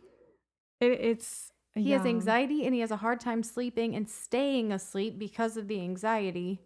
It, 0.80 0.92
it's 0.92 1.52
He 1.74 1.90
has 1.92 2.04
anxiety 2.06 2.64
and 2.64 2.74
he 2.74 2.80
has 2.80 2.90
a 2.92 2.96
hard 2.96 3.20
time 3.20 3.42
sleeping 3.42 3.94
and 3.96 4.08
staying 4.08 4.72
asleep 4.72 5.18
because 5.18 5.56
of 5.56 5.66
the 5.68 5.80
anxiety. 5.80 6.60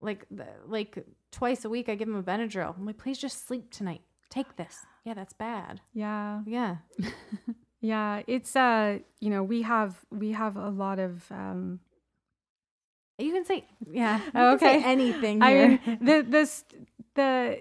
Like 0.00 0.26
like 0.66 1.04
twice 1.32 1.64
a 1.64 1.68
week, 1.68 1.88
I 1.88 1.94
give 1.94 2.08
him 2.08 2.16
a 2.16 2.22
Benadryl. 2.22 2.76
I'm 2.76 2.84
like, 2.86 2.98
please 2.98 3.18
just 3.18 3.46
sleep 3.46 3.70
tonight. 3.70 4.02
Take 4.30 4.56
this. 4.56 4.84
Yeah, 5.06 5.14
that's 5.14 5.32
bad. 5.32 5.80
Yeah. 5.94 6.42
Yeah. 6.46 6.76
Yeah, 7.82 8.22
it's 8.26 8.56
uh, 8.56 8.98
you 9.20 9.30
know, 9.30 9.42
we 9.44 9.62
have 9.62 9.94
we 10.10 10.32
have 10.32 10.56
a 10.56 10.70
lot 10.70 10.98
of 10.98 11.30
um 11.30 11.78
You 13.18 13.32
can 13.32 13.44
say 13.44 13.64
yeah. 13.90 14.20
Oh, 14.34 14.50
can 14.50 14.58
say 14.58 14.76
okay. 14.78 14.84
anything 14.84 15.42
I 15.42 15.54
mean, 15.54 15.80
the 16.00 16.22
this 16.28 16.64
the 17.14 17.58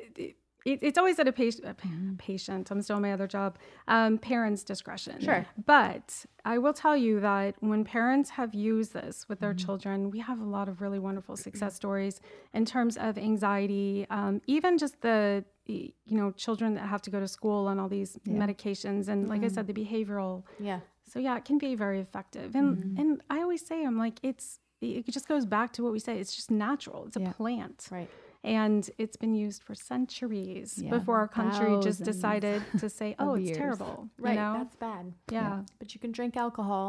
it, 0.66 0.80
it's 0.82 0.98
always 0.98 1.20
at 1.20 1.28
a 1.28 1.32
patient 1.32 1.66
Mm-hmm. 1.66 2.16
patient. 2.16 2.72
I'm 2.72 2.82
still 2.82 2.96
in 2.96 3.04
my 3.04 3.14
other 3.14 3.28
job. 3.28 3.58
Um, 3.88 4.18
parents' 4.18 4.64
discretion. 4.64 5.20
Sure. 5.22 5.46
but 5.66 6.26
I 6.44 6.58
will 6.58 6.74
tell 6.74 6.98
you 6.98 7.20
that 7.20 7.56
when 7.60 7.84
parents 7.84 8.32
have 8.32 8.56
used 8.56 8.94
this 8.94 9.28
with 9.30 9.40
their 9.42 9.54
Mm-hmm. 9.54 9.66
children, 9.66 10.10
we 10.12 10.20
have 10.20 10.40
a 10.42 10.46
lot 10.58 10.68
of 10.70 10.82
really 10.82 11.00
wonderful 11.00 11.36
success 11.38 11.76
stories 11.76 12.20
in 12.54 12.66
terms 12.66 12.98
of 12.98 13.18
anxiety. 13.18 14.08
Um, 14.10 14.42
even 14.48 14.78
just 14.80 15.02
the 15.02 15.44
you 15.66 16.18
know 16.20 16.32
children 16.32 16.76
that 16.76 16.86
have 16.88 17.02
to 17.02 17.10
go 17.10 17.20
to 17.20 17.28
school 17.28 17.68
on 17.68 17.80
all 17.80 17.90
these 17.90 18.18
Yeah. 18.24 18.38
medications 18.44 19.08
and 19.08 19.28
like 19.28 19.42
I 19.42 19.46
Mm-hmm. 19.46 19.56
said, 19.56 19.68
the 19.68 19.74
behavioral 19.74 20.44
yeah. 20.60 20.80
so 21.12 21.20
yeah, 21.20 21.36
it 21.38 21.46
can 21.46 21.58
be 21.58 21.76
very 21.76 22.00
effective. 22.00 22.56
And 22.56 22.68
Mm-hmm. 22.78 23.00
and 23.00 23.22
I 23.30 23.38
always 23.42 23.66
say 23.66 23.78
I'm 23.86 23.98
like 24.06 24.20
it's 24.24 24.60
it 24.82 25.08
just 25.18 25.28
goes 25.28 25.46
back 25.46 25.74
to 25.74 25.84
what 25.84 25.92
we 25.94 26.00
say. 26.00 26.14
It's 26.20 26.36
just 26.36 26.52
natural. 26.52 27.06
It's 27.08 27.18
a 27.18 27.22
Yeah. 27.22 27.32
plant. 27.32 27.88
Right. 27.92 28.10
And 28.44 28.88
it's 29.00 29.18
been 29.18 29.34
used 29.34 29.64
for 29.64 29.74
centuries 29.74 30.70
Yeah. 30.78 30.92
before 30.98 31.18
our 31.18 31.28
country 31.40 31.72
just 31.82 32.04
decided 32.04 32.62
to 32.78 32.88
say, 32.90 33.16
"Oh, 33.24 33.34
it's 33.36 33.46
years. 33.48 33.58
terrible." 33.58 33.96
Right. 34.20 34.34
You 34.36 34.42
know? 34.42 34.54
That's 34.60 34.76
bad. 34.76 35.04
yeah. 35.32 35.64
But 35.80 35.88
you 35.96 36.00
can 36.04 36.12
drink 36.12 36.38
alcohol 36.38 36.88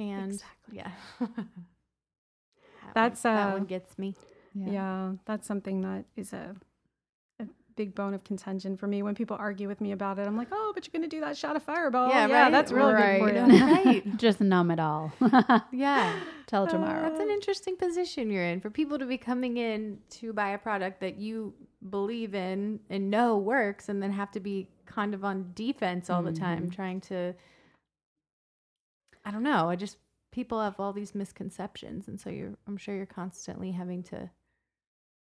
and 0.00 0.32
Exactly. 0.32 0.76
yeah. 0.80 0.90
That 2.82 2.94
That's, 2.94 3.24
one, 3.24 3.34
that 3.34 3.48
uh, 3.48 3.52
one 3.58 3.64
gets 3.66 3.98
me. 3.98 4.14
yeah, 4.54 5.12
That's 5.26 5.46
something 5.46 5.80
that 5.82 6.04
is 6.16 6.32
a 6.32 6.36
a 6.36 6.56
big 7.76 7.94
bone 7.94 8.14
of 8.14 8.24
contention 8.24 8.76
for 8.76 8.86
me 8.86 9.02
when 9.02 9.14
people 9.14 9.36
argue 9.38 9.68
with 9.68 9.80
me 9.80 9.92
about 9.92 10.18
it. 10.18 10.26
I'm 10.26 10.36
like, 10.36 10.48
"Oh, 10.50 10.72
but 10.74 10.86
you're 10.86 10.92
going 10.92 11.08
to 11.08 11.14
do 11.14 11.20
that 11.20 11.36
shot 11.36 11.56
of 11.56 11.62
fireball." 11.62 12.08
Yeah, 12.08 12.26
Yeah, 12.26 12.42
right, 12.42 12.50
that's 12.50 12.72
really 12.72 12.94
good 12.94 13.18
for 13.18 13.26
right. 13.26 13.52
you. 13.52 13.66
right. 13.74 14.16
Just 14.16 14.40
numb 14.40 14.70
it 14.70 14.80
all. 14.80 15.12
Yeah. 15.72 16.18
Till 16.46 16.62
uh, 16.62 16.68
tomorrow. 16.68 17.02
That's 17.02 17.20
an 17.20 17.30
interesting 17.30 17.76
position 17.76 18.30
you're 18.30 18.44
in 18.44 18.60
for 18.60 18.70
people 18.70 18.98
to 18.98 19.04
be 19.04 19.18
coming 19.18 19.56
in 19.56 19.98
to 20.10 20.32
buy 20.32 20.50
a 20.50 20.58
product 20.58 21.00
that 21.00 21.18
you 21.18 21.52
believe 21.90 22.34
in 22.34 22.80
and 22.88 23.10
know 23.10 23.36
works 23.36 23.88
and 23.88 24.02
then 24.02 24.12
have 24.12 24.30
to 24.32 24.40
be 24.40 24.68
kind 24.86 25.12
of 25.12 25.24
on 25.24 25.50
defense 25.54 26.08
all 26.08 26.22
the 26.22 26.30
mm-hmm. 26.30 26.42
time 26.42 26.70
trying 26.70 27.00
to 27.00 27.34
I 29.24 29.30
don't 29.32 29.42
know, 29.42 29.68
I 29.68 29.76
just 29.76 29.96
people 30.30 30.60
have 30.60 30.78
all 30.78 30.92
these 30.92 31.14
misconceptions 31.14 32.08
and 32.08 32.20
so 32.20 32.30
you're 32.30 32.54
I'm 32.66 32.76
sure 32.76 32.94
you're 32.94 33.06
constantly 33.06 33.72
having 33.72 34.02
to 34.04 34.30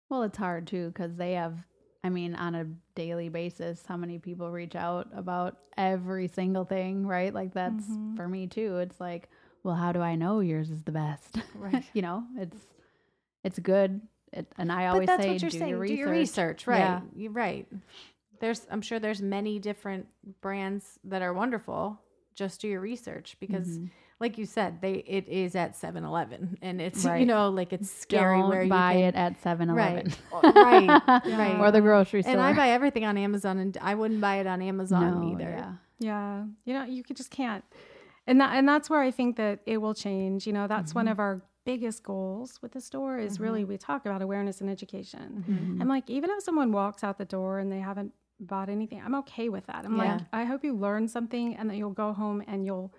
Well, 0.10 0.24
it's 0.24 0.38
hard 0.38 0.68
too 0.68 0.88
because 0.90 1.16
they 1.16 1.34
have. 1.34 1.58
I 2.06 2.10
mean, 2.10 2.36
on 2.36 2.54
a 2.54 2.66
daily 2.94 3.30
basis, 3.30 3.84
how 3.88 3.98
many 3.98 4.20
people 4.20 4.52
reach 4.52 4.76
out 4.76 5.08
about 5.16 5.58
every 5.76 6.28
single 6.28 6.64
thing, 6.64 7.08
right? 7.08 7.34
Like 7.34 7.54
that's 7.54 7.88
Mhm. 7.88 8.16
for 8.16 8.28
me 8.28 8.46
too. 8.46 8.78
It's 8.78 9.00
like, 9.00 9.28
well, 9.64 9.74
how 9.74 9.92
do 9.92 10.02
I 10.02 10.16
know 10.16 10.40
yours 10.40 10.70
is 10.70 10.84
the 10.84 10.92
best? 10.92 11.38
Right. 11.56 11.84
you 11.94 12.04
know, 12.04 12.24
it's 12.38 12.58
it's 13.44 13.58
good. 13.58 14.02
It, 14.32 14.46
and 14.58 14.72
I 14.72 14.86
But 14.88 14.92
always 14.94 15.08
that's 15.08 15.24
say, 15.24 15.32
what 15.34 15.42
you're 15.42 15.50
do 15.52 15.58
saying. 15.58 15.70
your 15.70 15.78
Do 15.80 15.82
research. 15.84 15.98
your 16.00 16.10
research, 16.12 16.68
right? 16.68 16.78
Yeah. 16.80 17.02
You're 17.16 17.32
right. 17.32 17.68
There's, 18.40 18.68
I'm 18.70 18.82
sure 18.82 19.00
there's 19.00 19.22
many 19.22 19.58
different 19.60 20.08
brands 20.42 21.00
that 21.06 21.22
are 21.24 21.34
wonderful. 21.34 22.00
Just 22.36 22.62
do 22.62 22.68
your 22.68 22.82
research 22.82 23.38
because, 23.40 23.80
Mhm. 23.80 23.90
Like 24.20 24.38
you 24.38 24.46
said, 24.46 24.80
they 24.82 24.94
it 24.94 25.28
is 25.28 25.56
at 25.56 25.74
7-Eleven 25.74 26.58
and 26.62 26.80
it's 26.82 27.04
you 27.04 27.26
know 27.26 27.50
like 27.50 27.74
it's 27.74 27.90
scary 27.92 28.40
Don't 28.40 28.50
where 28.50 28.64
you 28.64 28.70
buy 28.70 28.94
can, 28.94 29.04
it 29.04 29.16
at 29.16 29.42
7-Eleven. 29.44 30.14
Right. 30.32 30.56
Right. 30.56 31.02
Right. 31.26 31.60
or 31.60 31.72
the 31.72 31.82
grocery 31.82 32.22
store. 32.22 32.32
And 32.34 32.42
I 32.42 32.54
buy 32.54 32.70
everything 32.70 33.04
on 33.06 33.18
Amazon, 33.18 33.58
and 33.60 33.78
I 33.82 33.96
wouldn't 33.96 34.22
buy 34.22 34.38
it 34.38 34.48
on 34.48 34.62
Amazon 34.62 35.22
no, 35.22 35.34
either. 35.34 35.50
Yeah. 35.52 35.74
Yeah. 36.00 36.46
You 36.66 36.74
know, 36.74 36.84
you 36.86 37.04
could 37.04 37.18
just 37.18 37.32
can't. 37.32 37.64
And 38.28 38.40
that 38.42 38.56
and 38.56 38.68
that's 38.68 38.90
where 38.90 39.02
I 39.02 39.12
think 39.12 39.36
that 39.38 39.60
it 39.66 39.78
will 39.78 39.94
change. 39.94 40.48
You 40.48 40.54
know, 40.54 40.68
that's 40.68 40.96
one 40.96 41.08
Mhm. 41.08 41.12
of 41.12 41.20
our 41.20 41.42
biggest 41.66 42.04
goals 42.04 42.60
with 42.62 42.72
the 42.74 42.82
store 42.82 43.18
is 43.18 43.40
really 43.40 43.64
we 43.66 43.76
talk 43.78 44.06
about 44.06 44.22
awareness 44.22 44.62
and 44.62 44.70
education. 44.70 45.44
Mhm. 45.50 45.82
I'm 45.82 45.88
like, 45.88 46.10
even 46.10 46.30
if 46.30 46.44
someone 46.44 46.72
walks 46.72 47.04
out 47.04 47.18
the 47.18 47.26
door 47.26 47.58
and 47.60 47.72
they 47.72 47.80
haven't 47.80 48.14
bought 48.40 48.70
anything, 48.70 49.02
I'm 49.04 49.16
okay 49.16 49.50
with 49.50 49.66
that. 49.68 49.84
I'm 49.86 49.96
Yeah. 49.98 50.14
like, 50.16 50.22
I 50.32 50.44
hope 50.46 50.64
you 50.64 50.74
learn 50.76 51.08
something 51.08 51.56
and 51.56 51.70
that 51.70 51.76
you'll 51.78 51.90
go 51.92 52.14
home 52.14 52.44
and 52.48 52.66
you'll 52.66 52.94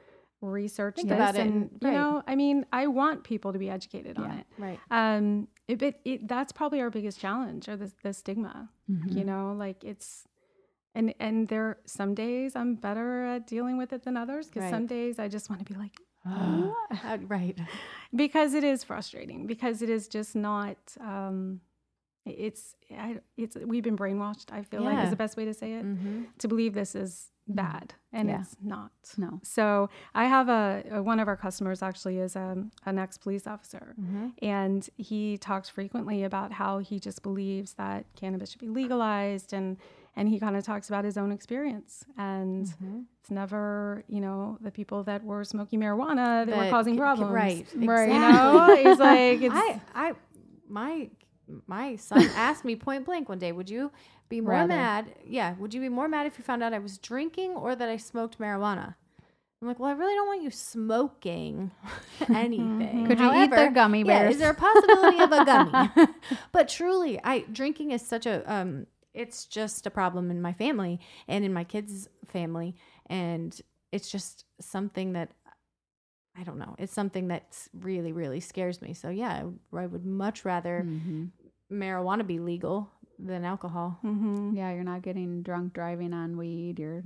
research 0.51 0.97
Think 0.97 1.09
this. 1.09 1.17
about 1.17 1.35
it 1.37 1.41
and 1.47 1.55
and- 1.63 1.79
you 1.83 1.89
right. 1.89 1.95
know, 1.95 2.23
I 2.27 2.35
mean, 2.37 2.65
I 2.73 2.87
want 2.87 3.25
people 3.25 3.53
to 3.53 3.59
be 3.59 3.69
educated 3.71 4.17
on 4.19 4.31
it. 4.33 4.47
Right. 4.59 4.79
Um, 4.91 5.49
it, 5.69 5.79
but 5.79 6.01
it, 6.05 6.27
that's 6.29 6.53
probably 6.53 6.81
our 6.81 6.91
biggest 6.91 7.19
challenge 7.21 7.69
or 7.69 7.77
the, 7.77 7.91
the 8.03 8.13
stigma 8.13 8.69
Mhm. 8.91 9.17
you 9.17 9.25
know 9.25 9.53
like 9.59 9.83
it's 9.83 10.29
and 10.95 11.13
and 11.19 11.49
there 11.49 11.79
some 11.87 12.15
days 12.15 12.55
i'm 12.55 12.77
better 12.77 13.25
at 13.25 13.49
dealing 13.49 13.77
with 13.77 13.93
it 13.93 14.05
than 14.05 14.17
others 14.17 14.47
because 14.47 14.63
Right. 14.63 14.71
some 14.71 14.87
days 14.87 15.19
i 15.19 15.27
just 15.27 15.51
want 15.51 15.67
to 15.67 15.73
be 15.73 15.77
like 15.79 15.97
Uh, 17.05 17.19
right. 17.27 17.59
because 18.15 18.55
it 18.55 18.63
is 18.65 18.85
frustrating 18.85 19.47
because 19.49 19.83
it 19.83 19.91
is 19.91 20.07
just 20.09 20.37
not 20.37 20.77
um 21.01 21.61
it's 22.25 22.75
I, 22.97 23.19
it's 23.37 23.57
we've 23.57 23.83
been 23.85 23.97
brainwashed 23.97 24.53
i 24.53 24.63
feel 24.63 24.83
like 24.83 25.03
is 25.05 25.11
the 25.11 25.17
best 25.17 25.37
way 25.37 25.45
to 25.47 25.55
say 25.55 25.73
it 25.75 25.85
Mm-hmm. 25.85 26.23
to 26.39 26.49
believe 26.49 26.75
this 26.75 26.95
is 26.95 27.31
bad 27.49 27.95
and 28.13 28.29
Yeah. 28.29 28.41
it's 28.41 28.57
not 28.63 28.91
No. 29.17 29.41
so 29.43 29.89
i 30.15 30.25
have 30.25 30.49
a, 30.49 30.83
a 30.91 31.03
one 31.03 31.21
of 31.21 31.29
our 31.29 31.37
customers 31.37 31.83
actually 31.83 32.19
is 32.19 32.35
a, 32.37 32.65
an 32.87 32.99
ex-police 32.99 33.47
officer 33.47 33.95
Mm-hmm. 34.01 34.29
and 34.43 34.89
he 34.97 35.39
talks 35.39 35.69
frequently 35.69 36.25
about 36.25 36.53
how 36.53 36.79
he 36.79 36.99
just 36.99 37.23
believes 37.23 37.75
that 37.75 38.05
cannabis 38.17 38.51
should 38.51 38.61
be 38.61 38.69
legalized 38.69 39.53
and 39.53 39.77
and 40.19 40.31
he 40.31 40.41
kind 40.41 40.57
of 40.57 40.65
talks 40.65 40.89
about 40.89 41.05
his 41.05 41.17
own 41.17 41.31
experience 41.31 42.05
and 42.19 42.67
Mm-hmm. 42.67 43.01
it's 43.21 43.31
never 43.31 44.03
you 44.09 44.21
know 44.21 44.59
the 44.61 44.71
people 44.73 45.05
that 45.05 45.23
were 45.23 45.45
smoking 45.45 45.79
marijuana 45.81 46.47
that, 46.47 46.57
were 46.57 46.71
causing 46.71 46.97
problems 46.97 47.33
Right. 47.33 47.67
Right. 47.77 48.09
you 48.13 48.19
know 48.19 48.75
he's 48.77 48.99
like 48.99 49.41
it's, 49.47 49.55
I, 49.55 49.81
I, 49.95 50.13
my, 50.69 51.11
my 51.67 51.97
son 51.97 52.29
asked 52.35 52.65
me 52.65 52.77
point 52.77 53.05
blank 53.05 53.29
one 53.29 53.39
day, 53.39 53.53
would 53.53 53.71
you 53.71 53.91
be 54.29 54.41
more 54.41 54.53
Rather. 54.53 54.69
mad? 54.69 55.15
Yeah. 55.25 55.55
Would 55.59 55.73
you 55.75 55.81
be 55.81 55.89
more 55.89 56.09
mad 56.09 56.27
if 56.27 56.39
you 56.39 56.45
found 56.45 56.63
out 56.63 56.73
I 56.75 56.79
was 56.79 56.99
drinking 56.99 57.53
or 57.53 57.75
that 57.77 57.89
I 57.89 57.97
smoked 57.97 58.39
marijuana? 58.39 58.95
I'm 59.63 59.69
like, 59.69 59.79
well, 59.79 59.89
I 59.89 59.93
really 59.95 60.15
don't 60.15 60.27
want 60.27 60.43
you 60.43 60.51
smoking 60.51 61.71
anything. 62.29 63.07
Could 63.07 63.21
you 63.21 63.35
eat 63.35 63.51
their 63.51 63.71
gummy 63.71 64.03
Yeah, 64.05 64.29
is 64.29 64.39
there 64.39 64.51
a 64.51 64.55
possibility 64.55 65.21
of 65.23 65.33
a 65.33 65.45
gummy? 65.45 65.91
but 66.53 66.69
truly, 66.69 67.21
I 67.25 67.41
drinking 67.53 67.93
is 67.93 68.03
such 68.07 68.27
a 68.27 68.43
um 68.53 68.87
it's 69.15 69.47
just 69.47 69.87
a 69.87 69.91
problem 69.91 70.31
in 70.31 70.43
my 70.43 70.53
family 70.53 71.01
and 71.27 71.43
in 71.45 71.53
my 71.55 71.65
kids' 71.65 72.07
family 72.27 72.75
and 73.07 73.59
it's 73.93 74.11
just 74.11 74.45
something 74.61 75.15
that 75.15 75.31
I 76.39 76.43
don't 76.45 76.59
know. 76.59 76.75
It's 76.79 76.93
something 76.93 77.29
that 77.29 77.57
really 77.73 78.13
really 78.13 78.41
scares 78.41 78.83
me. 78.83 78.93
So 78.93 79.09
yeah, 79.09 79.33
I 79.41 79.45
would- 79.45 79.59
I 79.75 79.87
would 79.87 80.05
much 80.05 80.45
rather 80.45 80.85
Mhm. 80.87 81.31
Marijuana 81.73 82.27
be 82.27 82.39
legal 82.39 82.91
than 83.19 83.45
alcohol. 83.45 83.99
Mhm. 84.05 84.55
Yeah, 84.57 84.73
you're 84.73 84.85
not 84.85 85.03
getting 85.03 85.43
drunk 85.43 85.73
driving 85.73 86.13
on 86.13 86.37
weed. 86.37 86.79
You're 86.79 87.03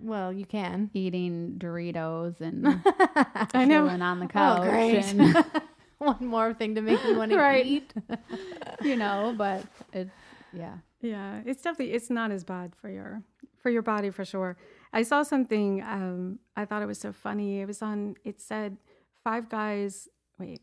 Well, 0.00 0.32
you 0.32 0.44
can. 0.46 0.90
eating 0.94 1.56
Doritos 1.58 2.40
and 2.40 2.66
I 3.54 3.64
know. 3.64 3.86
chilling 3.86 4.02
on 4.02 4.20
the 4.20 4.26
couch. 4.26 4.60
Oh, 4.60 4.70
great. 4.70 5.04
and- 5.04 5.44
One 5.98 6.26
more 6.26 6.52
thing 6.52 6.74
to 6.74 6.80
make 6.82 7.04
you 7.04 7.16
want 7.16 7.30
to 7.30 7.36
Right. 7.50 7.64
eat. 7.64 7.92
you 8.82 8.96
know, 8.96 9.34
but 9.38 9.64
it, 9.92 10.08
yeah. 10.52 10.78
yeah 11.00 11.40
it's 11.46 11.62
definitely 11.62 11.94
it's 11.94 12.10
not 12.10 12.30
as 12.32 12.42
bad 12.44 12.74
for 12.74 12.88
your 12.90 13.22
for 13.56 13.70
your 13.70 13.82
body 13.82 14.10
for 14.10 14.24
sure 14.24 14.56
i 14.92 15.02
saw 15.02 15.22
something 15.22 15.80
um 15.82 16.38
i 16.56 16.64
thought 16.66 16.82
it 16.82 16.86
was 16.86 16.98
so 17.00 17.10
funny 17.12 17.60
it 17.60 17.66
was 17.66 17.80
on 17.82 18.14
it 18.24 18.40
said 18.40 18.76
five 19.24 19.48
guys 19.48 20.08
wait 20.38 20.60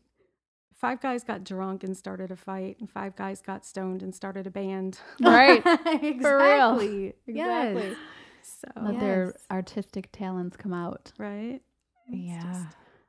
five 0.80 1.00
guys 1.00 1.22
got 1.24 1.44
drunk 1.44 1.84
and 1.84 1.96
started 1.96 2.30
a 2.30 2.36
fight 2.36 2.76
and 2.80 2.90
five 2.90 3.14
guys 3.14 3.40
got 3.42 3.64
stoned 3.66 4.02
and 4.02 4.14
started 4.14 4.46
a 4.46 4.50
band 4.50 4.98
Right. 5.20 5.62
exactly. 6.02 6.88
Real. 6.98 7.12
Yes. 7.26 7.76
Exactly. 7.76 7.96
so 8.42 8.68
Let 8.82 9.00
their 9.00 9.34
artistic 9.50 10.10
talents 10.12 10.56
come 10.56 10.72
out. 10.72 11.12
right 11.18 11.60
It's 12.08 12.16
Yeah. 12.16 12.64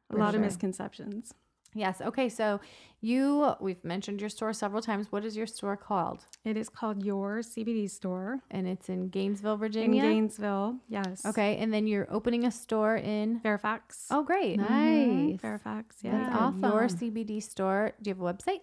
a 0.09 0.15
lot 0.17 0.35
of 0.35 0.41
misconceptions 0.41 1.33
Yes. 1.73 2.01
Okay. 2.01 2.27
So 2.29 2.59
you, 3.03 3.53
we've 3.59 3.83
mentioned 3.83 4.19
your 4.21 4.29
store 4.29 4.53
several 4.53 4.81
times. 4.81 5.07
What 5.11 5.25
is 5.25 5.35
your 5.35 5.47
store 5.47 5.75
called? 5.77 6.25
it 6.43 6.57
is 6.57 6.69
called 6.69 7.03
your 7.03 7.39
cbd 7.39 7.89
store 7.89 8.39
And 8.51 8.67
it's 8.67 8.89
in 8.89 9.09
Gainesville, 9.09 9.53
in 9.53 9.59
Virginia. 9.59 10.01
gainesville 10.01 10.75
yes 10.89 11.23
Okay. 11.25 11.57
And 11.57 11.71
then 11.73 11.85
you're 11.87 12.07
opening 12.11 12.45
a 12.45 12.51
store 12.51 12.95
in. 12.97 13.39
fairfax 13.41 14.07
Oh, 14.11 14.23
great. 14.23 14.57
Nice. 14.57 15.39
fairfax 15.39 15.97
yeah 16.01 16.11
That's 16.11 16.35
Good. 16.55 16.61
Your. 16.61 16.87
CBD 16.89 17.41
store. 17.43 17.93
Do 18.01 18.09
you 18.09 18.15
have 18.15 18.21
a 18.23 18.33
website? 18.33 18.59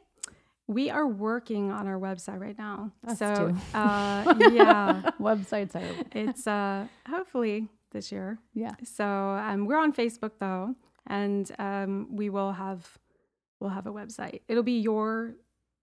we 0.67 0.91
are 0.91 1.07
working 1.07 1.71
on 1.71 1.87
our 1.87 1.99
website 1.99 2.39
right 2.41 2.59
now 2.59 2.93
Us 3.07 3.19
so 3.19 3.35
too. 3.35 3.57
uh 3.75 4.35
yeah 4.53 5.11
Websites 5.19 5.75
are, 5.75 6.05
it's 6.13 6.47
uh 6.47 6.87
hopefully 7.09 7.69
this 7.91 8.13
year 8.13 8.39
yeah. 8.55 8.75
so 8.85 9.05
um 9.07 9.65
we're 9.67 9.79
on 9.81 9.93
facebook 9.95 10.33
though 10.39 10.75
and 11.07 11.53
um 11.59 12.09
we 12.17 12.31
will 12.31 12.53
have 12.53 12.99
we'll 13.61 13.71
have 13.71 13.87
a 13.87 13.93
website 13.93 14.41
it'll 14.49 14.63
be 14.63 14.81
your 14.81 15.35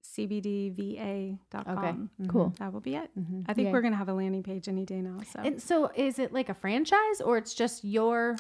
cbdva.com 0.06 2.10
Okay. 2.20 2.30
Cool. 2.30 2.54
that 2.60 2.72
will 2.74 2.80
be 2.80 2.96
it 2.96 3.10
Mm-hmm. 3.20 3.42
i 3.48 3.54
think 3.54 3.68
Yay. 3.68 3.72
we're 3.74 3.82
gonna 3.82 3.96
have 3.96 4.10
a 4.10 4.14
landing 4.14 4.44
page 4.44 4.68
any 4.68 4.86
day 4.86 5.02
now 5.02 5.18
so 5.32 5.40
And 5.40 5.62
so 5.62 5.92
is 5.96 6.20
it 6.20 6.34
like 6.34 6.50
a 6.50 6.54
franchise 6.54 7.22
or 7.24 7.38
it's 7.38 7.54
just 7.54 7.84
your. 7.84 8.36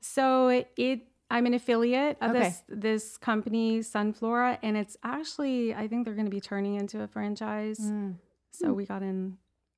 so 0.00 0.48
it 0.48 1.06
i'm 1.30 1.46
an 1.46 1.54
affiliate 1.54 2.16
of 2.20 2.30
Okay. 2.30 2.40
this 2.40 2.62
this 2.68 3.16
company 3.18 3.80
sunflora 3.80 4.58
and 4.62 4.76
it's 4.76 4.96
actually 5.02 5.74
i 5.74 5.86
think 5.88 6.04
they're 6.04 6.14
going 6.14 6.26
to 6.26 6.30
be 6.30 6.40
turning 6.40 6.74
into 6.76 7.02
a 7.02 7.06
franchise 7.06 7.80
so 8.52 8.72
we 8.72 8.84
got 8.86 9.02
in 9.02 9.36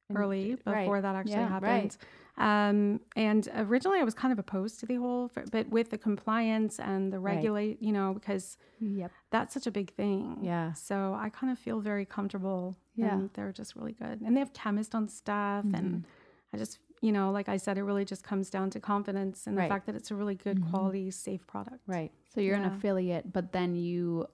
And- 0.08 0.18
early 0.18 0.56
right. 0.66 0.80
before 0.82 1.00
that 1.00 1.14
actually 1.16 1.32
Yeah, 1.34 1.48
happened. 1.48 1.96
Um, 2.36 3.00
and 3.14 3.48
originally 3.54 4.00
I 4.00 4.02
was 4.02 4.14
kind 4.14 4.32
of 4.32 4.38
opposed 4.40 4.80
to 4.80 4.86
the 4.86 4.96
whole, 4.96 5.30
but 5.52 5.68
with 5.68 5.90
the 5.90 5.98
compliance 5.98 6.80
and 6.80 7.12
the 7.12 7.20
Right. 7.20 7.36
regulate, 7.36 7.80
you 7.80 7.92
know, 7.92 8.12
because 8.14 8.58
Yep. 8.80 9.12
that's 9.30 9.54
such 9.54 9.66
a 9.68 9.70
big 9.70 9.92
thing. 9.94 10.38
Yeah. 10.42 10.72
So 10.72 11.14
I 11.14 11.28
kind 11.28 11.52
of 11.52 11.58
feel 11.58 11.80
very 11.80 12.04
comfortable. 12.04 12.76
Yeah. 12.96 13.14
And 13.14 13.30
they're 13.34 13.52
just 13.52 13.76
really 13.76 13.92
good. 13.92 14.20
And 14.20 14.34
they 14.36 14.40
have 14.40 14.52
chemists 14.52 14.94
on 14.94 15.06
staff. 15.08 15.64
Mm-hmm. 15.64 15.74
And 15.76 16.04
I 16.52 16.56
just, 16.56 16.78
you 17.00 17.12
know, 17.12 17.30
like 17.30 17.48
I 17.48 17.56
said, 17.56 17.78
it 17.78 17.82
really 17.84 18.04
just 18.04 18.24
comes 18.24 18.50
down 18.50 18.70
to 18.70 18.80
confidence 18.80 19.46
and 19.46 19.56
Right. 19.56 19.64
the 19.64 19.74
fact 19.74 19.86
that 19.86 19.94
it's 19.94 20.10
a 20.10 20.16
really 20.16 20.34
good 20.34 20.58
Mhm. 20.60 20.70
quality, 20.70 21.10
safe 21.12 21.46
product. 21.46 21.82
Right. 21.86 22.12
So 22.30 22.40
you're 22.40 22.56
an 22.56 22.64
affiliate, 22.64 23.32
but 23.32 23.52
then 23.52 23.76
you 23.76 24.26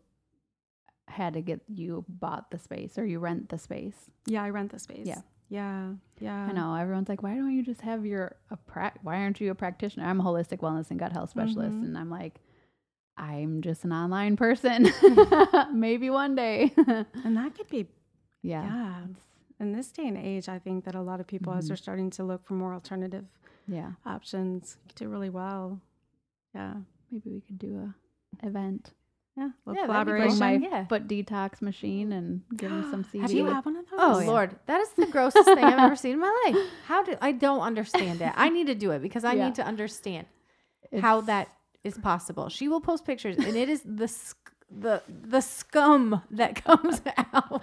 had 1.09 1.35
to 1.35 1.43
get 1.43 1.61
you 1.69 2.05
bought 2.09 2.51
the 2.51 2.59
space 2.59 2.97
or 2.97 3.05
you 3.05 3.19
rent 3.19 3.49
the 3.51 3.59
space. 3.59 4.11
Yeah. 4.27 4.43
I 4.43 4.51
rent 4.51 4.71
the 4.73 4.79
space. 4.79 5.07
Yeah. 5.07 5.21
Yeah. 5.51 5.95
Yeah. 6.21 6.47
I 6.47 6.53
know 6.53 6.75
everyone's 6.75 7.09
like, 7.09 7.23
why 7.23 7.35
don't 7.35 7.53
you 7.53 7.63
just 7.63 7.81
have 7.83 8.07
your 8.07 8.37
a 8.51 8.57
prac? 8.57 8.99
Why 9.03 9.17
aren't 9.17 9.41
you 9.41 9.51
a 9.51 9.55
practitioner? 9.55 10.07
I'm 10.07 10.21
a 10.21 10.25
holistic 10.25 10.59
wellness 10.61 10.91
and 10.91 10.99
gut 10.99 11.13
health 11.13 11.31
specialist, 11.31 11.77
Mhm. 11.77 11.85
and 11.85 11.99
I'm 11.99 12.09
like, 12.09 12.41
I'm 13.19 13.61
just 13.61 13.85
an 13.85 13.93
online 13.93 14.37
person. 14.37 14.89
Maybe 15.75 16.09
one 16.09 16.35
day. 16.35 16.73
And 17.25 17.37
that 17.37 17.55
could 17.57 17.69
be, 17.69 17.87
yeah. 18.43 18.65
yeah. 18.65 19.01
In 19.59 19.73
this 19.73 19.91
day 19.93 20.07
and 20.09 20.17
age, 20.17 20.49
I 20.49 20.59
think 20.59 20.85
that 20.85 20.95
a 20.95 21.03
lot 21.03 21.21
of 21.21 21.27
people, 21.27 21.53
as 21.53 21.65
Mhm. 21.65 21.69
they're 21.69 21.77
starting 21.77 22.11
to 22.11 22.25
look 22.25 22.45
for 22.47 22.55
more 22.55 22.73
alternative 22.73 23.27
Yeah. 23.67 23.93
options 24.07 24.79
do 24.95 25.09
really 25.09 25.31
well. 25.31 25.81
Yeah. 26.55 26.75
Maybe 27.11 27.31
we 27.31 27.41
could 27.41 27.59
do 27.59 27.93
a 28.43 28.47
event. 28.47 28.95
Yeah. 29.41 29.47
A 29.47 29.75
Yeah, 29.75 29.81
little 29.81 29.87
that'd 29.95 30.07
be 30.07 30.11
Bring 30.13 30.23
great. 30.23 30.33
collaboration. 30.37 30.71
my 30.71 30.77
Yeah. 30.79 30.87
foot 30.87 31.09
detox 31.09 31.63
machine 31.63 32.13
and 32.13 32.43
give 32.57 32.71
me 32.71 32.83
some 32.91 33.05
CBD. 33.13 33.27
Do 33.29 33.37
you 33.37 33.47
have 33.47 33.65
one 33.65 33.77
of 33.77 33.85
oh, 33.93 33.97
those? 33.97 34.17
Oh, 34.17 34.21
yeah. 34.21 34.27
Lord, 34.31 34.57
that 34.67 34.81
is 34.81 34.89
the 34.91 35.07
grossest 35.07 35.45
thing 35.47 35.65
I've 35.65 35.79
ever 35.79 35.97
seen 35.97 36.13
in 36.13 36.21
my 36.21 36.43
life. 36.47 36.57
How 36.87 37.03
do 37.03 37.17
I 37.21 37.33
don't 37.33 37.61
understand 37.61 38.21
it? 38.21 38.33
I 38.37 38.49
need 38.51 38.67
to 38.67 38.75
do 38.75 38.91
it 38.91 39.01
because 39.01 39.25
I 39.25 39.33
Yeah. 39.33 39.47
need 39.47 39.55
to 39.57 39.65
understand 39.65 40.27
It's- 40.85 41.03
how 41.03 41.21
that 41.23 41.49
is 41.85 41.97
possible. 41.99 42.49
She 42.51 42.69
will 42.69 42.81
post 42.83 43.07
pictures, 43.07 43.39
and 43.39 43.57
it 43.57 43.69
is 43.71 43.83
the 43.85 44.07
sc- 44.09 44.37
the 44.71 45.03
the 45.09 45.41
scum 45.41 46.23
that 46.31 46.63
comes 46.65 47.01
out 47.35 47.63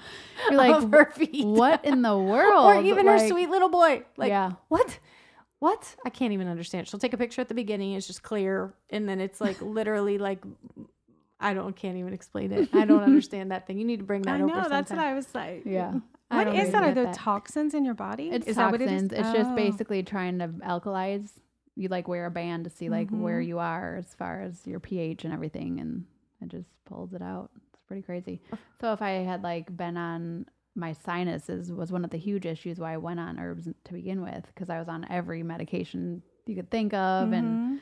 You're 0.50 0.58
like, 0.58 0.76
of 0.84 0.92
her 0.92 1.06
feet. 1.12 1.46
What 1.46 1.86
in 1.86 2.02
the 2.02 2.18
world? 2.32 2.66
or 2.66 2.82
even 2.82 3.08
her 3.08 3.20
sweet 3.28 3.50
little 3.50 3.70
boy. 3.70 4.04
Like 4.18 4.30
yeah. 4.30 4.54
what? 4.70 5.00
What? 5.60 5.96
I 6.06 6.10
can't 6.12 6.34
even 6.34 6.48
understand. 6.48 6.88
She'll 6.88 7.00
take 7.00 7.14
a 7.14 7.18
picture 7.18 7.42
at 7.42 7.48
the 7.48 7.56
beginning, 7.56 7.94
it's 7.94 8.06
just 8.08 8.22
clear, 8.24 8.74
and 8.92 9.08
then 9.10 9.20
it's 9.22 9.40
like 9.42 9.60
literally 9.62 10.18
like 10.20 10.44
I 11.40 11.54
don't 11.54 11.76
can't 11.76 11.98
even 11.98 12.14
explain 12.14 12.52
it. 12.52 12.70
I 12.74 12.86
don't 12.86 13.04
understand 13.12 13.52
that 13.52 13.68
thing. 13.68 13.78
You 13.78 13.86
need 13.86 14.00
to 14.00 14.06
bring 14.06 14.24
that 14.24 14.40
I 14.40 14.44
over. 14.44 14.48
know. 14.48 14.70
That's 14.70 14.90
what. 14.92 15.00
I 15.00 15.14
was 15.14 15.34
like. 15.36 15.64
Yeah. 15.66 15.94
I 16.32 16.44
What 16.44 16.56
is 16.56 16.72
that? 16.72 16.84
Are 16.84 16.94
there 16.94 17.06
that. 17.06 17.14
toxins 17.14 17.74
in 17.74 17.86
your 17.86 17.94
body? 17.94 18.30
It's 18.32 18.48
is 18.48 18.56
that 18.58 18.72
what 18.72 18.82
it 18.82 18.86
is? 18.92 19.04
toxins. 19.04 19.12
It's 19.14 19.32
just 19.38 19.52
Oh. 19.52 19.56
basically 19.56 20.04
trying 20.04 20.40
to 20.40 20.48
alkalize. 20.48 21.30
You 21.76 21.90
like 21.90 22.08
wear 22.08 22.26
a 22.26 22.32
band 22.32 22.64
to 22.64 22.70
see 22.72 22.90
like 22.90 23.10
where 23.12 23.40
Mhm. 23.40 23.46
you 23.48 23.60
are 23.60 23.96
as 23.98 24.14
far 24.16 24.42
as 24.42 24.66
your 24.66 24.80
pH 24.80 25.26
and 25.26 25.34
everything, 25.34 25.80
and 25.80 26.06
it 26.42 26.50
just 26.50 26.70
pulls 26.86 27.14
it 27.14 27.22
out. 27.22 27.52
It's 27.74 27.84
pretty 27.88 28.02
crazy. 28.02 28.42
So 28.82 28.92
if 28.94 29.02
I 29.02 29.12
had 29.12 29.44
like 29.44 29.76
been 29.78 29.96
on 29.96 30.48
my 30.76 30.94
sinuses 30.94 31.72
was 31.72 31.92
one 31.92 32.04
of 32.04 32.10
the 32.10 32.18
huge 32.18 32.46
issues 32.48 32.80
why 32.80 32.94
I 32.94 32.98
went 32.98 33.20
on 33.20 33.40
herbs 33.40 33.68
to 33.86 33.94
begin 33.94 34.22
with 34.22 34.46
because 34.54 34.70
I 34.70 34.80
was 34.80 34.88
on 34.88 35.06
every 35.10 35.44
medication 35.44 36.22
you 36.46 36.56
could 36.56 36.70
think 36.72 36.94
of 36.94 37.32
and 37.32 37.48
Mhm. 37.48 37.80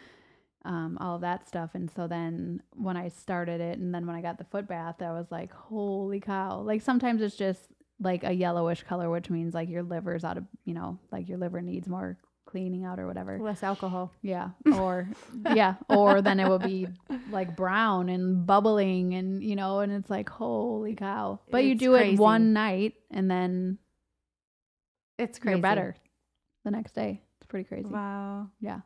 Um, 0.65 0.97
all 0.99 1.19
that 1.19 1.47
stuff. 1.47 1.71
And 1.75 1.89
so 1.89 2.07
then 2.07 2.61
when 2.75 2.97
I 2.97 3.07
started 3.09 3.61
it, 3.61 3.77
and 3.79 3.93
then 3.93 4.05
when 4.07 4.15
I 4.15 4.21
got 4.21 4.37
the 4.37 4.43
foot 4.45 4.67
bath, 4.67 5.01
I 5.01 5.11
was 5.11 5.27
like, 5.31 5.53
holy 5.53 6.19
cow! 6.19 6.61
Like 6.61 6.81
sometimes 6.81 7.21
it's 7.21 7.35
just 7.37 7.61
like 8.01 8.23
a 8.23 8.33
yellowish 8.33 8.83
color, 8.83 9.09
which 9.09 9.29
means 9.29 9.53
like 9.53 9.69
your 9.69 9.83
liver's 9.83 10.23
out 10.23 10.37
of, 10.37 10.43
you 10.65 10.73
know, 10.73 10.99
like 11.11 11.29
your 11.29 11.37
liver 11.37 11.61
needs 11.61 11.87
more 11.87 12.17
cleaning 12.45 12.83
out 12.85 12.99
or 12.99 13.07
whatever. 13.07 13.39
less 13.39 13.63
alcohol. 13.63 14.11
Yeah. 14.21 14.49
Or 14.73 15.09
yeah. 15.53 15.75
Or 15.89 16.21
then 16.21 16.39
it 16.39 16.47
will 16.47 16.59
be 16.59 16.87
like 17.31 17.55
brown 17.55 18.09
and 18.09 18.45
bubbling 18.45 19.13
and 19.15 19.41
you 19.43 19.55
know, 19.55 19.79
and 19.79 19.91
it's 19.93 20.09
like, 20.09 20.29
holy 20.29 20.93
cow. 20.95 21.39
But 21.49 21.63
you 21.63 21.75
do 21.75 21.91
crazy. 21.93 22.13
it 22.15 22.19
one 22.19 22.53
night 22.53 22.93
and 23.11 23.31
then 23.31 23.77
It's 25.17 25.39
crazy. 25.39 25.55
you're 25.55 25.61
better 25.61 25.95
the 26.65 26.71
next 26.71 26.93
day. 26.93 27.21
It's 27.39 27.47
pretty 27.47 27.67
crazy. 27.67 27.87
Wow. 27.89 28.49
Yeah. 28.59 28.81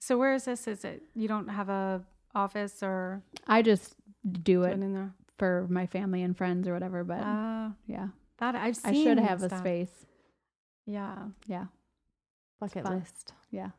So 0.00 0.18
where 0.18 0.34
is 0.34 0.44
this? 0.44 0.66
Is 0.68 0.84
it 0.84 1.02
you 1.14 1.28
don't 1.28 1.48
have 1.48 1.68
a 1.68 2.02
office 2.34 2.82
or 2.82 3.22
I 3.46 3.62
just 3.62 3.94
do 4.42 4.62
it 4.64 4.72
in 4.72 4.92
there? 4.94 5.12
for 5.38 5.66
my 5.68 5.86
family 5.86 6.22
and 6.22 6.34
friends 6.36 6.66
or 6.66 6.72
whatever, 6.72 7.04
but 7.04 7.20
Uh, 7.22 7.68
yeah. 7.86 8.08
that 8.38 8.54
I've 8.54 8.76
seen. 8.76 8.94
I 8.94 9.02
should 9.04 9.18
have 9.18 9.42
a 9.42 9.54
space. 9.56 10.06
Yeah. 10.86 11.14
Yeah. 11.46 11.66
Bucket 12.58 12.84
list. 12.88 13.34
Yeah. 13.50 13.70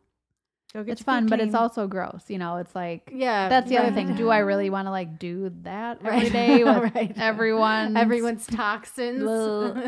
Go 0.74 0.84
get 0.84 0.91
It's 0.91 1.01
your 1.01 1.05
feet 1.05 1.05
fun, 1.05 1.26
but 1.28 1.39
it's 1.39 1.55
also 1.55 1.88
gross. 1.88 2.26
You 2.30 2.38
know, 2.38 2.57
it's 2.57 2.76
like 2.76 3.09
Yeah. 3.11 3.49
that's 3.49 3.70
the 3.70 3.78
other 3.80 3.91
thing. 3.91 4.13
Do 4.15 4.30
I 4.30 4.39
really 4.39 4.70
want 4.70 4.86
to 4.86 4.91
like 4.91 5.18
do 5.18 5.49
that 5.63 6.03
Right. 6.03 6.13
every 6.26 6.30
day 6.30 6.63
with 6.63 6.93
Right. 6.93 7.13
everyone? 7.18 7.97
Everyone's 7.97 8.45
toxins. 8.45 9.24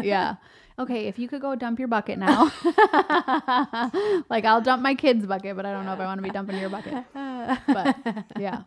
yeah. 0.05 0.35
Okay, 0.79 1.07
if 1.07 1.19
you 1.19 1.27
could 1.27 1.41
go 1.41 1.55
dump 1.55 1.77
your 1.77 1.89
bucket 1.89 2.17
now. 2.17 2.53
like 4.29 4.45
I'll 4.45 4.61
dump 4.61 4.81
my 4.81 4.95
kid's 4.95 5.25
bucket, 5.25 5.57
but 5.57 5.65
I 5.65 5.73
don't 5.73 5.85
know 5.85 5.93
if 5.93 5.99
I 5.99 6.05
want 6.05 6.19
to 6.19 6.23
be 6.23 6.29
dumping 6.29 6.57
your 6.57 6.69
bucket. 6.69 7.03
But 7.13 7.97
yeah. 8.39 8.63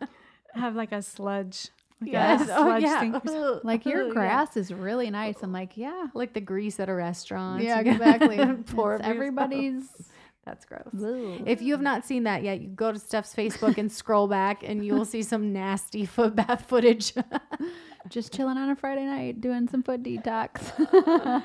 have 0.53 0.75
like 0.75 0.91
a 0.91 1.01
sludge. 1.01 1.69
Like 1.99 2.09
a 2.09 2.11
Yes. 2.11 2.49
Oh 2.51 2.75
yeah. 2.77 3.59
Like 3.63 3.85
your 3.87 4.07
yeah. 4.07 4.13
grass 4.13 4.57
is 4.57 4.71
really 4.71 5.09
nice. 5.09 5.37
I'm 5.41 5.51
like, 5.51 5.75
yeah. 5.75 6.07
Like 6.13 6.33
the 6.33 6.41
grease 6.41 6.79
at 6.79 6.87
a 6.87 6.93
restaurant. 6.93 7.63
Yeah, 7.63 7.79
exactly. 7.79 8.37
Pour 8.67 9.01
everybody's 9.01 9.85
That's 10.45 10.65
gross. 10.65 10.93
Ugh. 10.93 11.41
If 11.47 11.63
you 11.63 11.73
have 11.73 11.81
not 11.81 12.05
seen 12.05 12.25
that 12.25 12.43
yet, 12.43 12.61
you 12.61 12.67
go 12.67 12.91
to 12.91 12.99
Steph's 12.99 13.33
Facebook 13.33 13.79
and 13.79 13.91
scroll 13.91 14.27
back, 14.27 14.61
and 14.63 14.85
you 14.85 14.93
will 14.93 15.05
see 15.05 15.23
some 15.23 15.51
nasty 15.51 16.05
foot 16.05 16.35
bath 16.35 16.65
footage. 16.67 17.13
Just 18.09 18.33
chilling 18.33 18.57
on 18.57 18.69
a 18.69 18.75
Friday 18.75 19.05
night 19.05 19.41
doing 19.41 19.67
some 19.67 19.83
foot 19.83 20.03
detox. 20.03 20.71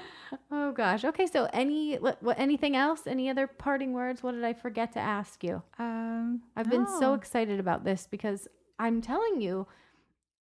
oh 0.50 0.72
gosh. 0.72 1.04
Okay. 1.04 1.26
So 1.26 1.48
any 1.52 1.96
what, 1.96 2.22
what 2.22 2.38
anything 2.38 2.76
else? 2.76 3.06
Any 3.06 3.30
other 3.30 3.46
parting 3.46 3.92
words? 3.92 4.22
What 4.22 4.32
did 4.32 4.44
I 4.44 4.52
forget 4.52 4.92
to 4.92 4.98
ask 4.98 5.42
you? 5.44 5.62
Um, 5.78 6.42
I've 6.56 6.70
been 6.70 6.86
so 6.98 7.14
excited 7.14 7.60
about 7.60 7.84
this 7.84 8.06
because 8.10 8.48
I'm 8.78 9.00
telling 9.00 9.40
you, 9.40 9.66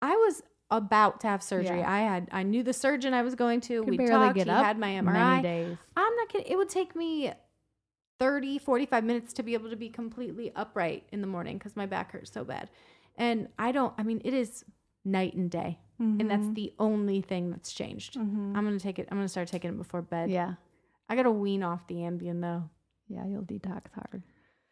I 0.02 0.16
was 0.16 0.42
about 0.72 1.22
to 1.22 1.28
have 1.28 1.44
surgery. 1.44 1.80
Yeah. 1.80 1.92
I 1.92 2.00
had 2.00 2.28
I 2.32 2.44
knew 2.44 2.64
the 2.64 2.74
surgeon 2.74 3.14
I 3.14 3.22
was 3.22 3.36
going 3.36 3.62
to. 3.62 3.82
Could 3.82 3.90
we 3.90 3.98
barely 3.98 4.28
talked. 4.28 4.36
get 4.36 4.48
he 4.48 4.52
up 4.52 4.66
had 4.66 4.80
my 4.80 4.90
MRI. 4.90 5.42
days. 5.42 5.78
I'm 5.96 6.16
not 6.16 6.30
kidding. 6.30 6.48
It 6.48 6.58
would 6.58 6.70
take 6.70 6.96
me 6.96 7.32
30, 8.20 8.60
45 8.60 9.04
minutes 9.04 9.34
to 9.34 9.44
be 9.44 9.54
able 9.54 9.70
to 9.70 9.76
be 9.76 9.90
completely 9.90 10.52
upright 10.56 11.04
in 11.12 11.22
the 11.22 11.28
morning 11.28 11.58
because 11.58 11.76
my 11.76 11.86
back 11.86 12.12
hurts 12.12 12.32
so 12.32 12.44
bad. 12.44 12.70
And 13.18 13.50
I 13.60 13.72
don't, 13.72 13.94
I 13.98 14.04
mean, 14.04 14.22
it 14.24 14.34
is 14.34 14.64
night 15.04 15.34
and 15.34 15.50
day. 15.50 15.80
And 16.00 16.30
that's 16.30 16.50
the 16.54 16.74
only 16.80 17.22
thing 17.22 17.52
that's 17.52 17.72
changed. 17.74 18.16
Mhm. 18.16 18.56
I'm 18.56 18.66
going 18.66 18.78
to 18.78 18.84
take 18.84 19.00
it, 19.00 19.08
I'm 19.12 19.18
going 19.18 19.26
to 19.26 19.30
start 19.30 19.48
taking 19.48 19.72
it 19.72 19.78
before 19.78 20.02
bed. 20.02 20.30
Yeah. 20.30 20.56
I 21.10 21.16
got 21.16 21.24
to 21.24 21.32
wean 21.32 21.64
off 21.64 21.88
the 21.88 21.96
Ambien 21.96 22.42
though. 22.42 22.70
Yeah, 23.08 23.26
you'll 23.28 23.44
detox 23.44 23.84
hard. 23.94 24.24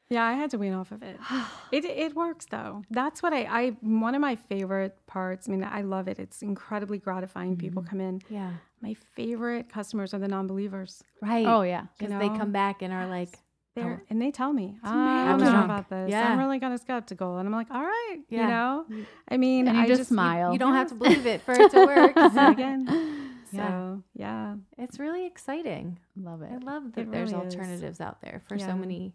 Yeah, 0.10 0.26
I 0.26 0.34
had 0.34 0.50
to 0.52 0.58
wean 0.58 0.74
off 0.74 0.92
of 0.92 1.02
it. 1.04 1.18
It 1.72 1.86
it 1.86 2.16
works 2.16 2.46
though. 2.46 2.84
That's 2.92 3.24
what 3.24 3.34
I 3.34 3.44
I 3.46 3.70
one 3.82 4.16
of 4.16 4.22
my 4.22 4.36
favorite 4.36 4.96
parts. 5.08 5.48
I 5.48 5.52
mean, 5.52 5.64
I 5.64 5.82
love 5.82 6.08
it. 6.08 6.20
It's 6.20 6.42
incredibly 6.42 6.98
gratifying. 7.00 7.58
People 7.58 7.84
come 7.84 8.00
in. 8.02 8.22
Yeah. 8.30 8.52
My 8.82 8.96
favorite 9.16 9.70
customers 9.70 10.14
are 10.14 10.20
the 10.20 10.28
non-believers. 10.28 11.04
Right. 11.22 11.46
Oh 11.48 11.62
yeah. 11.62 11.86
Because 11.98 12.14
you 12.14 12.20
they 12.20 12.28
come 12.38 12.52
back 12.52 12.82
and 12.82 12.94
are 12.94 13.08
like, 13.08 13.40
They're, 13.76 14.04
and 14.10 14.22
they 14.22 14.30
tell 14.32 14.54
me, 14.54 14.76
It's 14.76 14.92
I 14.92 15.36
don't 15.38 15.42
know 15.42 15.64
about 15.64 15.90
this. 15.90 16.12
Yeah. 16.12 16.32
I'm 16.32 16.38
really 16.40 16.60
kind 16.60 16.74
of 16.74 16.80
skeptical. 16.80 17.38
And 17.38 17.48
I'm 17.48 17.54
like, 17.54 17.72
all 17.72 17.82
right, 17.84 18.18
Yeah. 18.30 18.42
you 18.42 18.48
know, 18.48 18.86
I 19.28 19.38
mean, 19.38 19.68
And 19.68 19.76
you 19.78 19.84
I 19.84 19.88
just 19.88 20.02
just 20.02 20.10
smile. 20.10 20.54
you 20.54 20.60
don't 20.60 20.76
have 20.76 20.90
to 20.90 20.96
believe 21.04 21.26
it 21.26 21.42
for 21.42 21.54
it 21.54 21.72
to 21.72 21.80
work. 21.86 22.16
Say 22.34 22.52
again. 22.52 22.88
Yeah. 23.52 23.92
So 23.94 24.04
yeah, 24.16 24.56
It's 24.80 24.98
really 25.00 25.28
exciting. 25.28 26.00
Love 26.16 26.42
it. 26.42 26.50
I 26.52 26.58
love 26.58 26.94
that 26.94 27.02
It 27.02 27.12
there's 27.12 27.32
really 27.32 27.46
is. 27.46 27.54
alternatives 27.54 28.02
out 28.02 28.20
there 28.22 28.42
for 28.48 28.58
so 28.58 28.76
many. 28.76 29.14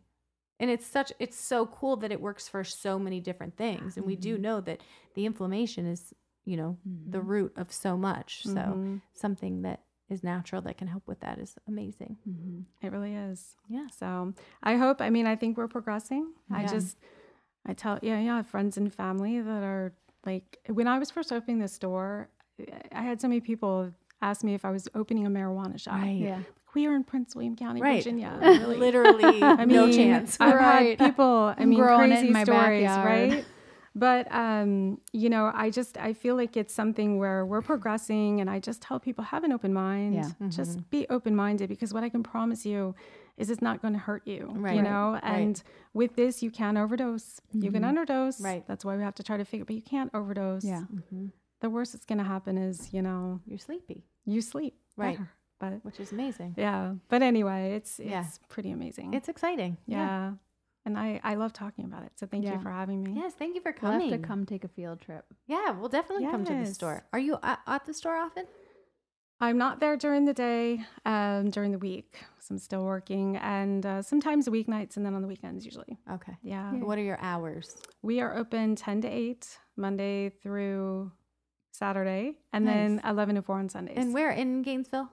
And 0.61 0.71
it's 0.71 0.87
such 0.87 1.13
it's 1.19 1.37
so 1.37 1.67
cool 1.67 1.97
that 1.97 2.13
it 2.13 2.21
works 2.21 2.49
for 2.49 2.63
so 2.63 3.01
many 3.01 3.19
different 3.21 3.57
things. 3.57 3.97
And 3.97 4.07
we 4.07 4.15
do 4.15 4.35
Mm-hmm. 4.35 4.43
know 4.43 4.61
that 4.61 4.81
the 5.15 5.27
inflammation 5.27 5.87
is, 5.87 6.15
you 6.45 6.57
know, 6.57 6.79
the 6.85 7.19
Mhm. 7.19 7.27
root 7.27 7.53
of 7.57 7.73
so 7.73 7.97
much. 7.97 8.45
So 8.45 8.51
Mhm. 8.51 9.01
something 9.13 9.63
that 9.63 9.81
is 10.11 10.25
natural 10.25 10.63
that 10.63 10.77
can 10.79 10.89
help 10.89 11.07
with 11.07 11.21
that 11.21 11.39
is 11.39 11.57
amazing. 11.69 12.17
Mhm. 12.29 12.65
it 12.83 12.93
really 12.93 13.15
is. 13.15 13.57
Yeah. 13.69 13.87
So 13.95 14.33
I 14.63 14.77
hope. 14.77 15.01
I 15.01 15.11
mean, 15.11 15.27
I 15.27 15.37
think 15.37 15.57
we're 15.57 15.69
progressing. 15.69 16.33
I 16.51 16.65
just, 16.67 16.97
I 17.67 17.75
tell, 17.75 17.99
yeah, 18.03 18.19
yeah, 18.21 18.43
friends 18.43 18.77
and 18.77 18.93
family 18.93 19.41
that 19.41 19.63
are 19.63 19.93
like, 20.25 20.59
when 20.69 20.89
I 20.89 20.99
was 20.99 21.11
first 21.11 21.33
opening 21.33 21.59
this 21.59 21.73
store, 21.73 22.29
I 22.93 23.03
had 23.03 23.21
so 23.21 23.29
many 23.29 23.41
people 23.41 23.93
ask 24.23 24.43
me 24.43 24.55
if 24.55 24.65
I 24.65 24.71
was 24.71 24.89
opening 24.95 25.27
a 25.27 25.31
marijuana 25.31 25.79
shop. 25.79 26.01
Yeah. 26.07 26.41
We 26.75 26.87
are 26.87 26.95
in 26.95 27.05
Prince 27.05 27.35
William 27.35 27.57
County, 27.57 27.81
Right. 27.81 27.97
Virginia. 28.03 28.37
Really. 28.43 28.77
Literally 28.77 29.43
I 29.43 29.65
mean, 29.65 29.77
no 29.77 29.91
chance. 29.93 30.37
I've 30.41 30.55
Right. 30.55 30.99
had 30.99 31.11
people, 31.11 31.55
I 31.57 31.65
mean, 31.65 31.79
growing 31.79 32.11
crazy 32.11 32.27
in 32.29 32.33
my 32.33 32.45
stories, 32.45 32.85
backyard. 32.85 33.31
right? 33.33 33.45
But 33.99 34.33
um, 34.33 35.01
you 35.13 35.29
know, 35.29 35.51
I 35.55 35.71
just 35.71 35.97
I 35.99 36.13
feel 36.13 36.37
like 36.37 36.57
it's 36.57 36.75
something 36.75 37.19
where 37.19 37.45
we're 37.45 37.63
progressing, 37.63 38.41
and 38.41 38.49
I 38.49 38.59
just 38.61 38.81
tell 38.83 38.99
people 39.01 39.25
have 39.25 39.45
an 39.45 39.53
open 39.53 39.73
mind. 39.73 40.15
Yeah. 40.15 40.31
Just 40.49 40.89
be 40.91 41.07
open 41.11 41.35
minded 41.35 41.69
because 41.69 41.93
what 41.95 42.05
I 42.05 42.09
can 42.09 42.23
promise 42.23 42.65
you 42.67 42.95
is 43.37 43.51
it's 43.51 43.63
not 43.63 43.81
going 43.83 43.95
to 43.95 44.01
hurt 44.01 44.27
you. 44.27 44.51
Right. 44.55 44.77
You 44.77 44.83
know, 44.83 45.13
Right. 45.13 45.25
and 45.25 45.63
with 45.95 46.17
this 46.17 46.43
you 46.43 46.51
can 46.51 46.77
overdose. 46.77 47.41
You 47.53 47.71
can 47.73 47.83
Mhm. 47.83 47.91
underdose. 48.07 48.43
Right. 48.43 48.65
That's 48.67 48.85
why 48.85 48.97
we 48.97 49.03
have 49.03 49.15
to 49.17 49.23
try 49.23 49.37
to 49.37 49.45
figure. 49.45 49.65
But 49.65 49.77
you 49.77 49.83
can't 49.83 50.11
overdose. 50.15 50.65
Yeah. 50.65 50.85
Mhm. 50.93 51.33
The 51.61 51.71
worst 51.71 51.93
that's 51.93 52.05
going 52.05 52.19
to 52.19 52.25
happen 52.25 52.57
is 52.59 52.93
you 52.93 53.03
know 53.03 53.41
You're 53.47 53.59
sleepy, 53.59 54.05
you 54.25 54.41
sleep. 54.43 54.75
Right. 54.97 55.17
better. 55.19 55.31
But 55.61 55.85
which 55.85 55.99
is 55.99 56.13
amazing. 56.13 56.55
yeah. 56.57 56.95
But 57.09 57.23
anyway, 57.23 57.73
it's 57.75 57.99
it's 57.99 58.09
Yeah. 58.11 58.25
pretty 58.49 58.71
amazing. 58.71 59.15
It's 59.15 59.29
exciting. 59.29 59.77
Yeah. 59.87 60.35
And 60.85 60.97
I, 60.99 61.21
I 61.23 61.35
love 61.35 61.53
talking 61.53 61.85
about 61.85 62.05
it. 62.05 62.13
So 62.17 62.27
thank 62.27 62.45
Yeah. 62.45 62.55
you 62.55 62.61
for 62.61 62.71
having 62.71 63.03
me. 63.03 63.13
Yes, 63.15 63.35
thank 63.35 63.55
you 63.55 63.61
for 63.61 63.73
coming. 63.73 63.99
We'll 63.99 64.01
coming. 64.01 64.13
have 64.13 64.21
to 64.23 64.27
come 64.27 64.47
take 64.47 64.65
a 64.65 64.69
field 64.69 65.01
trip. 65.01 65.25
Yeah, 65.47 65.71
we'll 65.73 65.89
definitely 65.91 66.27
come 66.27 66.45
to 66.47 66.55
the 66.55 66.67
store. 66.67 67.05
Are 67.13 67.19
you 67.19 67.39
at, 67.43 67.59
at 67.67 67.85
the 67.85 67.93
store 67.93 68.17
often? 68.17 68.47
I'm 69.41 69.57
not 69.59 69.79
there 69.79 69.97
during 69.97 70.25
the 70.25 70.35
day, 70.35 70.81
um, 71.05 71.51
during 71.51 71.71
the 71.73 71.79
week. 71.79 72.25
So 72.41 72.55
I'm 72.55 72.59
still 72.59 72.85
working 72.85 73.37
and 73.37 73.85
uh, 73.87 74.03
sometimes 74.03 74.47
the 74.47 74.51
weeknights 74.51 74.97
and 74.97 75.07
then 75.07 75.15
on 75.15 75.23
the 75.23 75.29
weekends 75.29 75.65
usually. 75.65 75.99
Okay. 76.11 76.33
Yeah. 76.43 76.73
Yeah. 76.73 76.83
What 76.85 76.99
are 76.99 77.03
your 77.03 77.21
hours? 77.21 77.77
We 78.03 78.21
are 78.21 78.37
open 78.37 78.75
10 78.75 79.03
to 79.03 79.09
8, 79.09 79.47
Monday 79.77 80.31
through 80.31 81.13
Saturday, 81.71 82.39
and 82.53 82.67
then 82.67 83.01
11 83.05 83.37
to 83.37 83.43
4 83.43 83.59
on 83.59 83.69
Sundays. 83.69 83.97
And 83.99 84.13
where 84.13 84.31
in 84.31 84.63
Gainesville? 84.63 85.11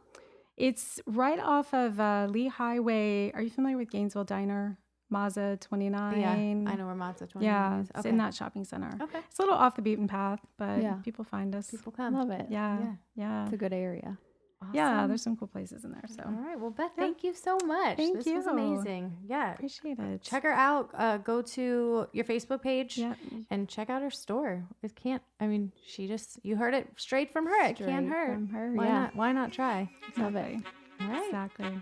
it's 0.57 1.01
right 1.05 1.37
off 1.39 1.73
of 1.73 1.99
uh, 1.99 2.27
Lee 2.29 2.47
Highway. 2.47 3.31
Are 3.33 3.41
you 3.41 3.49
familiar 3.49 3.77
with 3.77 3.91
Gainesville 3.91 4.23
Diner? 4.23 4.79
Mazda 5.19 5.57
29. 5.61 6.19
Yeah, 6.19 6.31
I 6.71 6.75
know 6.75 6.85
where 6.87 6.95
Mazda 6.95 7.27
20 7.27 7.45
Yeah, 7.45 7.79
is. 7.79 7.89
it's 7.89 7.99
Okay. 7.99 8.09
in 8.09 8.17
that 8.17 8.33
shopping 8.33 8.65
center. 8.65 8.91
Okay. 9.01 9.19
It's 9.29 9.39
a 9.39 9.41
little 9.43 9.57
off 9.57 9.75
the 9.75 9.81
beaten 9.81 10.07
path, 10.07 10.41
but 10.57 10.81
Yeah. 10.81 10.95
people 11.03 11.23
find 11.23 11.55
us. 11.55 11.71
People 11.71 11.91
come. 11.93 12.13
Love 12.13 12.31
it. 12.31 12.47
Yeah. 12.49 12.79
Yeah. 12.79 12.93
Yeah. 13.15 13.43
It's 13.45 13.53
a 13.53 13.57
good 13.57 13.71
area. 13.73 14.17
Awesome. 14.61 14.73
Yeah, 14.75 15.05
there's 15.07 15.21
some 15.21 15.35
cool 15.37 15.47
places 15.49 15.83
in 15.85 15.91
there. 15.91 16.03
So 16.07 16.23
All 16.25 16.31
right. 16.31 16.59
Well, 16.59 16.71
Beth, 16.71 16.91
Yeah. 16.97 17.03
thank 17.03 17.23
you 17.25 17.33
so 17.33 17.57
much. 17.65 17.97
Thank 17.97 18.15
this 18.17 18.25
was 18.33 18.47
amazing. 18.47 19.17
Yeah. 19.25 19.53
appreciate 19.53 19.99
it. 19.99 20.21
Check 20.21 20.43
her 20.43 20.51
out. 20.69 20.89
Uh, 20.93 21.17
go 21.17 21.41
to 21.41 22.07
your 22.13 22.25
Facebook 22.25 22.61
page 22.61 22.97
Yeah. 22.97 23.15
and 23.51 23.67
check 23.69 23.89
out 23.89 24.01
her 24.01 24.09
store. 24.09 24.63
It 24.81 24.95
can't. 24.95 25.21
I 25.39 25.47
mean, 25.47 25.71
she 25.85 26.07
just 26.07 26.39
you 26.43 26.55
heard 26.55 26.73
it 26.73 26.87
straight 26.97 27.29
from 27.31 27.45
her. 27.45 27.61
It 27.71 27.75
can't 27.77 28.07
hurt. 28.09 28.33
from 28.33 28.47
her, 28.49 28.71
Why 28.73 28.85
yeah. 28.85 28.99
not? 29.01 29.15
Why 29.15 29.31
not 29.33 29.51
try? 29.51 29.89
Love 30.17 30.35
it. 30.35 30.61
All 31.01 31.07
right. 31.07 31.25
Exactly. 31.27 31.81